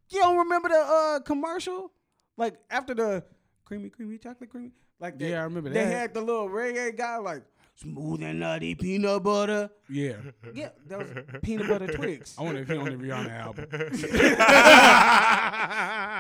you 0.10 0.20
don't 0.22 0.38
remember 0.38 0.70
the 0.70 0.76
uh, 0.76 1.20
commercial? 1.22 1.92
Like 2.38 2.56
after 2.70 2.94
the 2.94 3.24
creamy, 3.66 3.90
creamy 3.90 4.18
chocolate 4.18 4.50
creamy. 4.50 4.72
Like 5.00 5.18
they, 5.20 5.32
Yeah, 5.32 5.42
I 5.42 5.44
remember 5.44 5.70
that. 5.70 5.76
They 5.76 5.86
that. 5.86 5.92
had 5.92 6.14
the 6.14 6.22
little 6.22 6.48
reggae 6.50 6.96
guy 6.98 7.18
like 7.18 7.44
smooth 7.78 8.24
and 8.24 8.40
nutty 8.40 8.74
peanut 8.76 9.24
butter. 9.24 9.70
yeah. 9.90 10.14
Yeah, 10.54 10.70
that 10.88 11.00
was 11.00 11.08
peanut 11.42 11.68
butter 11.68 11.88
Twix. 11.88 12.38
I 12.38 12.44
wonder 12.44 12.62
if 12.62 12.70
he 12.70 12.78
on 12.78 12.86
the 12.86 12.92
Rihanna 12.92 13.32
album. 13.32 13.66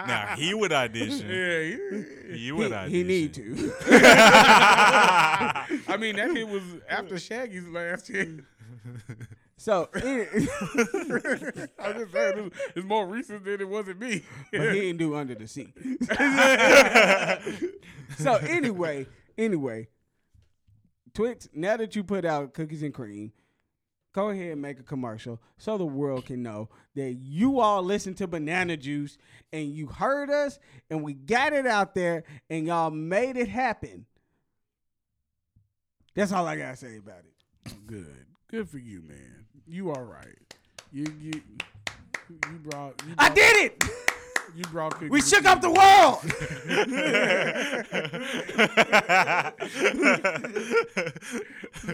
Now 0.08 0.36
he 0.38 0.54
would 0.54 0.72
audition. 0.74 1.30
yeah. 1.30 2.36
He 2.36 2.52
would 2.52 2.68
He, 2.68 2.74
audition. 2.74 2.96
he 2.96 3.04
need 3.04 3.34
to. 3.36 3.74
I 5.88 5.98
mean, 6.00 6.16
that 6.18 6.32
hit 6.36 6.48
was 6.48 6.64
after 6.90 7.16
Shaggy's 7.16 7.68
last 7.68 8.08
hit. 8.08 8.42
So, 9.58 9.89
I 9.95 9.99
was 10.01 10.47
just 11.95 12.12
saying, 12.12 12.38
it's, 12.38 12.58
it's 12.76 12.86
more 12.86 13.08
recent 13.08 13.45
than 13.45 13.62
it 13.62 13.70
wasn't 13.70 13.99
me. 13.99 14.24
but 14.51 14.74
he 14.74 14.82
didn't 14.82 14.97
do 14.97 15.16
under 15.16 15.36
the 15.36 15.47
sea. 15.47 15.74
so 18.18 18.36
anyway, 18.36 19.08
anyway, 19.38 19.88
Twix. 21.14 21.47
Now 21.53 21.78
that 21.78 21.95
you 21.95 22.03
put 22.03 22.26
out 22.26 22.53
cookies 22.53 22.84
and 22.84 22.93
cream, 22.93 23.32
go 24.14 24.30
ahead 24.30 24.51
and 24.51 24.62
make 24.62 24.80
a 24.80 24.84
commercial 24.84 25.41
so 25.58 25.78
the 25.78 25.86
world 25.86 26.26
can 26.26 26.43
know 26.43 26.68
that 26.95 27.14
you 27.14 27.62
all 27.62 27.82
listen 27.82 28.14
to 28.16 28.28
Banana 28.28 28.76
Juice 28.76 29.18
and 29.53 29.70
you 29.70 29.88
heard 29.88 30.30
us 30.30 30.60
and 30.89 31.01
we 31.01 31.14
got 31.14 31.53
it 31.53 31.66
out 31.66 31.95
there 31.95 32.26
and 32.49 32.68
y'all 32.68 32.91
made 32.91 33.38
it 33.38 33.47
happen. 33.47 34.06
That's 36.14 36.34
all 36.34 36.45
I 36.45 36.58
gotta 36.58 36.76
say 36.78 36.97
about 36.97 37.20
it. 37.20 37.34
Good. 37.88 38.26
Good 38.49 38.70
for 38.70 38.78
you, 38.78 39.01
man. 39.01 39.45
You 39.68 39.89
all 39.91 40.03
right. 40.03 40.36
You 40.91 41.05
you 41.20 41.32
you 42.30 42.57
brought 42.63 43.01
you 43.07 43.13
I 43.18 43.30
did 43.30 43.66
it. 43.66 43.84
you 44.55 44.63
brought 44.66 44.99
We 45.09 45.22
shook 45.22 45.45
up 45.45 45.61
the 45.61 45.72
world. 45.72 46.22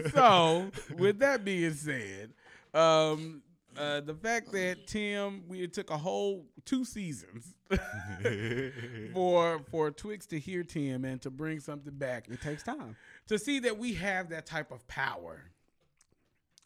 so 0.14 0.70
with 0.96 1.18
that 1.20 1.44
being 1.44 1.72
said, 1.74 2.32
um, 2.74 3.42
uh, 3.76 4.00
the 4.00 4.14
fact 4.14 4.52
that 4.52 4.86
Tim, 4.86 5.44
we 5.48 5.62
it 5.62 5.72
took 5.72 5.90
a 5.90 5.96
whole 5.96 6.44
two 6.64 6.84
seasons 6.84 7.54
for 9.14 9.60
for 9.70 9.90
Twix 9.90 10.26
to 10.26 10.38
hear 10.38 10.62
Tim 10.62 11.04
and 11.04 11.20
to 11.22 11.30
bring 11.30 11.58
something 11.60 11.94
back 11.94 12.26
It 12.28 12.40
takes 12.42 12.62
time. 12.62 12.96
to 13.28 13.38
see 13.38 13.60
that 13.60 13.78
we 13.78 13.94
have 13.94 14.28
that 14.30 14.46
type 14.46 14.70
of 14.70 14.86
power. 14.88 15.42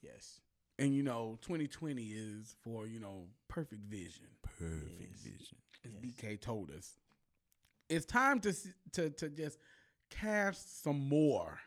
Yes. 0.02 0.40
And 0.78 0.94
you 0.94 1.02
know, 1.02 1.38
2020 1.42 2.02
is 2.02 2.54
for 2.62 2.86
you 2.86 3.00
know 3.00 3.28
perfect 3.48 3.82
vision. 3.84 4.26
Perfect 4.42 5.16
vision. 5.16 5.56
as 5.84 5.92
BK 5.92 6.40
told 6.40 6.70
us. 6.70 6.96
It's 7.88 8.04
time 8.06 8.40
to 8.40 8.52
to 8.92 9.10
to 9.10 9.28
just 9.30 9.58
cast 10.10 10.82
some 10.82 11.08
more, 11.08 11.58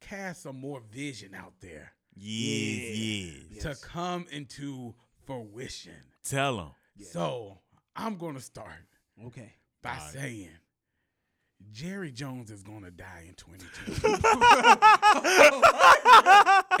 cast 0.00 0.42
some 0.42 0.58
more 0.60 0.80
vision 0.92 1.34
out 1.34 1.54
there 1.60 1.92
Yes, 2.14 3.44
yes. 3.50 3.62
to 3.62 3.86
come 3.86 4.26
into 4.30 4.94
fruition. 5.26 5.92
Tell 6.24 6.58
him. 6.58 6.70
So 7.04 7.58
I'm 7.96 8.16
gonna 8.16 8.40
start 8.40 8.86
Okay. 9.26 9.52
by 9.82 9.90
Alright. 9.96 10.12
saying 10.12 10.48
Jerry 11.72 12.10
Jones 12.10 12.50
is 12.50 12.62
gonna 12.62 12.90
die 12.90 13.24
in 13.28 13.34
2020, 13.34 14.12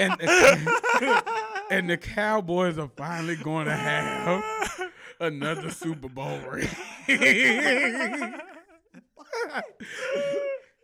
and 0.00 0.12
the, 0.20 1.22
and 1.70 1.90
the 1.90 1.96
Cowboys 1.96 2.76
are 2.78 2.90
finally 2.96 3.36
gonna 3.36 3.76
have 3.76 4.42
another 5.20 5.70
Super 5.70 6.08
Bowl 6.08 6.38
ring. 6.40 6.68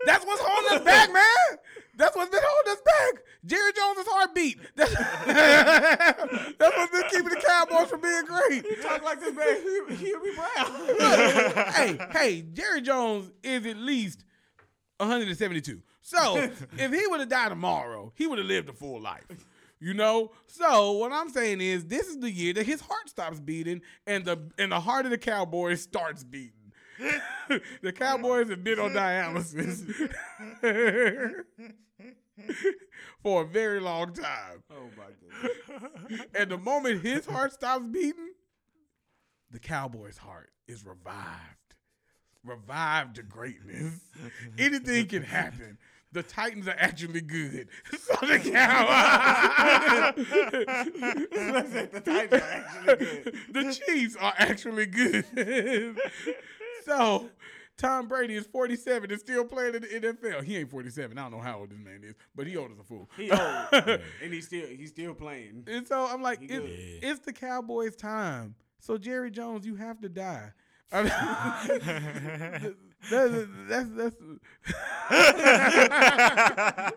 That's 0.07 0.25
what's 0.25 0.41
holding 0.41 0.79
us 0.79 0.85
back, 0.85 1.13
man. 1.13 1.25
That's 1.97 2.15
what's 2.15 2.31
been 2.31 2.43
holding 2.45 2.73
us 2.73 2.83
back. 2.85 3.23
Jerry 3.45 3.73
Jones' 3.73 4.07
heartbeat. 4.09 4.59
That's, 4.75 4.93
that's 6.59 6.77
what's 6.77 6.93
been 6.93 7.11
keeping 7.11 7.31
the 7.31 7.43
Cowboys 7.47 7.89
from 7.89 8.01
being 8.01 8.25
great. 8.25 8.83
Talk 8.83 9.03
like 9.03 9.21
this 9.21 9.35
man, 9.35 9.97
Huey 9.97 10.35
Brown. 10.35 11.73
hey, 11.73 11.99
hey, 12.11 12.45
Jerry 12.53 12.83
Jones 12.83 13.31
is 13.43 13.65
at 13.67 13.77
least 13.77 14.25
172. 14.99 15.83
So 16.03 16.37
if 16.79 16.93
he 16.93 17.07
would 17.09 17.21
have 17.21 17.29
died 17.29 17.49
tomorrow, 17.49 18.13
he 18.15 18.27
would 18.27 18.39
have 18.39 18.47
lived 18.47 18.69
a 18.69 18.73
full 18.73 19.01
life. 19.01 19.25
You 19.81 19.95
know? 19.95 20.33
So 20.47 20.93
what 20.93 21.13
I'm 21.13 21.29
saying 21.29 21.61
is 21.61 21.87
this 21.87 22.07
is 22.07 22.19
the 22.19 22.31
year 22.31 22.53
that 22.55 22.67
his 22.67 22.81
heart 22.81 23.09
stops 23.09 23.41
beating 23.41 23.83
and 24.07 24.25
the 24.25 24.39
and 24.59 24.73
the 24.73 24.81
heart 24.81 25.05
of 25.05 25.11
the 25.11 25.19
Cowboys 25.19 25.83
starts 25.83 26.25
beating. 26.25 26.53
the 27.83 27.93
Cowboys 27.93 28.49
have 28.49 28.65
been 28.65 28.79
on 28.79 28.93
dialysis 28.93 30.11
for 33.23 33.43
a 33.43 33.47
very 33.47 33.81
long 33.81 34.13
time. 34.13 34.63
Oh 34.71 34.89
my 34.97 35.49
goodness. 36.09 36.27
And 36.35 36.51
the 36.51 36.59
moment 36.59 37.03
his 37.03 37.27
heart 37.27 37.53
stops 37.53 37.85
beating, 37.91 38.31
the 39.51 39.59
Cowboys' 39.59 40.19
heart 40.19 40.51
is 40.69 40.85
revived. 40.85 41.75
Revived 42.45 43.17
to 43.17 43.23
greatness. 43.23 44.01
Anything 44.59 45.07
can 45.07 45.23
happen. 45.23 45.79
The 46.13 46.23
Titans 46.23 46.69
are 46.69 46.77
actually 46.79 47.21
good. 47.21 47.69
So 47.99 48.15
the 48.27 48.39
Cowboys. 48.39 50.25
the 51.93 52.01
Titans 52.01 52.43
are 52.43 52.47
actually 52.47 52.97
good. 52.97 53.35
the 53.53 53.75
Chiefs 53.87 54.17
are 54.17 54.35
actually 54.39 54.87
good. 54.87 55.97
so 56.85 57.29
Tom 57.79 58.09
Brady 58.09 58.35
is 58.35 58.47
47 58.47 59.11
and 59.11 59.21
still 59.21 59.45
playing 59.45 59.75
in 59.75 59.83
the 59.83 59.89
NFL. 59.89 60.45
He 60.45 60.57
ain't 60.57 60.71
47. 60.71 61.19
I 61.19 61.23
don't 61.23 61.33
know 61.33 61.41
how 61.41 61.59
old 61.59 61.71
this 61.71 61.79
man 61.79 62.01
is, 62.03 62.15
but 62.35 62.47
he 62.47 62.57
old 62.57 62.73
as 62.73 62.79
a 62.79 62.85
fool. 62.85 63.11
He 63.17 63.31
old, 63.31 63.41
and 64.23 64.33
he's 64.33 64.47
still 64.47 64.67
he's 64.67 64.91
still 64.91 65.15
playing. 65.15 65.65
And 65.67 65.87
so 65.87 66.07
I'm 66.07 66.23
like, 66.23 66.41
He 66.41 66.47
it's, 66.47 66.59
good. 66.59 66.71
it's 67.03 67.21
the 67.21 67.33
Cowboys' 67.33 67.97
time. 67.97 68.55
So 68.81 68.97
Jerry 68.97 69.31
Jones, 69.31 69.67
you 69.67 69.75
have 69.77 70.01
to 70.01 70.09
die. 70.09 70.53
I 70.93 71.03
mean, 71.03 71.13
that's, 73.11 73.47
that's, 73.69 73.91
that's, 73.91 74.17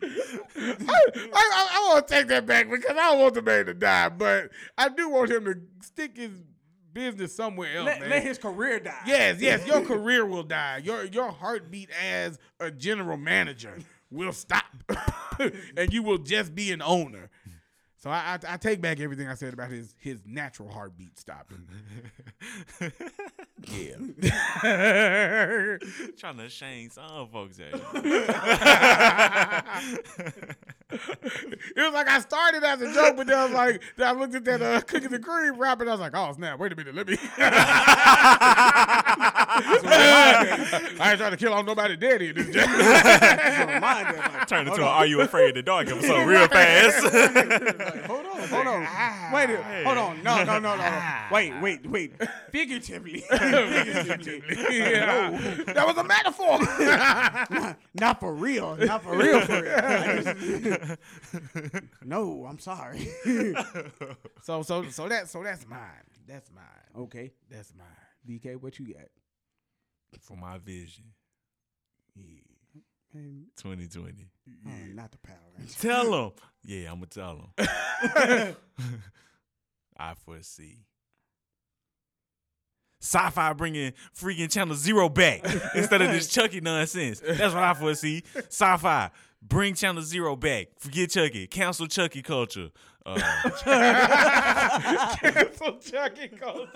I, 0.00 1.34
I, 1.34 1.68
I 1.72 1.88
want 1.88 2.06
to 2.06 2.14
take 2.14 2.28
that 2.28 2.46
back 2.46 2.70
because 2.70 2.90
I 2.90 2.94
don't 2.94 3.20
want 3.20 3.34
the 3.34 3.42
man 3.42 3.66
to 3.66 3.74
die, 3.74 4.10
but 4.10 4.50
I 4.76 4.88
do 4.90 5.08
want 5.08 5.30
him 5.30 5.44
to 5.46 5.54
stick 5.80 6.16
his 6.16 6.30
business 6.98 7.34
somewhere 7.36 7.76
else, 7.76 7.86
Let, 7.86 8.00
man. 8.00 8.10
let 8.10 8.22
his 8.24 8.38
career 8.38 8.80
die. 8.80 9.02
Yes, 9.06 9.40
yes, 9.40 9.64
your 9.66 9.80
career 9.92 10.26
will 10.26 10.42
die. 10.42 10.80
Your 10.82 11.04
your 11.04 11.30
heartbeat 11.30 11.90
as 12.02 12.38
a 12.58 12.70
general 12.72 13.16
manager 13.16 13.78
will 14.10 14.32
stop, 14.32 14.64
and 15.76 15.92
you 15.92 16.02
will 16.02 16.18
just 16.18 16.54
be 16.54 16.72
an 16.72 16.82
owner. 16.82 17.30
So 18.00 18.10
I, 18.10 18.38
I 18.48 18.54
I 18.54 18.56
take 18.56 18.80
back 18.80 18.98
everything 19.00 19.28
I 19.28 19.34
said 19.34 19.52
about 19.52 19.70
his 19.70 19.94
his 19.98 20.20
natural 20.26 20.70
heartbeat 20.70 21.18
stopping. 21.18 21.66
yeah. 23.68 23.96
Trying 26.18 26.38
to 26.38 26.48
shame 26.48 26.90
some 26.90 27.28
folks 27.28 27.58
at 27.60 27.74
it 30.90 31.76
was 31.76 31.92
like 31.92 32.08
I 32.08 32.20
started 32.20 32.64
as 32.64 32.80
a 32.80 32.92
joke, 32.94 33.16
but 33.16 33.26
then 33.26 33.38
I 33.38 33.44
was 33.44 33.52
like, 33.52 33.82
then 33.96 34.08
I 34.08 34.18
looked 34.18 34.34
at 34.34 34.44
that 34.44 34.62
uh, 34.62 34.80
cookies 34.80 35.12
and 35.12 35.22
cream 35.22 35.58
wrap, 35.58 35.80
and 35.80 35.90
I 35.90 35.92
was 35.92 36.00
like, 36.00 36.12
oh 36.14 36.32
snap! 36.32 36.58
Wait 36.58 36.72
a 36.72 36.76
minute, 36.76 36.94
let 36.94 37.08
me. 37.08 37.18
I 39.64 41.08
ain't 41.10 41.18
trying 41.18 41.30
to 41.32 41.36
kill 41.36 41.52
off 41.54 41.66
nobody 41.66 41.96
dead 41.96 42.22
in 42.22 42.34
this 42.36 42.46
joke. 42.46 42.64
It's 42.68 43.58
a 43.58 43.66
reminder, 43.74 44.16
like, 44.18 44.46
Turn 44.48 44.66
hold 44.66 44.78
into 44.78 44.88
an 44.88 44.92
on. 44.92 44.98
Are 44.98 45.06
You 45.06 45.20
Afraid 45.20 45.50
of 45.50 45.54
the 45.56 45.62
Dark 45.62 45.88
episode 45.88 46.26
real 46.26 46.46
fast. 46.48 47.04
Like, 47.04 48.04
hold 48.06 48.26
on, 48.26 48.48
hold 48.48 48.66
on. 48.66 48.84
Ah, 48.88 49.30
wait, 49.34 49.50
a- 49.50 49.84
hold 49.84 49.98
on. 49.98 50.22
No, 50.22 50.44
no, 50.44 50.58
no, 50.58 50.76
no, 50.76 50.76
no. 50.76 51.02
Wait, 51.32 51.52
wait, 51.60 51.86
wait. 51.90 52.12
Figuratively. 52.50 53.20
Figuratively. 53.30 54.56
yeah. 54.78 55.30
That 55.66 55.86
was 55.86 55.96
a 55.96 56.04
metaphor. 56.04 56.58
Not 57.94 58.20
for 58.20 58.34
real. 58.34 58.76
Not 58.76 59.02
for 59.02 59.16
real. 59.16 59.40
For 59.42 59.62
real. 59.62 59.74
I 59.78 60.22
just- 60.22 61.82
no, 62.04 62.46
I'm 62.48 62.58
sorry. 62.58 63.08
so 64.42 64.62
so 64.62 64.84
so 64.90 65.08
that 65.08 65.28
so 65.28 65.42
that's 65.42 65.66
mine. 65.66 65.80
That's 66.26 66.50
mine. 66.54 67.04
okay, 67.04 67.32
That's 67.50 67.72
mine. 67.76 67.86
BK, 68.28 68.60
what 68.60 68.78
you 68.78 68.92
got? 68.92 69.08
For 70.20 70.36
my 70.36 70.58
vision, 70.58 71.04
Man, 73.14 73.46
2020. 73.56 74.26
oh, 74.66 74.70
not 74.94 75.10
the 75.12 75.18
Power 75.18 75.36
Rangers. 75.56 75.76
Tell 75.76 76.10
them. 76.10 76.32
Yeah, 76.64 76.90
I'm 76.92 76.96
gonna 76.96 77.06
tell 77.06 77.50
them. 77.56 78.56
I 79.96 80.14
foresee. 80.14 80.80
Syfy 83.00 83.56
bringing 83.56 83.92
freaking 84.14 84.50
Channel 84.52 84.74
Zero 84.74 85.08
back 85.08 85.44
instead 85.74 86.02
of 86.02 86.10
this 86.10 86.26
Chucky 86.34 86.60
nonsense. 86.60 87.20
That's 87.20 87.54
what 87.54 87.62
I 87.62 87.72
foresee. 87.74 88.24
Syfy 88.50 89.10
bring 89.42 89.74
Channel 89.74 90.02
Zero 90.02 90.36
back. 90.36 90.68
Forget 90.78 91.10
Chucky. 91.10 91.46
Cancel 91.46 91.86
Chucky 91.86 92.22
culture. 92.22 92.68
Uh, 93.06 93.16
Cancel 95.20 95.78
Chucky 95.78 96.28
culture. 96.28 96.68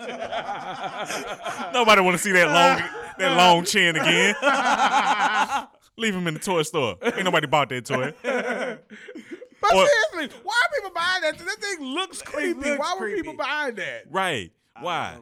nobody 1.73 2.01
want 2.01 2.17
to 2.17 2.23
see 2.23 2.31
that 2.31 2.47
long 2.47 2.81
that 3.19 3.37
long 3.37 3.63
chin 3.65 3.95
again. 3.95 4.33
Leave 5.97 6.15
him 6.15 6.25
in 6.27 6.33
the 6.33 6.39
toy 6.39 6.63
store. 6.63 6.95
Ain't 7.03 7.23
nobody 7.23 7.45
bought 7.45 7.69
that 7.69 7.85
toy. 7.85 8.13
But 8.23 9.75
Or- 9.75 9.87
seriously, 9.87 10.37
why 10.43 10.59
are 10.61 10.69
people 10.75 10.91
buying 10.93 11.21
that? 11.21 11.37
That 11.37 11.57
thing 11.61 11.81
looks 11.85 12.21
creepy. 12.23 12.69
looks 12.71 12.79
why 12.79 12.93
were 12.95 12.99
creepy. 13.01 13.21
people 13.21 13.35
buying 13.37 13.75
that? 13.75 14.05
Right? 14.09 14.51
Why? 14.81 15.17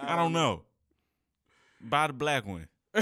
I 0.00 0.16
don't 0.16 0.32
know. 0.32 0.62
Buy 1.82 2.06
the 2.08 2.12
black 2.14 2.46
one. 2.46 2.66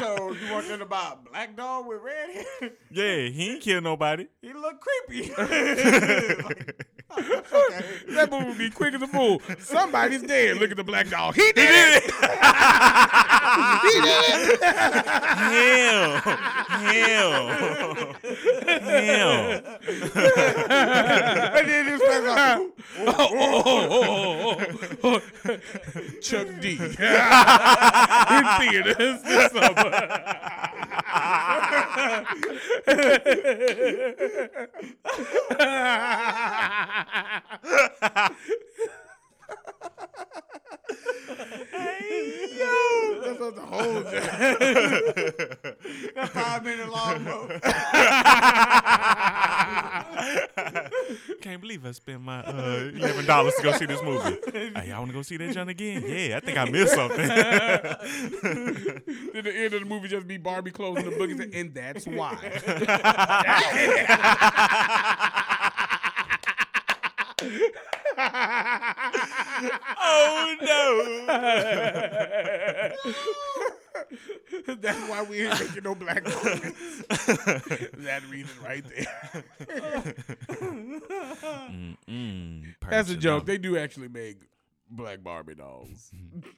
So 0.00 0.32
you 0.32 0.52
want 0.52 0.66
them 0.66 0.78
to 0.78 0.86
buy 0.86 1.12
a 1.12 1.28
black 1.30 1.56
dog 1.56 1.86
with 1.86 2.00
red 2.00 2.30
hair? 2.30 2.70
Yeah, 2.90 3.28
he 3.28 3.50
ain't 3.50 3.62
kill 3.62 3.82
nobody. 3.82 4.28
He 4.40 4.52
look 4.52 4.80
creepy. 4.80 5.30
That 7.16 8.28
movie 8.30 8.46
would 8.46 8.58
be 8.58 8.70
quick 8.70 8.94
as 8.94 9.02
a 9.02 9.06
fool. 9.06 9.42
Somebody's 9.58 10.22
dead. 10.22 10.58
Look 10.58 10.70
at 10.70 10.76
the 10.76 10.84
black 10.84 11.08
dog. 11.08 11.34
He 11.34 11.52
did 11.52 11.68
it. 11.68 12.04
he 12.04 14.00
did 14.00 14.52
it. 14.52 14.62
Hell, 15.40 16.16
hell, 16.68 17.48
hell. 18.80 19.50
and 21.52 21.68
then 21.68 21.86
this 21.86 22.00
man's 22.00 22.26
like, 22.26 22.70
Oh, 22.98 23.14
oh, 23.18 23.62
oh, 23.64 24.56
oh, 25.02 25.20
oh. 25.46 25.58
Chuck 26.20 26.48
D. 26.60 26.72
In 26.72 26.86
theaters 28.58 29.22
this 29.22 29.52
summer. 29.52 29.90
That's 43.22 43.40
what 43.40 43.54
the 43.54 43.62
whole 43.62 44.00
that 46.14 46.28
five 46.30 46.64
minute 46.64 46.90
long 46.90 47.22
movie. 47.22 47.60
Can't 51.40 51.60
believe 51.60 51.84
I 51.86 51.92
spent 51.92 52.22
my 52.22 52.40
uh, 52.40 52.90
eleven 52.94 53.24
dollars 53.26 53.54
to 53.56 53.62
go 53.62 53.72
see 53.72 53.86
this 53.86 54.02
movie. 54.02 54.36
Hey, 54.52 54.88
y'all 54.88 54.98
want 54.98 55.08
to 55.10 55.14
go 55.14 55.22
see 55.22 55.36
that 55.38 55.54
John 55.54 55.68
again? 55.68 56.02
Yeah, 56.06 56.36
I 56.36 56.40
think 56.40 56.58
I 56.58 56.64
missed 56.66 56.94
something. 56.94 57.28
Did 57.28 57.34
the 59.44 59.52
end 59.54 59.74
of 59.74 59.80
the 59.80 59.86
movie 59.86 60.08
just 60.08 60.26
be 60.26 60.36
Barbie 60.36 60.70
closing 60.70 61.08
the 61.08 61.16
book 61.16 61.30
and, 61.30 61.38
say, 61.38 61.50
and 61.60 61.74
that's 61.74 62.06
why. 62.06 62.36
oh 69.92 70.56
no! 70.60 71.26
That's 74.80 75.08
why 75.08 75.22
we 75.22 75.42
ain't 75.46 75.60
making 75.60 75.84
no 75.84 75.94
black 75.94 76.24
movies. 76.24 77.02
that 77.98 78.22
reason 78.30 78.56
right 78.64 78.84
there. 78.88 79.34
That's 82.88 83.10
a 83.10 83.16
joke. 83.16 83.46
They 83.46 83.58
do 83.58 83.78
actually 83.78 84.08
make 84.08 84.42
black 84.90 85.22
Barbie 85.22 85.54
dolls. 85.54 86.10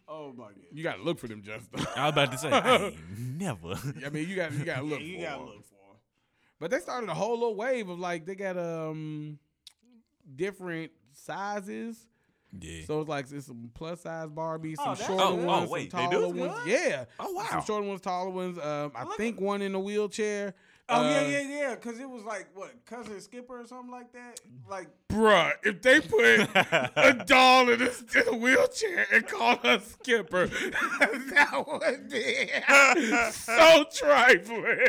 Oh 0.09 0.33
my 0.33 0.45
god. 0.47 0.55
You 0.72 0.83
gotta 0.83 1.03
look 1.03 1.18
for 1.18 1.28
them, 1.28 1.43
Justin. 1.43 1.87
I 1.97 2.07
was 2.07 2.12
about 2.12 2.33
to 2.33 2.39
say, 2.39 2.51
I 2.51 2.76
ain't 2.76 2.97
never. 3.39 3.74
I 4.05 4.09
mean, 4.11 4.28
you 4.28 4.37
got 4.37 4.53
you 4.53 4.64
gotta 4.64 4.83
look. 4.87 5.01
You 5.01 5.16
for 5.16 5.22
gotta 5.22 5.41
'em. 5.41 5.47
look 5.47 5.64
for. 5.64 5.74
'em. 5.74 5.97
But 6.59 6.70
they 6.70 6.78
started 6.78 7.11
a 7.11 7.14
whole 7.14 7.33
little 7.39 7.57
wave 7.57 7.89
of 7.89 7.99
like 7.99 8.24
they 8.24 8.35
got 8.35 8.57
um 8.57 9.39
different 10.37 10.93
sizes. 11.12 12.07
Yeah. 12.61 12.85
So 12.87 13.01
it's 13.01 13.09
like 13.09 13.27
it's 13.33 13.47
some 13.47 13.70
plus 13.75 14.03
size 14.03 14.29
Barbies, 14.29 14.77
some 14.77 14.91
Oh, 14.91 14.95
shorter 14.95 15.23
Oh, 15.25 15.41
oh, 15.41 15.45
ones, 15.47 15.70
wait, 15.70 15.91
some 15.91 16.11
taller 16.11 16.29
ones. 16.29 16.61
Yeah. 16.66 17.05
Oh, 17.18 17.33
wow. 17.33 17.47
Some 17.51 17.64
shorter 17.64 17.87
ones, 17.89 18.01
taller 18.03 18.31
ones. 18.31 18.59
Um, 18.59 18.93
I 18.95 19.05
Look 19.05 19.16
think 19.16 19.41
one 19.41 19.62
in 19.62 19.75
a 19.75 19.81
wheelchair. 19.81 20.55
Oh 20.89 21.01
Uh, 21.05 21.09
yeah, 21.11 21.20
yeah, 21.26 21.41
yeah. 21.41 21.76
Cause 21.76 21.99
it 22.01 22.09
was 22.11 22.24
like 22.24 22.49
what 22.55 22.70
cousin 22.85 23.20
Skipper 23.20 23.61
or 23.61 23.66
something 23.66 23.91
like 23.93 24.12
that. 24.12 24.41
Like 24.68 24.89
Bruh, 25.09 25.53
if 25.62 25.80
they 25.80 26.01
put 26.01 26.24
a 26.24 27.22
doll 27.26 27.68
in 27.70 27.80
a, 27.83 27.85
in 28.18 28.28
a 28.28 28.37
wheelchair 28.37 29.07
and 29.12 29.26
call 29.26 29.57
her 29.59 29.78
Skipper, 29.78 30.47
that 31.30 31.64
would 31.66 32.09
be 32.11 32.49
so 33.30 33.85
trifling. 33.95 34.80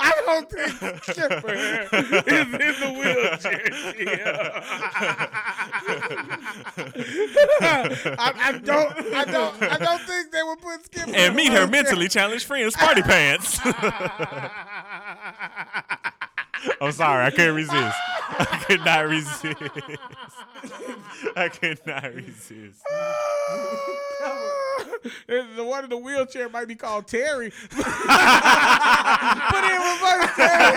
I 0.00 0.12
don't 0.26 0.50
think 0.50 1.04
Skipper 1.04 1.54
is 1.54 1.92
in 2.26 2.50
the 2.52 2.92
wheelchair. 2.98 4.62
I, 8.18 8.32
I 8.36 8.52
don't, 8.64 8.92
I 9.14 9.24
don't, 9.24 9.62
I 9.62 9.78
don't 9.78 10.00
think 10.02 10.32
they 10.32 10.42
would 10.42 10.60
put 10.60 10.84
Skipper. 10.84 11.12
and 11.14 11.34
meet 11.36 11.52
her 11.52 11.62
on 11.62 11.70
mentally 11.70 12.08
challenged 12.08 12.44
friends, 12.46 12.76
party 12.76 13.02
Pants. 13.02 13.58
I'm 16.80 16.92
sorry, 16.92 17.26
I 17.26 17.30
couldn't 17.30 17.54
resist. 17.54 17.96
I 18.28 18.64
could 18.66 18.84
not 18.84 19.08
resist. 19.08 19.44
I 21.36 21.48
could 21.48 21.80
not 21.86 22.14
resist. 22.14 22.82
the 25.26 25.64
one 25.64 25.84
in 25.84 25.90
the 25.90 25.96
wheelchair 25.96 26.48
might 26.48 26.66
be 26.68 26.74
called 26.74 27.06
Terry. 27.06 27.50
Put 27.50 27.78
in 27.78 27.84
reverse 29.82 30.30
Terry. 30.36 30.76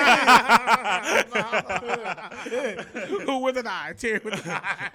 Who 3.26 3.40
with 3.40 3.58
an 3.58 3.68
eye? 3.68 3.94
Terry 3.98 4.22
with 4.24 4.46
an 4.46 4.52
eye. 4.52 4.92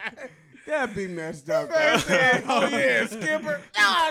That'd 0.67 0.97
be 0.97 1.07
messed 1.09 1.51
up. 1.51 1.69
Man 1.71 1.99
said, 1.99 2.45
oh 2.49 2.67
yeah, 2.69 3.07
Skipper. 3.07 3.61
No, 3.77 4.07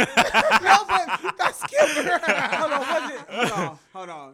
no, 0.61 0.85
but 0.87 1.35
that's 1.37 1.59
Skipper. 1.59 2.19
hold 2.23 2.71
on, 2.71 2.79
was 2.81 3.11
it? 3.11 3.19
Hold 3.29 3.51
on, 3.51 3.79
hold 3.93 4.09
on. 4.09 4.33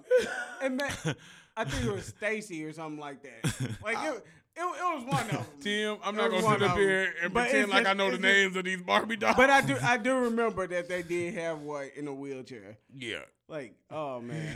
It 0.64 0.70
meant, 0.72 1.18
I 1.56 1.64
think 1.64 1.86
it 1.86 1.92
was 1.94 2.06
Stacy 2.06 2.64
or 2.66 2.74
something 2.74 3.00
like 3.00 3.24
that. 3.24 3.78
Like 3.84 3.98
it, 4.06 4.26
it, 4.58 4.62
it 4.62 4.64
was 4.66 5.04
one 5.06 5.22
of 5.22 5.32
them. 5.32 5.46
Tim, 5.62 5.98
I'm 6.04 6.16
There 6.16 6.30
not 6.30 6.42
gonna 6.42 6.54
sit 6.60 6.64
up 6.70 6.78
here 6.78 7.14
and 7.24 7.34
But 7.34 7.44
pretend 7.44 7.64
it's 7.66 7.72
like 7.74 7.88
I 7.88 7.94
know 7.94 8.10
the 8.10 8.16
it's 8.16 8.24
just- 8.24 8.36
names 8.36 8.56
of 8.58 8.66
these 8.66 8.82
Barbie 8.82 9.16
dolls. 9.16 9.36
But 9.38 9.50
I 9.50 9.62
do, 9.62 9.78
I 9.82 9.96
do 9.98 10.16
remember 10.18 10.68
that 10.68 10.90
they 10.90 11.02
did 11.04 11.34
have 11.36 11.60
one 11.62 11.90
in 11.96 12.08
a 12.08 12.14
wheelchair. 12.14 12.78
yeah. 12.94 13.20
Like, 13.48 13.74
oh 13.90 14.20
man, 14.22 14.56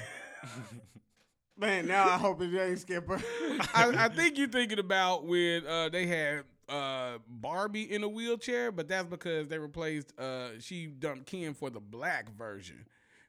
man. 1.57 1.87
Now 1.87 2.09
I 2.09 2.17
hope 2.17 2.41
it 2.41 2.55
ain't 2.55 2.79
Skipper. 2.79 3.19
I, 3.73 4.05
I 4.05 4.09
think 4.09 4.37
you're 4.37 4.47
thinking 4.47 4.79
about 4.79 5.25
when 5.25 5.65
uh, 5.65 5.89
they 5.89 6.05
had 6.05 6.43
uh, 6.73 7.19
Barbie 7.27 7.93
in 7.93 8.03
a 8.03 8.09
wheelchair, 8.09 8.71
but 8.71 8.87
that's 8.87 9.07
because 9.07 9.47
they 9.47 9.59
replaced 9.59 10.11
uh, 10.19 10.49
she 10.59 10.87
dumped 10.87 11.27
Ken 11.27 11.53
for 11.53 11.69
the 11.69 11.79
black 11.79 12.35
version, 12.35 12.85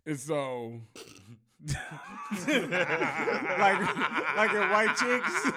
and 0.07 0.19
so 0.19 0.81
like, 2.47 3.81
like 4.37 4.53
in 4.53 4.71
White 4.71 4.97
Chicks. 4.97 5.51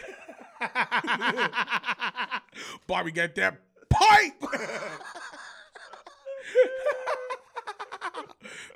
Barbie 2.86 3.12
got 3.12 3.34
that 3.34 3.60
pipe. 3.90 4.40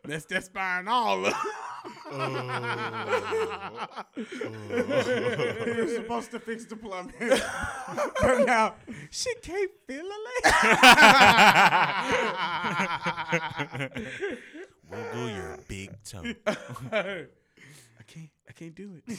That's 0.04 0.24
that 0.26 0.44
spine 0.44 0.86
all 0.88 1.26
up. 1.26 1.34
Oh. 2.10 3.78
he 5.64 5.80
was 5.80 5.94
supposed 5.94 6.30
to 6.32 6.40
fix 6.40 6.64
the 6.66 6.76
plumbing, 6.76 7.12
but 8.20 8.46
now 8.46 8.74
she 9.10 9.32
can't 9.42 9.70
feel 9.86 10.04
a 10.06 10.18
leg. 10.46 10.52
Wiggle 14.90 15.28
your 15.30 15.58
big 15.68 15.90
toe. 16.02 16.22
I 16.46 17.26
can't. 18.06 18.30
I 18.48 18.52
can't 18.54 18.74
do 18.74 18.94
it. 19.06 19.18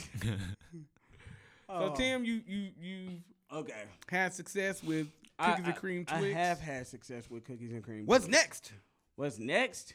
So 1.68 1.94
Tim, 1.96 2.24
you 2.24 2.40
you 2.46 2.70
you 2.80 3.10
Okay. 3.52 3.82
had 4.08 4.32
success 4.34 4.82
with 4.82 5.06
I- 5.38 5.50
cookies 5.52 5.66
and 5.66 5.76
cream 5.76 6.04
I, 6.08 6.18
Twix. 6.18 6.34
have 6.34 6.60
had 6.60 6.86
success 6.86 7.30
with 7.30 7.44
cookies 7.44 7.72
and 7.72 7.82
cream. 7.82 8.06
What's 8.06 8.24
Twix. 8.26 8.36
next? 8.38 8.72
What's 9.16 9.38
next? 9.38 9.94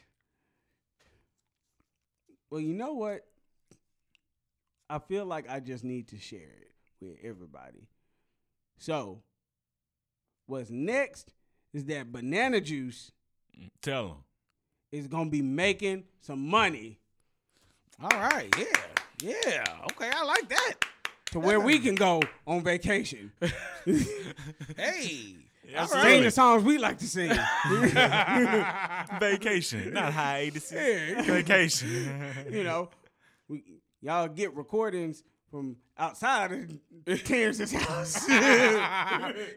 Well, 2.50 2.60
you 2.60 2.74
know 2.74 2.92
what? 2.94 3.24
I 4.88 4.98
feel 5.00 5.24
like 5.24 5.50
I 5.50 5.60
just 5.60 5.82
need 5.84 6.08
to 6.08 6.18
share 6.18 6.38
it 6.40 6.70
with 7.00 7.16
everybody. 7.22 7.88
So, 8.78 9.20
what's 10.46 10.70
next 10.70 11.32
is 11.72 11.84
that 11.86 12.12
banana 12.12 12.60
juice 12.60 13.10
Tell 13.82 14.06
him. 14.08 14.16
is 14.92 15.08
gonna 15.08 15.30
be 15.30 15.42
making 15.42 16.04
some 16.20 16.46
money 16.48 16.98
All 18.00 18.10
right. 18.10 18.54
Yeah. 18.58 19.32
Yeah. 19.42 19.64
Okay. 19.92 20.10
I 20.14 20.22
like 20.24 20.48
that. 20.50 20.74
to 21.32 21.40
where 21.40 21.58
we 21.58 21.78
can 21.78 21.94
go 21.94 22.20
on 22.46 22.62
vacation. 22.62 23.32
Hey. 24.76 25.36
Sing 25.88 26.22
the 26.22 26.30
songs 26.30 26.62
we 26.62 26.78
like 26.78 26.98
to 26.98 27.06
sing. 27.06 27.30
Vacation, 29.20 29.92
not 29.92 30.12
hiatus. 30.12 30.72
Yeah. 30.72 31.22
Vacation. 31.22 32.22
you 32.50 32.62
know, 32.64 32.90
we, 33.48 33.62
y'all 34.00 34.28
get 34.28 34.54
recordings 34.54 35.22
from 35.50 35.76
outside 35.98 36.52
of 37.06 37.24
Terrence's 37.24 37.72
house. 37.72 38.28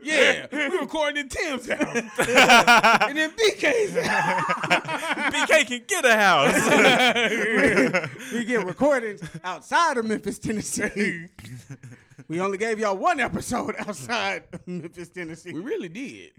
Yeah. 0.02 0.48
we 0.52 0.78
recording 0.80 1.24
in 1.24 1.30
Tim's 1.30 1.68
house. 1.70 1.96
and 1.98 3.18
then 3.18 3.32
BK's 3.32 4.06
house. 4.06 4.44
BK 5.34 5.68
can 5.68 5.82
get 5.88 6.06
a 6.06 6.16
house. 6.16 6.56
we 8.34 8.46
get 8.46 8.66
recordings 8.66 9.22
outside 9.44 9.98
of 9.98 10.06
Memphis, 10.06 10.40
Tennessee. 10.40 11.28
We 12.30 12.40
only 12.40 12.58
gave 12.58 12.80
y'all 12.80 12.96
one 12.98 13.20
episode 13.20 13.76
outside 13.80 14.44
of 14.54 14.66
Memphis, 14.68 15.10
Tennessee. 15.10 15.52
We 15.52 15.60
really 15.60 15.90
did. 15.90 16.32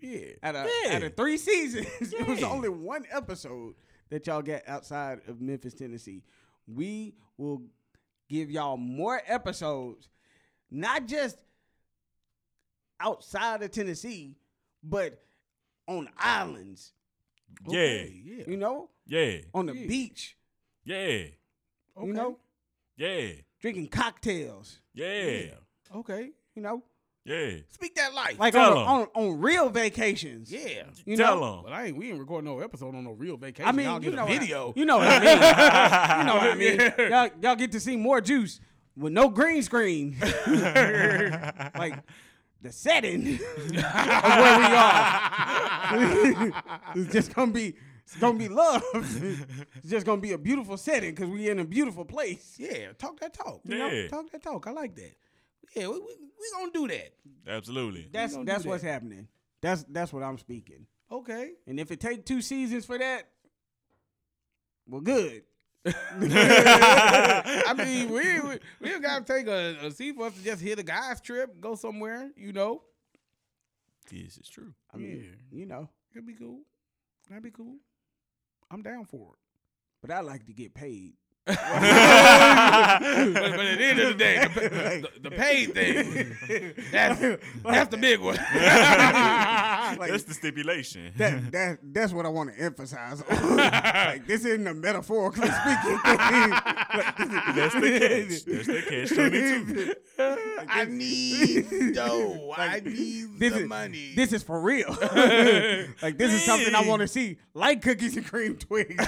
Yeah. 0.00 0.28
Out 0.42 0.56
of, 0.56 0.66
Yeah. 0.84 0.96
out 0.96 1.02
of 1.02 1.16
three 1.16 1.36
seasons, 1.36 1.86
it 2.00 2.26
was 2.26 2.42
only 2.42 2.68
one 2.70 3.04
episode 3.10 3.74
that 4.10 4.26
y'all 4.26 4.42
get 4.42 4.66
outside 4.68 5.20
of 5.28 5.40
Memphis, 5.40 5.74
Tennessee. 5.74 6.22
We 6.66 7.14
will 7.36 7.62
give 8.28 8.50
y'all 8.50 8.76
more 8.76 9.20
episodes, 9.26 10.08
not 10.70 11.06
just 11.06 11.36
outside 13.00 13.62
of 13.62 13.70
Tennessee, 13.70 14.36
but 14.82 15.20
on 15.88 16.08
islands, 16.18 16.92
yeah, 17.68 18.04
Yeah. 18.04 18.44
you 18.46 18.56
know, 18.56 18.90
yeah, 19.06 19.38
on 19.52 19.66
the 19.66 19.74
Yeah. 19.76 19.86
beach, 19.86 20.36
yeah, 20.84 20.96
Okay. 21.96 22.06
you 22.06 22.12
know, 22.12 22.38
yeah, 22.96 23.32
drinking 23.64 23.88
cocktails, 23.88 24.78
yeah, 24.92 25.54
Okay. 25.96 26.32
you 26.54 26.60
know, 26.60 26.82
yeah. 27.24 27.52
Speak 27.70 27.94
that 27.94 28.12
life. 28.12 28.38
like 28.38 28.52
Tell 28.52 28.76
on, 28.76 29.00
'em. 29.04 29.08
on 29.16 29.30
on 29.32 29.40
real 29.40 29.70
vacations. 29.70 30.52
yeah. 30.52 30.82
You 31.06 31.16
Tell 31.16 31.40
know? 31.40 31.54
him. 31.60 31.62
But 31.64 31.72
I 31.72 31.86
ain't. 31.86 31.96
We 31.96 32.10
ain't 32.10 32.18
recording 32.18 32.44
no 32.50 32.60
episode 32.60 32.94
on 32.94 33.02
no 33.04 33.12
real 33.12 33.38
vacation. 33.38 33.66
I 33.66 33.72
mean, 33.72 33.86
Y'all 33.86 33.94
you 34.04 34.10
get 34.10 34.16
know 34.16 34.22
a 34.24 34.26
what 34.26 34.34
I- 34.34 34.38
video. 34.38 34.72
you 34.76 34.84
know 34.84 34.98
what 34.98 35.08
I 35.08 35.18
mean. 35.18 36.18
you 36.18 36.24
know 36.26 36.34
what 36.36 36.50
I 36.50 36.54
mean. 36.56 36.92
Y'all, 37.10 37.30
y'all 37.40 37.56
get 37.56 37.72
to 37.72 37.80
see 37.80 37.96
more 37.96 38.20
juice 38.20 38.60
with 38.98 39.14
no 39.14 39.30
green 39.30 39.62
screen. 39.62 40.18
like 40.20 41.94
the 42.60 42.70
setting 42.70 43.26
of 43.36 43.40
where 43.40 44.58
we 44.58 44.66
are. 44.76 46.52
it's 46.96 47.10
just 47.14 47.34
gonna 47.34 47.50
be 47.50 47.76
it's 48.04 48.16
gonna 48.16 48.38
be 48.38 48.48
love. 48.48 48.82
it's 48.94 49.88
just 49.88 50.06
gonna 50.06 50.20
be 50.20 50.32
a 50.32 50.38
beautiful 50.38 50.76
setting 50.76 51.14
because 51.14 51.28
we 51.28 51.48
in 51.48 51.58
a 51.58 51.64
beautiful 51.64 52.04
place. 52.04 52.54
Yeah, 52.58 52.92
talk 52.98 53.18
that 53.20 53.34
talk. 53.34 53.60
You 53.64 53.78
know, 53.78 53.88
Yeah. 53.88 54.08
talk 54.08 54.30
that 54.30 54.42
talk. 54.42 54.66
I 54.66 54.70
like 54.72 54.94
that. 54.96 55.12
Yeah, 55.74 55.88
we, 55.88 55.94
we, 55.98 56.06
we 56.18 56.50
gonna 56.52 56.72
do 56.72 56.88
that. 56.88 57.14
Absolutely. 57.46 58.08
That's 58.12 58.36
that's 58.44 58.64
what's 58.64 58.82
that. 58.82 58.90
happening. 58.90 59.28
That's 59.60 59.84
that's 59.84 60.12
what 60.12 60.22
I'm 60.22 60.38
speaking. 60.38 60.86
Okay. 61.10 61.52
And 61.66 61.80
if 61.80 61.90
it 61.90 62.00
take 62.00 62.24
two 62.26 62.42
seasons 62.42 62.84
for 62.84 62.98
that, 62.98 63.28
well, 64.86 65.00
good. 65.00 65.42
I 65.86 67.74
mean, 67.76 68.08
we 68.10 68.40
we, 68.40 68.58
we 68.80 68.88
don't 68.88 69.02
gotta 69.02 69.24
take 69.24 69.46
a, 69.46 69.86
a 69.86 69.90
seat 69.90 70.16
for 70.16 70.26
us 70.26 70.34
to 70.34 70.42
just 70.44 70.62
hit 70.62 70.78
a 70.78 70.82
guy's 70.82 71.20
trip, 71.20 71.60
go 71.60 71.74
somewhere. 71.74 72.30
You 72.36 72.52
know, 72.52 72.82
This 74.10 74.38
is 74.38 74.48
true. 74.48 74.72
I 74.92 74.96
mean, 74.96 75.36
you 75.50 75.66
know, 75.66 75.88
it'd 76.14 76.26
be 76.26 76.34
cool. 76.34 76.60
That'd 77.28 77.42
be 77.44 77.50
cool. 77.50 77.76
I'm 78.70 78.82
down 78.82 79.04
for 79.04 79.32
it. 79.34 79.38
but 80.02 80.10
I 80.10 80.20
like 80.20 80.46
to 80.46 80.52
get 80.52 80.74
paid. 80.74 81.14
but, 81.46 81.56
but 81.58 81.60
at 81.60 83.00
the 83.78 83.84
end 83.84 83.98
of 84.00 84.08
the 84.08 84.14
day, 84.14 84.38
the, 84.54 84.60
the, 85.12 85.20
the 85.28 85.30
paid 85.30 85.74
thing, 85.74 86.34
that's, 86.90 87.20
that's 87.62 87.90
the 87.90 87.98
big 87.98 88.20
one. 88.20 88.38
Like, 89.94 90.10
That's 90.10 90.24
the 90.24 90.34
stipulation. 90.34 91.12
that, 91.18 91.52
that 91.52 91.78
that's 91.82 92.12
what 92.12 92.26
I 92.26 92.28
want 92.30 92.52
to 92.52 92.58
emphasize. 92.60 93.22
like 93.28 94.26
this 94.26 94.44
isn't 94.44 94.66
a 94.66 94.74
metaphorically 94.74 95.46
speaking 95.48 95.98
thing. 95.98 96.50
Like, 96.50 97.16
this 97.54 97.74
is- 97.74 98.44
That's 98.44 98.66
the 98.66 98.82
catch. 98.88 99.10
That's 99.10 99.16
the 99.16 99.96
catch. 100.16 100.33
I 100.68 100.84
need 100.84 101.66
dough. 101.94 102.52
I 102.56 102.80
need 102.80 103.38
this 103.38 103.52
the 103.52 103.60
is 103.60 103.68
money. 103.68 104.12
This 104.14 104.32
is 104.32 104.42
for 104.42 104.60
real. 104.60 104.88
like 106.02 106.18
this 106.18 106.32
is 106.32 106.44
something 106.44 106.74
I 106.74 106.86
want 106.86 107.02
to 107.02 107.08
see, 107.08 107.38
like 107.54 107.82
cookies 107.82 108.16
and 108.16 108.26
cream 108.26 108.56
Twix. 108.56 108.94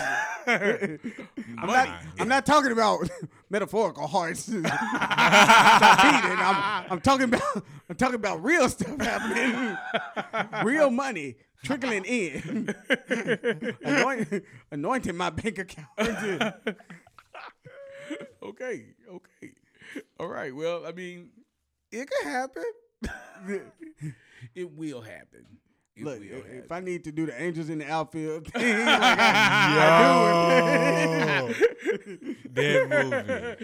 I'm 0.47 1.67
not. 1.67 1.89
I'm 2.19 2.29
not 2.29 2.47
talking 2.47 2.73
about 2.73 3.09
metaphorical 3.51 4.07
hearts. 4.07 4.47
Cheating. 4.47 4.67
I'm, 4.67 6.85
I'm 6.91 7.01
talking 7.01 7.25
about. 7.25 7.43
I'm 7.89 7.97
talking 7.97 8.17
about 8.17 8.43
real 8.43 8.69
stuff 8.69 9.01
happening. 9.01 9.77
real 10.65 10.91
money 10.91 11.37
trickling 11.65 12.05
in, 12.05 12.75
anointing, 13.85 14.43
anointing 14.71 15.17
my 15.17 15.31
bank 15.31 15.59
account. 15.59 15.89
okay, 18.43 18.85
okay. 19.11 19.53
All 20.19 20.29
right. 20.29 20.55
Well, 20.55 20.87
I 20.87 20.93
mean, 20.93 21.31
it 22.01 22.11
could 22.11 22.27
happen. 22.29 22.65
It 24.55 24.71
will 24.71 25.01
happen. 25.01 25.47
It 25.97 26.05
Look, 26.05 26.21
will 26.21 26.27
if, 26.27 26.45
happen. 26.47 26.67
I 26.71 26.81
need 26.81 27.05
to 27.05 27.13
do 27.13 27.25
the 27.27 27.43
Angels 27.43 27.71
in 27.71 27.79
the 27.79 27.91
outfield 27.91 28.47
like 28.55 28.65
I, 28.65 28.77
it. 31.49 31.57
That 32.55 32.89
movie. 32.89 33.17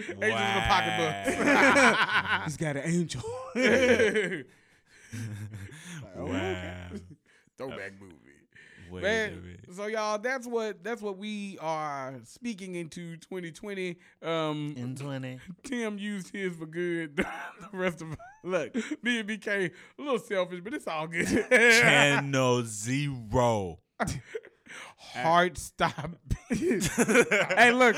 Angels 0.09 0.41
in 0.41 0.55
the 0.55 0.63
pocketbook. 0.67 1.15
He's 2.45 2.57
got 2.57 2.75
an 2.77 2.83
angel. 2.85 3.21
wow. 6.15 6.89
Throwback 7.57 7.93
movie. 8.01 8.22
Wait 8.93 9.01
Man, 9.01 9.41
minute. 9.41 9.59
so 9.75 9.87
y'all, 9.87 10.19
that's 10.19 10.45
what 10.45 10.83
that's 10.83 11.01
what 11.01 11.17
we 11.17 11.57
are 11.59 12.13
speaking 12.25 12.75
into 12.75 13.17
2020. 13.17 13.97
Um, 14.21 14.75
In 14.77 14.95
20. 14.95 15.39
Tim 15.63 15.97
used 15.97 16.29
his 16.31 16.55
for 16.55 16.67
good. 16.67 17.15
the 17.15 17.25
rest 17.71 18.03
of 18.03 18.15
look, 18.43 18.75
me 19.01 19.17
and 19.19 19.27
BK 19.27 19.71
a 19.97 20.01
little 20.01 20.19
selfish, 20.19 20.59
but 20.63 20.75
it's 20.75 20.85
all 20.85 21.07
good. 21.07 21.27
Channel 21.49 22.63
Zero. 22.65 23.79
Heart 24.97 25.57
stop. 25.57 26.11
hey, 26.49 27.71
look. 27.71 27.95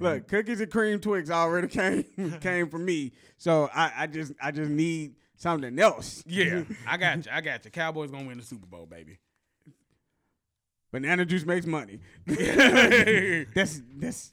Look, 0.00 0.28
cookies 0.28 0.60
and 0.60 0.70
cream 0.70 1.00
Twix 1.00 1.30
already 1.30 1.68
came 1.68 2.04
came 2.40 2.68
from 2.68 2.84
me, 2.84 3.12
so 3.36 3.68
I, 3.74 3.92
I 3.98 4.06
just 4.06 4.32
I 4.40 4.50
just 4.50 4.70
need 4.70 5.14
something 5.36 5.78
else. 5.78 6.22
Yeah, 6.26 6.62
I 6.86 6.96
got 6.96 7.24
you. 7.26 7.32
I 7.32 7.40
got 7.40 7.64
you. 7.64 7.70
Cowboys 7.70 8.10
gonna 8.10 8.26
win 8.26 8.38
the 8.38 8.44
Super 8.44 8.66
Bowl, 8.66 8.86
baby. 8.86 9.18
Banana 10.92 11.24
juice 11.24 11.44
makes 11.44 11.66
money. 11.66 11.98
that's 12.26 13.80
that's 13.96 14.32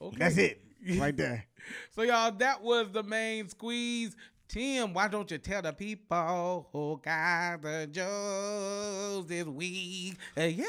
Okay. 0.00 0.16
that's 0.18 0.36
it 0.38 0.62
right 0.96 1.16
there. 1.16 1.44
So 1.94 2.02
y'all, 2.02 2.32
that 2.32 2.62
was 2.62 2.90
the 2.90 3.02
main 3.02 3.46
squeeze. 3.48 4.16
Tim, 4.48 4.94
why 4.94 5.08
don't 5.08 5.30
you 5.30 5.36
tell 5.38 5.60
the 5.62 5.72
people 5.72 6.68
who 6.72 7.00
got 7.04 7.60
the 7.62 7.86
jokes 7.86 9.28
this 9.28 9.44
week? 9.44 10.16
Uh, 10.36 10.42
yeah. 10.44 10.64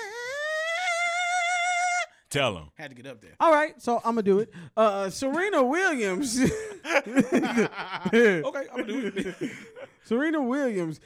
Tell 2.32 2.54
them. 2.54 2.72
Had 2.76 2.92
to 2.92 2.96
get 2.96 3.06
up 3.06 3.22
there. 3.22 3.36
All 3.42 3.52
right, 3.52 3.80
so 3.82 3.98
I'm 3.98 4.16
gonna 4.16 4.24
do 4.24 4.40
it. 4.40 4.50
Uh, 4.76 5.10
Serena 5.10 5.64
Williams. 5.64 6.40
Okay, 6.84 7.68
I'm 8.14 8.78
gonna 8.78 8.86
do 8.86 9.12
it. 9.16 9.52
Serena 10.04 10.42
Williams 10.42 11.00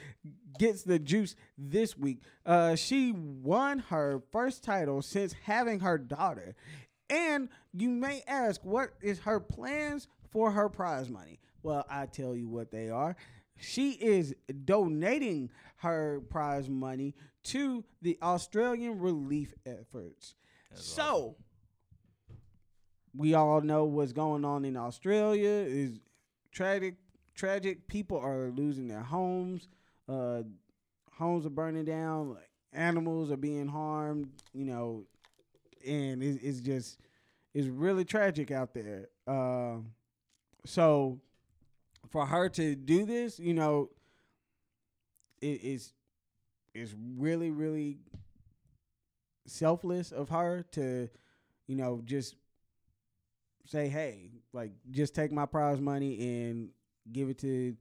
gets 0.58 0.82
the 0.82 0.98
juice 0.98 1.34
this 1.58 1.96
week. 1.96 2.22
Uh, 2.44 2.74
she 2.76 3.12
won 3.12 3.80
her 3.90 4.22
first 4.32 4.64
title 4.64 5.02
since 5.02 5.34
having 5.44 5.80
her 5.80 5.98
daughter. 5.98 6.54
And 7.10 7.48
you 7.72 7.90
may 7.90 8.22
ask, 8.26 8.64
what 8.64 8.90
is 9.02 9.20
her 9.20 9.38
plans 9.38 10.08
for 10.30 10.50
her 10.52 10.68
prize 10.68 11.08
money? 11.10 11.38
Well, 11.62 11.84
I 11.90 12.06
tell 12.06 12.34
you 12.34 12.48
what 12.48 12.70
they 12.70 12.88
are. 12.88 13.16
She 13.58 13.92
is 13.92 14.34
donating 14.64 15.50
her 15.76 16.20
prize 16.30 16.68
money 16.68 17.14
to 17.44 17.84
the 18.02 18.18
Australian 18.22 18.98
relief 18.98 19.52
efforts. 19.64 20.34
So, 20.74 21.36
we 23.16 23.34
all 23.34 23.60
know 23.60 23.84
what's 23.84 24.12
going 24.12 24.44
on 24.44 24.64
in 24.64 24.76
Australia 24.76 25.48
is 25.48 26.00
tragic 26.52 26.96
tragic. 27.34 27.86
People 27.88 28.18
are 28.18 28.50
losing 28.50 28.88
their 28.88 29.02
homes 29.02 29.68
uh 30.08 30.42
homes 31.12 31.46
are 31.46 31.50
burning 31.50 31.84
down 31.84 32.30
like 32.30 32.48
animals 32.72 33.30
are 33.30 33.36
being 33.36 33.66
harmed 33.66 34.28
you 34.52 34.64
know 34.64 35.04
and 35.86 36.22
it, 36.22 36.38
it's 36.42 36.60
just 36.60 37.00
it's 37.54 37.68
really 37.68 38.04
tragic 38.04 38.50
out 38.50 38.74
there. 38.74 39.08
Um 39.26 39.92
so 40.64 41.18
for 42.10 42.26
her 42.26 42.48
to 42.50 42.74
do 42.74 43.04
this 43.06 43.38
you 43.38 43.54
know 43.54 43.88
it 45.40 45.62
is 45.62 45.92
it's 46.74 46.94
really 47.16 47.50
really 47.50 47.98
selfless 49.46 50.12
of 50.12 50.28
her 50.28 50.64
to 50.72 51.08
you 51.66 51.76
know 51.76 52.02
just 52.04 52.34
say 53.66 53.88
hey 53.88 54.30
like 54.52 54.72
just 54.90 55.14
take 55.14 55.32
my 55.32 55.46
prize 55.46 55.80
money 55.80 56.46
and 56.48 56.70
give 57.12 57.28
it 57.28 57.38
to 57.38 57.76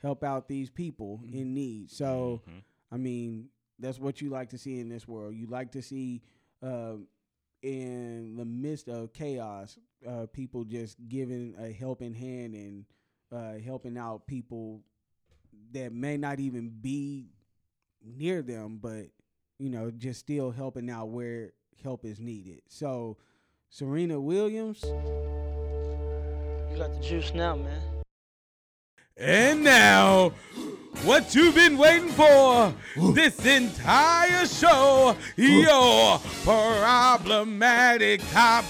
help 0.00 0.24
out 0.24 0.48
these 0.48 0.68
people 0.70 1.20
in 1.32 1.54
need. 1.54 1.90
So 1.90 2.42
i 2.90 2.96
mean 2.96 3.48
that's 3.78 3.98
what 3.98 4.20
you 4.20 4.30
like 4.30 4.50
to 4.50 4.58
see 4.58 4.78
in 4.80 4.88
this 4.88 5.08
world. 5.08 5.34
You 5.34 5.46
like 5.46 5.72
to 5.72 5.82
see 5.82 6.22
uh, 6.62 6.94
in 7.62 8.36
the 8.36 8.44
midst 8.44 8.88
of 8.88 9.12
chaos 9.12 9.78
uh, 10.08 10.26
people 10.32 10.64
just 10.64 10.96
giving 11.08 11.54
a 11.58 11.72
helping 11.72 12.14
hand 12.14 12.54
and 12.54 12.84
uh, 13.32 13.58
helping 13.64 13.96
out 13.96 14.26
people 14.26 14.80
that 15.72 15.92
may 15.92 16.16
not 16.16 16.38
even 16.40 16.68
be 16.68 17.26
near 18.04 18.42
them 18.42 18.78
but 18.82 19.06
you 19.58 19.68
know 19.68 19.90
just 19.90 20.20
still 20.20 20.50
helping 20.50 20.88
out 20.90 21.08
where 21.08 21.52
help 21.82 22.04
is 22.04 22.20
needed 22.20 22.60
so 22.68 23.16
serena 23.70 24.20
williams 24.20 24.84
You 26.72 26.78
got 26.78 26.94
the 26.94 27.00
juice 27.02 27.34
now, 27.34 27.56
man. 27.56 27.82
And 29.16 29.62
now, 29.62 30.32
what 31.04 31.34
you've 31.34 31.54
been 31.54 31.76
waiting 31.76 32.08
for 32.08 32.72
this 33.12 33.44
entire 33.44 34.46
show, 34.46 35.14
your 35.36 36.18
problematic 36.44 38.22
top 38.30 38.64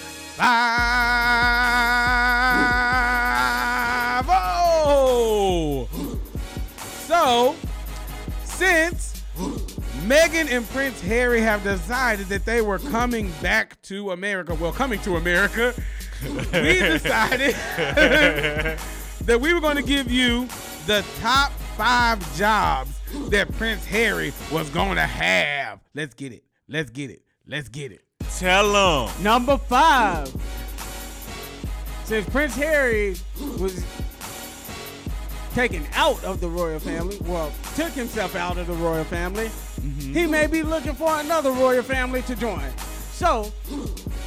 five. 2.93 4.27
Oh! 4.29 5.89
So, 7.07 7.55
since 8.45 8.92
Meghan 10.13 10.55
and 10.55 10.69
Prince 10.69 11.01
Harry 11.01 11.41
have 11.41 11.65
decided 11.65 12.27
that 12.27 12.45
they 12.45 12.61
were 12.61 12.79
coming 12.79 13.33
back 13.41 13.81
to 13.81 14.11
America, 14.11 14.55
well, 14.55 14.71
coming 14.71 15.01
to 15.01 15.17
America, 15.17 15.73
we 16.23 16.29
decided 16.81 17.55
that 19.25 19.41
we 19.41 19.55
were 19.55 19.61
going 19.61 19.77
to 19.77 19.83
give 19.83 20.13
you 20.13 20.45
the 20.87 21.03
top 21.19 21.51
five 21.79 22.37
jobs 22.37 23.01
that 23.31 23.51
Prince 23.57 23.87
Harry 23.87 24.35
was 24.51 24.69
going 24.69 24.97
to 24.97 25.07
have. 25.07 25.81
Let's 25.95 26.13
get 26.13 26.35
it. 26.35 26.45
Let's 26.69 26.91
get 26.91 27.11
it. 27.11 27.23
Let's 27.47 27.71
get 27.71 27.91
it. 27.91 28.03
Tell 28.37 28.71
them. 28.71 29.23
Number 29.23 29.57
five. 29.57 30.29
Since 32.05 32.29
Prince 32.29 32.55
Harry 32.57 33.17
was 33.59 33.83
taken 35.55 35.87
out 35.95 36.23
of 36.23 36.43
the 36.43 36.51
royal 36.51 36.81
family, 36.81 37.17
well, 37.23 37.51
took 37.77 37.93
himself 37.93 38.37
out 38.37 38.59
of 38.59 38.67
the 38.67 38.75
royal 38.75 39.05
family, 39.05 39.51
he 39.83 40.27
may 40.27 40.47
be 40.47 40.63
looking 40.63 40.95
for 40.95 41.19
another 41.21 41.51
royal 41.51 41.83
family 41.83 42.23
to 42.23 42.35
join. 42.35 42.63
So, 43.13 43.53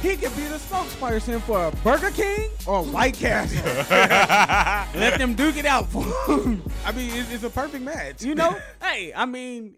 he 0.02 0.16
could 0.16 0.34
be 0.36 0.46
the 0.46 0.56
spokesperson 0.56 1.40
for 1.42 1.70
Burger 1.82 2.10
King 2.10 2.48
or 2.66 2.82
White 2.82 3.14
Castle. 3.14 3.62
Let 4.98 5.18
them 5.18 5.34
duke 5.34 5.56
it 5.56 5.66
out 5.66 5.88
for 5.88 6.02
him. 6.02 6.62
I 6.84 6.92
mean, 6.92 7.10
it's, 7.14 7.32
it's 7.32 7.44
a 7.44 7.50
perfect 7.50 7.84
match. 7.84 8.22
You 8.22 8.34
know? 8.34 8.58
hey, 8.80 9.12
I 9.14 9.26
mean, 9.26 9.74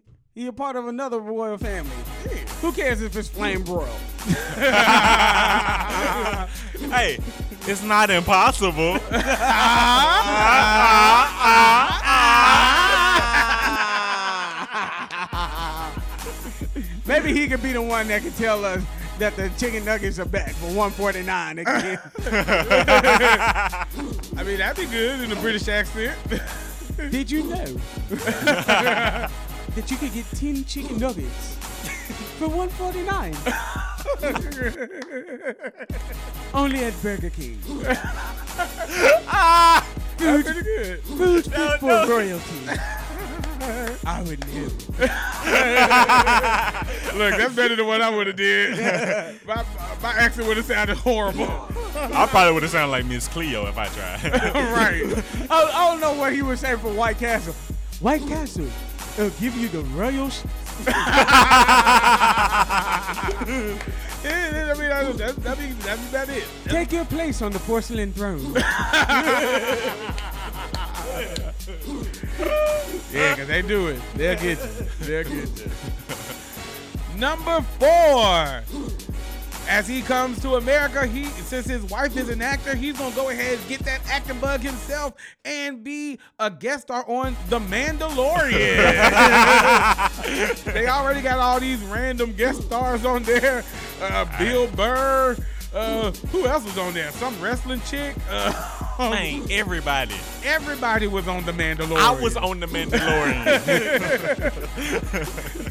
a 0.47 0.53
part 0.53 0.75
of 0.75 0.87
another 0.87 1.19
royal 1.19 1.57
family. 1.57 1.91
Who 2.61 2.71
cares 2.71 3.01
if 3.01 3.15
it's 3.15 3.27
flame 3.27 3.63
broiled? 3.63 3.89
hey, 6.89 7.19
it's 7.67 7.83
not 7.83 8.09
impossible. 8.09 8.99
Maybe 17.05 17.33
he 17.33 17.47
could 17.47 17.61
be 17.63 17.71
the 17.73 17.81
one 17.81 18.07
that 18.09 18.21
could 18.23 18.35
tell 18.35 18.63
us 18.65 18.83
that 19.17 19.35
the 19.35 19.49
chicken 19.57 19.83
nuggets 19.85 20.19
are 20.19 20.25
back 20.25 20.51
for 20.53 20.65
149 20.67 21.59
again. 21.59 21.99
I 24.37 24.43
mean, 24.45 24.57
that'd 24.59 24.77
be 24.77 24.85
good 24.91 25.21
in 25.21 25.31
a 25.31 25.35
British 25.35 25.67
accent. 25.67 26.17
Did 27.11 27.31
you 27.31 27.43
know 27.43 27.65
that 28.09 29.29
you 29.87 29.97
could 29.97 30.13
get 30.13 30.25
10 30.35 30.65
chicken 30.65 30.97
nuggets 30.99 31.55
for 32.37 32.49
149? 32.49 33.33
Only 36.53 36.83
at 36.83 37.01
Burger 37.01 37.29
King. 37.29 37.57
Ah, 39.27 39.87
That's 40.17 40.43
pretty 40.43 40.61
good. 40.63 40.99
Food 41.03 41.45
fit 41.45 41.79
for 41.79 42.05
royalty. 42.07 42.67
I 44.05 44.21
would 44.23 44.39
never. 44.39 44.59
Look, 47.17 47.37
that's 47.37 47.53
better 47.55 47.75
than 47.75 47.85
what 47.85 48.01
I 48.01 48.09
would 48.09 48.27
have 48.27 48.35
did. 48.35 48.77
my, 49.47 49.65
my 50.01 50.11
accent 50.13 50.47
would 50.47 50.57
have 50.57 50.65
sounded 50.65 50.97
horrible. 50.97 51.47
I 51.95 52.25
probably 52.29 52.53
would 52.53 52.63
have 52.63 52.71
sounded 52.71 52.91
like 52.91 53.05
Miss 53.05 53.27
Cleo 53.27 53.67
if 53.67 53.77
I 53.77 53.87
tried. 53.87 54.23
right. 54.33 55.23
I, 55.49 55.63
I 55.63 55.91
don't 55.91 55.99
know 55.99 56.13
what 56.13 56.33
he 56.33 56.41
would 56.41 56.59
say 56.59 56.75
for 56.77 56.91
White 56.93 57.17
Castle. 57.19 57.53
White 57.99 58.21
Castle, 58.27 58.67
it'll 59.17 59.29
give 59.41 59.55
you 59.57 59.67
the 59.67 59.81
royal. 59.81 60.29
Sh- 60.29 60.43
Yeah, 64.21 64.73
I 64.75 64.77
mean, 64.77 64.89
that, 64.89 65.17
that, 65.17 65.35
that'd, 65.37 65.59
be, 65.59 65.71
that'd 65.83 66.01
be 66.01 66.09
about 66.09 66.29
it. 66.29 66.43
Take 66.65 66.91
your 66.91 67.05
place 67.05 67.41
on 67.41 67.51
the 67.51 67.59
porcelain 67.59 68.11
throne. 68.13 68.53
yeah, 73.11 73.35
because 73.35 73.47
they 73.47 73.61
do 73.61 73.87
it. 73.87 73.99
They'll 74.15 74.35
get 74.35 74.59
you. 74.59 74.85
They'll 75.01 75.23
get 75.23 75.59
you. 75.59 75.71
Number 77.17 77.61
four. 77.79 78.63
As 79.67 79.87
he 79.87 80.01
comes 80.01 80.41
to 80.41 80.55
America, 80.55 81.05
he 81.05 81.25
since 81.25 81.67
his 81.67 81.83
wife 81.83 82.17
is 82.17 82.29
an 82.29 82.41
actor, 82.41 82.75
he's 82.75 82.97
gonna 82.97 83.13
go 83.13 83.29
ahead 83.29 83.59
and 83.59 83.67
get 83.67 83.81
that 83.81 84.01
acting 84.09 84.39
bug 84.39 84.61
himself 84.61 85.13
and 85.45 85.83
be 85.83 86.17
a 86.39 86.49
guest 86.49 86.83
star 86.83 87.05
on 87.07 87.35
The 87.49 87.59
Mandalorian. 87.59 88.53
they 90.73 90.87
already 90.87 91.21
got 91.21 91.37
all 91.37 91.59
these 91.59 91.83
random 91.83 92.33
guest 92.33 92.63
stars 92.63 93.05
on 93.05 93.21
there. 93.23 93.63
Uh, 94.01 94.25
Bill 94.39 94.67
Burr. 94.69 95.37
Uh, 95.73 96.11
who 96.31 96.45
else 96.47 96.63
was 96.65 96.77
on 96.77 96.93
there? 96.93 97.11
Some 97.11 97.39
wrestling 97.41 97.81
chick. 97.81 98.15
Uh, 98.29 98.51
Man, 98.99 99.43
everybody. 99.51 100.15
everybody 100.43 101.07
was 101.07 101.27
on 101.27 101.45
The 101.45 101.51
Mandalorian. 101.51 101.97
I 101.97 102.11
was 102.21 102.35
on 102.35 102.59
the 102.59 102.65
Mandalorian. 102.67 103.45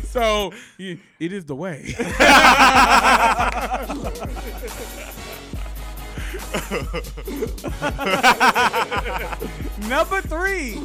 So 0.08 0.52
it 0.78 0.98
is 1.20 1.44
the 1.44 1.54
way. 1.54 1.94
Number 9.88 10.20
three, 10.22 10.80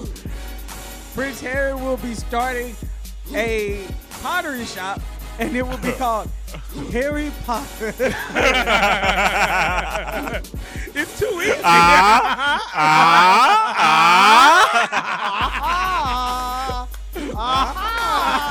Prince 1.13 1.39
Harry 1.41 1.73
will 1.73 1.97
be 1.97 2.13
starting 2.13 2.75
a 3.33 3.85
pottery 4.21 4.65
shop, 4.65 5.01
and 5.39 5.55
it 5.55 5.65
will 5.65 5.77
be 5.77 5.91
called 5.97 6.29
Harry 6.91 7.31
Potter. 7.45 7.93
it's 10.95 11.19
too 11.19 11.41
easy. 11.41 11.61
Ah, 11.63 12.61
ah, 12.73 13.69
ah, 17.35 18.49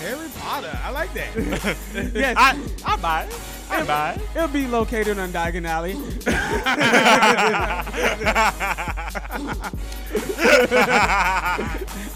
Harry 0.00 0.28
Potter. 0.38 0.78
I 0.82 0.90
like 0.90 1.12
that. 1.14 1.34
yes, 2.14 2.36
I, 2.38 2.58
I 2.84 2.96
buy 2.96 3.24
it. 3.24 3.40
I 3.70 3.84
buy 3.84 4.12
it. 4.14 4.22
it'll 4.34 4.48
be 4.48 4.66
located 4.66 5.18
on 5.18 5.30
Diagon 5.30 5.64
Alley. 5.64 5.96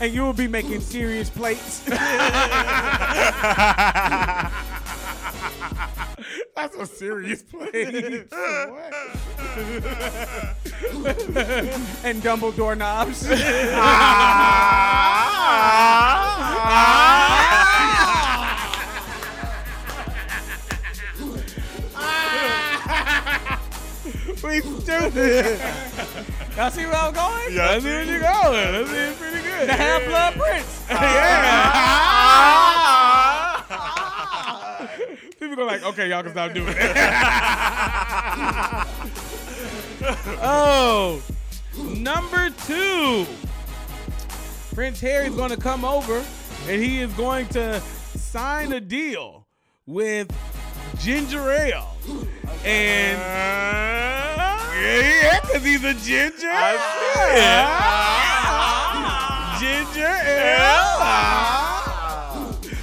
And 0.01 0.13
you 0.13 0.23
will 0.23 0.33
be 0.33 0.49
making 0.49 0.81
serious 0.81 1.31
plates. 1.31 1.81
That's 6.57 6.77
a 6.77 6.87
serious 6.87 7.43
play. 7.43 7.69
and 12.05 12.23
Dumbledore 12.23 12.77
knobs. 12.77 13.29
we 24.43 24.61
stupid. 24.61 25.61
Y'all 26.57 26.71
see 26.71 26.87
where 26.87 26.95
I'm 26.95 27.13
going? 27.13 27.55
Yeah, 27.55 27.71
I 27.71 27.79
see 27.81 27.87
where 27.87 28.05
you're 28.05 28.21
going. 28.21 29.15
The 29.67 29.73
Half 29.73 30.05
Blood 30.07 30.35
Prince. 30.35 30.85
Yeah. 30.91 31.61
People 35.39 35.57
go 35.57 35.65
like, 35.65 35.83
okay, 35.85 36.09
y'all 36.09 36.23
can 36.23 36.33
stop 36.33 36.53
doing 36.55 36.69
it. 36.69 36.77
oh, 40.43 41.23
number 41.97 42.51
two. 42.67 43.27
Prince 44.75 45.01
Harry's 45.01 45.35
going 45.35 45.51
to 45.51 45.57
come 45.57 45.85
over 45.85 46.25
and 46.69 46.83
he 46.83 47.01
is 47.01 47.13
going 47.13 47.47
to 47.49 47.81
sign 47.81 48.73
a 48.73 48.81
deal 48.81 49.47
with 49.87 50.29
Ginger 50.99 51.51
Ale. 51.51 51.97
And 52.65 53.21
uh-huh. 53.21 54.73
yeah, 54.81 55.41
because 55.41 55.65
he's 55.65 55.85
a 55.85 55.95
ginger. 55.95 56.31
Ginger 56.31 58.14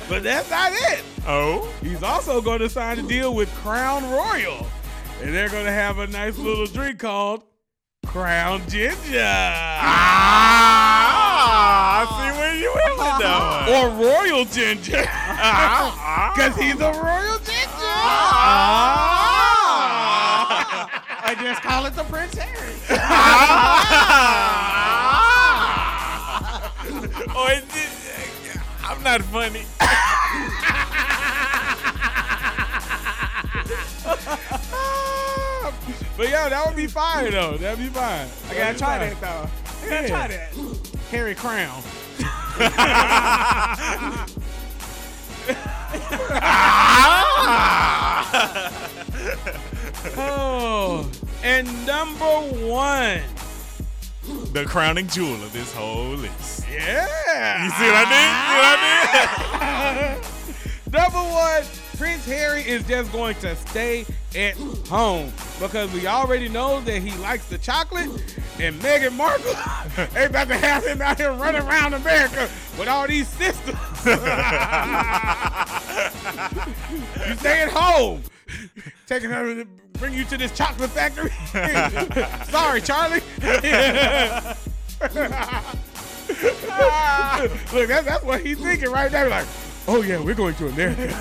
But 0.10 0.24
that's 0.24 0.50
not 0.50 0.74
it. 0.74 1.04
Oh. 1.26 1.72
He's 1.82 2.04
also 2.04 2.42
going 2.42 2.60
to 2.60 2.68
sign 2.70 3.00
a 3.00 3.04
deal 3.04 3.34
with 3.34 3.50
Crown 3.56 4.04
Royal. 4.12 4.68
And 5.22 5.34
they're 5.34 5.48
going 5.48 5.64
to 5.64 5.72
have 5.72 6.00
a 6.00 6.08
nice 6.08 6.38
little 6.38 6.66
drink 6.66 7.00
called 7.00 7.44
Crown 8.06 8.62
Ginger. 8.68 9.24
Ah, 10.84 12.02
I 12.02 12.04
see 12.18 12.32
where 12.38 12.56
you 12.56 12.72
went 12.76 12.98
with 12.98 13.18
that 13.22 13.68
one. 13.70 13.74
Or 13.74 13.90
Royal 14.06 14.44
Ginger. 14.46 15.06
Because 16.36 16.56
he's 16.58 16.76
a 16.76 16.92
Royal 16.92 17.38
Ginger. 17.40 17.96
I 21.24 21.36
just 21.40 21.62
call 21.62 21.86
it 21.86 21.96
the 21.96 22.04
Prince 22.04 22.36
Harry. 22.38 22.74
I'm 29.04 29.20
not 29.20 29.24
funny. 29.24 29.64
but 36.16 36.30
yeah, 36.30 36.50
that 36.50 36.64
would 36.68 36.76
be 36.76 36.86
fire 36.86 37.32
though. 37.32 37.58
That'd 37.58 37.80
be 37.80 37.88
fine. 37.88 38.28
I 38.48 38.54
gotta 38.54 38.78
try 38.78 39.00
that 39.00 39.20
though. 39.20 39.50
I 39.88 39.90
gotta 39.90 40.08
try 40.08 40.28
that. 40.28 40.54
Harry 41.10 41.34
Crown. 41.34 41.82
oh, 50.20 51.10
and 51.44 51.68
number 51.88 52.26
one. 52.68 53.22
The 54.54 54.66
crowning 54.66 55.08
jewel 55.08 55.36
of 55.36 55.54
this 55.54 55.74
whole 55.74 56.10
list. 56.10 56.66
Yeah. 56.70 57.64
You 57.64 57.70
see 57.72 57.86
what 57.86 57.96
I 57.96 58.12
did? 58.12 58.28
See 58.48 58.58
what 58.58 58.66
I 58.66 59.96
did? 59.96 60.24
Ah! 60.24 60.32
Number 60.92 61.34
one, 61.34 61.64
Prince 61.98 62.26
Harry 62.26 62.62
is 62.62 62.86
just 62.86 63.14
going 63.14 63.36
to 63.36 63.56
stay 63.56 64.06
at 64.36 64.56
home 64.90 65.32
because 65.58 65.90
we 65.94 66.06
already 66.06 66.50
know 66.50 66.82
that 66.82 67.02
he 67.02 67.18
likes 67.20 67.46
the 67.46 67.58
chocolate, 67.60 68.10
and 68.60 68.76
Meghan 68.82 69.14
Markle 69.14 69.56
ain't 70.18 70.32
about 70.32 70.50
to 70.50 70.58
have 70.58 70.86
him 70.86 71.02
out 71.02 71.18
here 71.18 71.32
running 71.32 71.62
around 71.62 71.94
America 71.94 72.50
with 72.78 72.90
all 72.90 73.08
these 73.08 73.30
sisters. 73.30 73.68
you 77.26 77.36
stay 77.38 77.62
at 77.62 77.70
home. 77.72 78.22
Taking 79.08 79.30
her 79.30 79.64
to 79.64 79.68
bring 80.02 80.14
you 80.16 80.26
to 80.26 80.36
this 80.36 80.52
chocolate 80.58 80.90
factory. 80.90 81.30
Sorry, 82.46 82.82
Charlie. 82.82 83.22
Look, 87.72 87.88
that's, 87.88 88.06
that's 88.06 88.24
what 88.24 88.42
he's 88.42 88.58
thinking 88.60 88.90
right 88.90 89.12
now. 89.12 89.30
Like, 89.30 89.46
oh 89.88 90.02
yeah, 90.02 90.20
we're 90.20 90.34
going 90.34 90.56
to 90.56 90.70
America. 90.70 91.14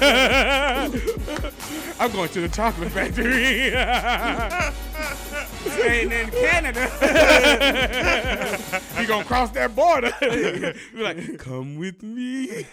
I'm 2.01 2.11
going 2.11 2.31
to 2.31 2.41
the 2.41 2.49
chocolate 2.49 2.91
factory. 2.91 3.71
Staying 5.73 6.11
in 6.11 6.31
Canada. 6.31 6.89
you 8.99 9.07
gonna 9.07 9.25
cross 9.25 9.51
that 9.51 9.77
border. 9.77 10.11
Be 10.21 11.03
like, 11.03 11.39
come 11.39 11.77
with 11.77 12.03
me, 12.03 12.67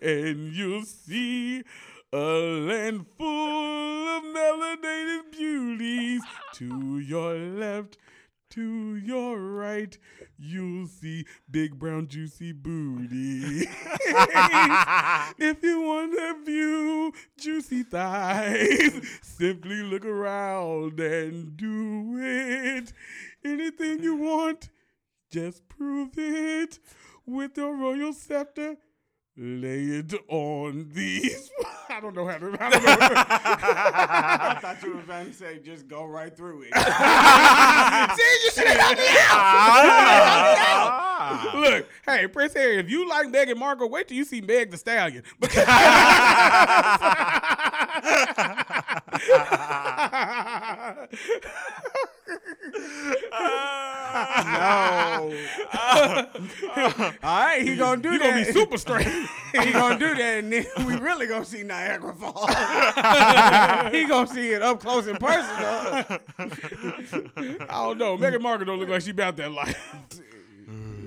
and 0.00 0.52
you'll 0.52 0.84
see 0.84 1.64
a 2.12 2.16
land 2.16 3.06
full 3.18 4.08
of 4.08 4.22
melanated 4.24 5.30
beauties. 5.30 6.22
To 6.54 6.98
your 6.98 7.34
left, 7.34 7.98
to 8.50 8.96
your 8.96 9.38
right, 9.38 9.96
you'll 10.38 10.86
see 10.86 11.26
big 11.50 11.78
brown 11.78 12.08
juicy 12.08 12.52
booty. 12.52 13.68
if 15.38 15.62
you 15.62 15.82
want 15.82 16.12
to 16.14 16.44
view 16.44 17.12
juicy 17.38 17.82
thighs, 17.82 19.00
simply 19.20 19.82
look 19.82 20.06
around 20.06 20.98
and 20.98 21.56
do 21.56 22.18
it. 22.18 22.92
Anything 23.44 24.02
you 24.02 24.16
want, 24.16 24.70
just 25.30 25.68
prove 25.68 26.16
it 26.16 26.78
with 27.26 27.58
your 27.58 27.76
royal 27.76 28.14
scepter. 28.14 28.78
Lay 29.40 29.84
it 29.84 30.12
on 30.26 30.88
these. 30.92 31.52
I 31.88 32.00
don't 32.00 32.12
know 32.12 32.26
how 32.26 32.38
to. 32.38 32.56
I. 32.60 32.70
I 34.50 34.54
thought 34.60 34.82
you 34.82 34.94
were 34.94 35.00
about 35.00 35.26
to 35.26 35.32
say 35.32 35.60
just 35.64 35.86
go 35.86 36.06
right 36.06 36.36
through 36.36 36.62
it. 36.62 36.74
See, 36.74 38.38
you 38.44 38.50
should 38.50 38.66
have 38.66 38.80
helped 38.80 38.98
me 38.98 39.06
out. 39.06 39.30
Ah. 39.30 40.56
Ah. 41.20 41.52
Look, 41.54 41.88
hey, 42.04 42.26
Prince 42.26 42.54
Harry, 42.54 42.78
if 42.78 42.90
you 42.90 43.08
like 43.08 43.28
Meghan 43.28 43.56
Markle, 43.56 43.88
wait 43.88 44.08
till 44.08 44.16
you 44.16 44.24
see 44.24 44.40
Meg 44.40 44.72
the 44.72 44.76
Stallion. 44.76 45.22
No. 52.28 52.34
All 57.22 57.22
right, 57.22 57.60
he 57.62 57.76
gonna 57.76 58.00
do 58.00 58.12
You 58.12 58.18
that. 58.18 58.30
gonna 58.30 58.44
be 58.44 58.52
super 58.52 58.78
straight. 58.78 59.06
he 59.52 59.72
gonna 59.72 59.98
do 59.98 60.14
that, 60.14 60.38
and 60.44 60.52
then 60.52 60.66
we 60.86 60.96
really 60.96 61.26
gonna 61.26 61.44
see 61.44 61.62
Niagara 61.62 62.14
Falls. 62.14 62.48
he 63.92 64.06
gonna 64.06 64.26
see 64.26 64.50
it 64.50 64.62
up 64.62 64.80
close 64.80 65.06
and 65.06 65.18
personal. 65.20 66.04
I 66.38 67.84
don't 67.84 67.98
know. 67.98 68.16
Meghan 68.16 68.40
Markle 68.40 68.66
don't 68.66 68.78
look 68.78 68.88
like 68.88 69.02
she 69.02 69.10
about 69.10 69.36
that 69.36 69.52
life. 69.52 69.94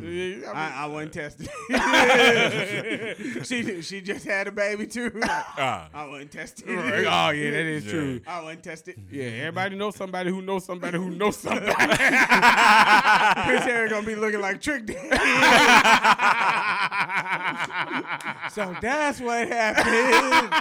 I, 0.04 0.74
I 0.78 0.86
wasn't 0.88 1.14
tested. 1.14 1.48
she 3.46 3.82
she 3.88 4.02
just 4.02 4.26
had 4.26 4.48
a 4.48 4.52
baby 4.52 4.88
too. 4.88 5.12
Ah. 5.24 5.90
I 5.94 6.08
wasn't 6.08 6.32
tested. 6.32 6.66
oh 6.68 6.74
yeah, 7.30 7.52
that 7.52 7.66
is 7.66 7.86
Yeah. 7.86 7.92
true. 7.92 8.22
I 8.28 8.42
wasn't 8.42 8.64
tested. 8.64 8.96
Yeah, 9.12 9.26
everybody 9.26 9.76
knows 9.76 9.96
somebody 9.96 10.30
who 10.32 10.42
knows 10.42 10.66
somebody 10.66 10.98
who 10.98 11.10
knows 11.12 11.38
somebody. 11.38 11.66
Chris 11.74 11.78
Harry 13.64 13.90
gonna 13.90 14.06
be 14.06 14.16
looking 14.16 14.42
like 14.42 14.62
Trick 14.62 14.90
so 18.52 18.76
that's 18.82 19.20
what 19.22 19.48
happened. 19.48 20.54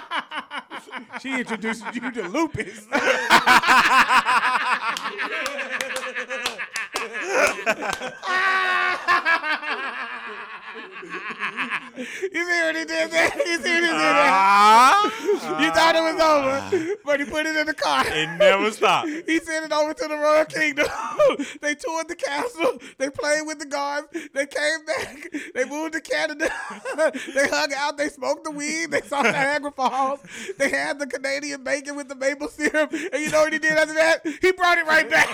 she 1.20 1.38
introduced 1.38 1.84
you 1.94 2.10
to 2.12 2.28
lupus. 2.28 2.86
You 11.96 12.04
see 12.04 12.62
what 12.62 12.76
he 12.76 12.84
did 12.84 13.10
there? 13.10 13.30
You 13.50 13.56
see 13.58 13.70
what 13.74 13.82
he 13.82 13.88
did 13.88 13.90
there? 13.90 14.30
Ah, 14.32 15.60
You 15.60 15.70
thought 15.70 15.94
it 15.96 16.00
was 16.02 16.20
over, 16.20 16.96
but 17.04 17.20
he 17.20 17.26
put 17.26 17.46
it 17.46 17.56
in 17.56 17.66
the 17.66 17.74
car. 17.74 18.04
it 18.06 18.38
never 18.38 18.70
stopped. 18.70 19.08
He 19.26 19.38
sent 19.38 19.66
it 19.66 19.72
over 19.72 19.92
to 19.94 20.08
the 20.08 20.16
Royal 20.16 20.44
Kingdom. 20.44 20.86
they 21.60 21.74
toured 21.74 22.08
the 22.08 22.16
castle. 22.16 22.78
They 22.98 23.10
played 23.10 23.42
with 23.46 23.58
the 23.58 23.66
guards. 23.66 24.08
They 24.34 24.46
came 24.46 24.84
back. 24.86 25.28
They 25.54 25.64
moved 25.64 25.92
to 25.94 26.00
Canada. 26.00 26.50
they 27.34 27.48
hung 27.48 27.72
out. 27.76 27.96
They 27.96 28.08
smoked 28.08 28.44
the 28.44 28.50
weed. 28.50 28.90
They 28.90 29.02
saw 29.02 29.22
Niagara 29.22 29.70
Falls. 29.72 30.20
They 30.58 30.70
had 30.70 30.98
the 30.98 31.06
Canadian 31.06 31.62
bacon 31.64 31.96
with 31.96 32.08
the 32.08 32.14
maple 32.16 32.48
syrup. 32.48 32.92
And 32.92 33.22
you 33.22 33.30
know 33.30 33.42
what 33.42 33.52
he 33.52 33.58
did 33.58 33.72
after 33.72 33.94
that? 33.94 34.26
He 34.40 34.52
brought 34.52 34.78
it 34.78 34.86
right 34.86 35.08
back. 35.08 35.28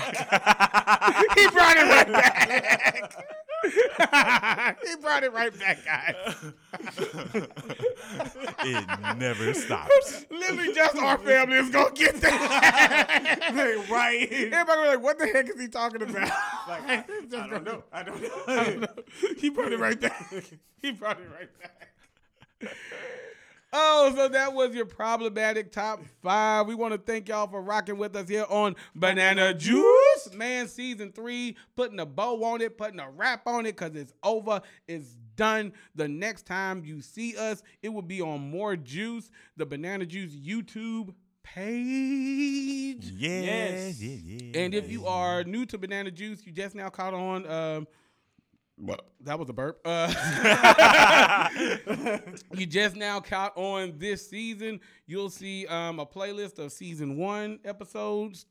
he 1.39 1.49
brought 1.49 1.77
it 1.77 1.85
right 1.89 2.13
back. 2.13 3.13
he 4.87 4.97
brought 5.01 5.25
it 5.25 5.33
right 5.33 5.59
back, 5.59 5.85
guys. 5.85 6.17
It 8.69 9.17
never 9.19 9.55
stops. 9.55 10.27
Literally, 10.31 10.73
just 10.73 10.97
our 10.97 11.19
family 11.19 11.57
is 11.57 11.71
gonna 11.71 11.93
get 11.95 12.17
that. 12.17 13.87
right. 13.91 14.29
Everybody 14.31 14.81
was 14.81 14.89
like, 14.89 15.03
"What 15.03 15.19
the 15.19 15.27
heck 15.27 15.49
is 15.49 15.61
he 15.61 15.69
talking 15.69 16.03
about?" 16.03 16.31
Like, 16.69 16.83
I 16.89 17.05
don't 17.31 17.65
know. 17.65 17.85
I 17.93 18.03
don't 18.03 18.23
know. 18.23 18.31
I 18.47 18.65
don't 18.65 18.81
know. 18.81 18.89
He 19.39 19.51
brought 19.51 19.73
it 19.73 19.79
right 19.79 20.01
back. 20.01 20.33
He 20.83 20.93
brought 20.93 21.19
it 21.21 21.29
right 21.39 21.51
back. 21.61 22.77
Oh, 23.79 24.11
so 24.17 24.29
that 24.29 24.55
was 24.55 24.75
your 24.75 24.87
problematic 24.87 25.71
top 25.71 26.01
five. 26.23 26.67
We 26.67 26.75
want 26.75 26.95
to 26.95 26.99
thank 26.99 27.29
y'all 27.29 27.47
for 27.47 27.61
rocking 27.61 27.99
with 27.99 28.17
us 28.17 28.27
here 28.27 28.47
on 28.49 28.75
Banana 28.95 29.53
Juice. 29.53 30.31
Man, 30.33 30.67
season 30.67 31.13
three, 31.13 31.59
putting 31.77 32.01
a 32.01 32.07
bow 32.07 32.43
on 32.43 32.63
it, 32.63 32.79
putting 32.79 33.01
a 33.01 33.11
wrap 33.11 33.47
on 33.47 33.67
it, 33.67 33.77
because 33.77 33.95
it's 33.95 34.15
over. 34.23 34.63
It's 34.89 35.15
done. 35.37 35.75
The 35.95 36.09
next 36.09 36.47
time 36.47 36.87
you 36.87 37.03
see 37.03 37.37
us, 37.37 37.63
it 37.83 37.91
will 37.91 38.01
be 38.01 38.23
on 38.23 38.51
More 38.51 38.77
Juice, 38.77 39.31
the 39.59 39.67
Banana 39.67 40.07
Juice 40.07 40.33
YouTube 40.33 41.13
page. 41.43 43.05
Yes. 43.15 44.01
yeah, 44.01 44.17
yeah. 44.25 44.59
And 44.59 44.75
if 44.75 44.91
you 44.91 45.07
are 45.07 45.45
new 45.45 45.67
to 45.67 45.77
Banana 45.77 46.11
Juice, 46.11 46.47
you 46.47 46.53
just 46.53 46.75
now 46.75 46.89
caught 46.89 47.13
on. 47.13 47.47
Um, 47.47 47.87
well, 48.79 49.01
that 49.23 49.39
was 49.39 49.49
a 49.49 49.53
burp. 49.53 49.81
Uh, 49.85 51.49
you 52.55 52.67
just 52.67 52.95
now 52.97 53.21
caught 53.21 53.57
on 53.57 53.95
this 53.97 54.29
season. 54.29 54.81
You'll 55.07 55.31
see 55.31 55.67
um, 55.67 55.99
a 55.99 56.07
playlist 56.07 56.59
of 56.59 56.73
season 56.73 57.17
one 57.17 57.59
episodes, 57.65 58.45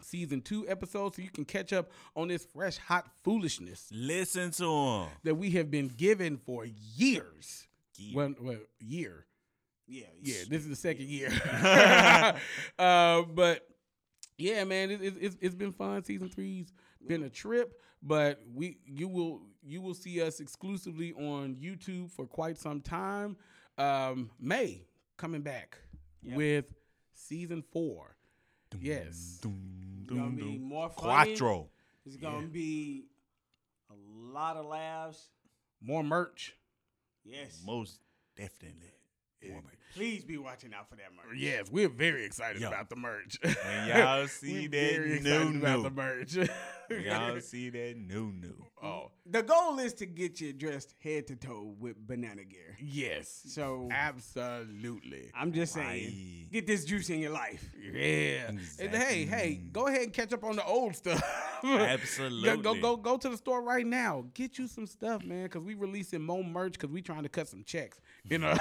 season 0.00 0.42
two 0.42 0.68
episodes, 0.68 1.16
so 1.16 1.22
you 1.22 1.30
can 1.30 1.44
catch 1.44 1.72
up 1.72 1.90
on 2.14 2.28
this 2.28 2.44
fresh, 2.44 2.78
hot 2.78 3.06
foolishness 3.24 3.88
Listen 3.92 4.52
to 4.52 4.64
them 4.64 5.08
that 5.24 5.34
we 5.34 5.50
have 5.52 5.70
been 5.70 5.88
given 5.88 6.36
for 6.36 6.64
years. 6.66 7.66
Well, 8.14 8.34
well, 8.40 8.58
year. 8.78 9.26
Yeah, 9.86 10.06
Yeah, 10.22 10.44
this 10.48 10.62
is 10.62 10.68
the 10.68 10.76
second 10.76 11.08
year. 11.08 11.30
uh, 12.78 13.22
but 13.22 13.66
yeah, 14.38 14.64
man, 14.64 14.90
it, 14.90 15.02
it, 15.02 15.14
it's 15.20 15.36
it's 15.40 15.54
been 15.54 15.72
fun. 15.72 16.02
Season 16.04 16.28
three's 16.28 16.72
been 17.08 17.22
a 17.24 17.30
trip, 17.30 17.80
but 18.02 18.40
we 18.54 18.78
you 18.86 19.08
will 19.08 19.42
you 19.62 19.80
will 19.80 19.94
see 19.94 20.20
us 20.22 20.40
exclusively 20.40 21.12
on 21.14 21.56
YouTube 21.56 22.10
for 22.10 22.26
quite 22.26 22.58
some 22.58 22.80
time. 22.80 23.36
Um, 23.78 24.30
May 24.40 24.86
coming 25.16 25.42
back 25.42 25.78
with 26.36 26.66
season 27.12 27.62
four. 27.72 28.16
Yes, 28.80 29.40
It's 29.42 30.10
gonna 30.10 30.30
be 30.30 30.58
more 30.58 30.88
funny. 30.90 31.36
Quattro. 31.36 31.68
It's 32.04 32.16
gonna 32.16 32.46
be 32.48 33.06
a 33.90 33.94
lot 34.32 34.56
of 34.56 34.66
laughs. 34.66 35.30
more 35.80 36.02
merch. 36.02 36.56
Yes. 37.24 37.62
Most 37.64 38.00
definitely. 38.36 38.90
Please 39.94 40.24
be 40.24 40.36
watching 40.38 40.74
out 40.74 40.88
for 40.88 40.96
that 40.96 41.10
merch. 41.16 41.38
Yes, 41.38 41.70
we're 41.70 41.88
very 41.88 42.24
excited 42.24 42.60
Yeah. 42.60 42.68
about 42.68 42.90
the 42.90 42.96
merch. 42.96 43.38
When 43.42 43.54
y'all 43.88 44.26
see 44.26 44.62
We're 44.62 44.68
that 44.70 44.92
very 44.92 45.20
new 45.20 45.58
about 45.58 45.76
new. 45.76 45.82
the 45.84 45.90
merch. 45.90 46.36
When 46.88 47.02
y'all 47.02 47.40
see 47.40 47.70
that 47.70 47.96
new 47.96 48.32
new. 48.32 48.66
oh 48.82 49.10
The 49.24 49.42
goal 49.42 49.78
is 49.78 49.94
to 49.94 50.06
get 50.06 50.40
you 50.40 50.52
dressed 50.52 50.94
head 51.02 51.28
to 51.28 51.36
toe 51.36 51.74
with 51.78 51.96
banana 52.06 52.44
gear. 52.44 52.76
yes, 52.82 53.42
So 53.46 53.88
absolutely. 53.90 55.30
I'm 55.34 55.52
just 55.52 55.72
saying, 55.74 55.86
Right. 55.86 56.52
get 56.52 56.66
this 56.66 56.84
juice 56.84 57.08
in 57.10 57.20
your 57.20 57.30
life. 57.32 57.64
Yeah. 57.80 58.48
And 58.48 58.60
hey, 58.94 59.24
hey, 59.26 59.60
go 59.72 59.86
ahead 59.86 60.02
and 60.02 60.12
catch 60.12 60.32
up 60.32 60.42
on 60.44 60.56
the 60.56 60.64
old 60.64 60.96
stuff. 60.96 61.22
Absolutely. 61.64 62.42
go, 62.62 62.74
go, 62.74 62.80
go, 62.80 62.96
go 62.96 63.16
to 63.16 63.28
the 63.30 63.36
store 63.38 63.62
right 63.62 63.86
now. 63.86 64.26
Get 64.34 64.58
you 64.58 64.66
some 64.66 64.86
stuff, 64.86 65.24
man, 65.24 65.44
because 65.44 65.62
we 65.62 65.74
releasing 65.74 66.20
more 66.20 66.44
merch 66.44 66.72
because 66.74 66.90
we 66.90 67.00
trying 67.00 67.22
to 67.22 67.28
cut 67.30 67.48
some 67.48 67.64
checks. 67.64 68.00
You 68.24 68.36
know, 68.38 68.54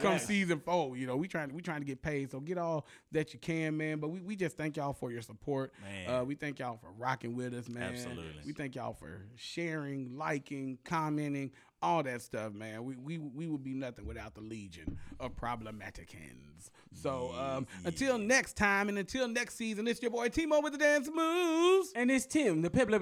come 0.00 0.18
season 0.28 0.60
four. 0.60 0.96
You 0.96 1.06
know, 1.06 1.16
we 1.16 1.28
trying 1.28 1.52
we 1.52 1.62
trying 1.62 1.80
to 1.80 1.86
get 1.86 2.02
paid. 2.02 2.30
So 2.30 2.40
get 2.40 2.58
all 2.58 2.86
that 3.12 3.32
you 3.32 3.40
can, 3.40 3.76
man. 3.76 3.98
But 3.98 4.08
we, 4.08 4.20
we 4.20 4.36
just 4.36 4.56
thank 4.56 4.76
y'all 4.76 4.92
for 4.92 5.10
your 5.10 5.22
support. 5.22 5.72
Man. 5.82 6.14
Uh, 6.14 6.24
we 6.24 6.34
thank 6.34 6.58
y'all 6.58 6.76
for 6.76 6.90
rocking 6.96 7.34
with 7.36 7.54
us, 7.54 7.68
man. 7.68 7.94
Absolutely. 7.94 8.42
We 8.46 8.52
thank 8.52 8.76
y'all 8.76 8.92
for 8.92 9.22
sharing, 9.36 10.16
liking, 10.16 10.78
commenting, 10.84 11.52
all 11.82 12.02
that 12.02 12.22
stuff, 12.22 12.52
man. 12.52 12.84
We 12.84 12.96
we 12.96 13.18
we 13.18 13.46
would 13.46 13.62
be 13.62 13.74
nothing 13.74 14.06
without 14.06 14.34
the 14.34 14.40
legion 14.40 14.98
of 15.20 15.36
problematicans. 15.36 16.70
So 16.92 17.32
um, 17.38 17.66
until 17.84 18.18
next 18.18 18.56
time 18.56 18.88
and 18.88 18.98
until 18.98 19.28
next 19.28 19.56
season, 19.56 19.86
it's 19.86 20.00
your 20.02 20.10
boy 20.10 20.28
Timo 20.28 20.62
with 20.62 20.72
the 20.72 20.78
dance 20.78 21.08
moves. 21.12 21.92
And 21.94 22.10
it's 22.10 22.26
Tim, 22.26 22.62
the 22.62 22.70
pip, 22.70 22.88
blah, 22.88 22.98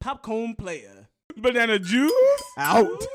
popcorn 0.00 0.54
player. 0.54 1.08
Banana 1.36 1.78
juice. 1.78 2.42
Out. 2.58 3.06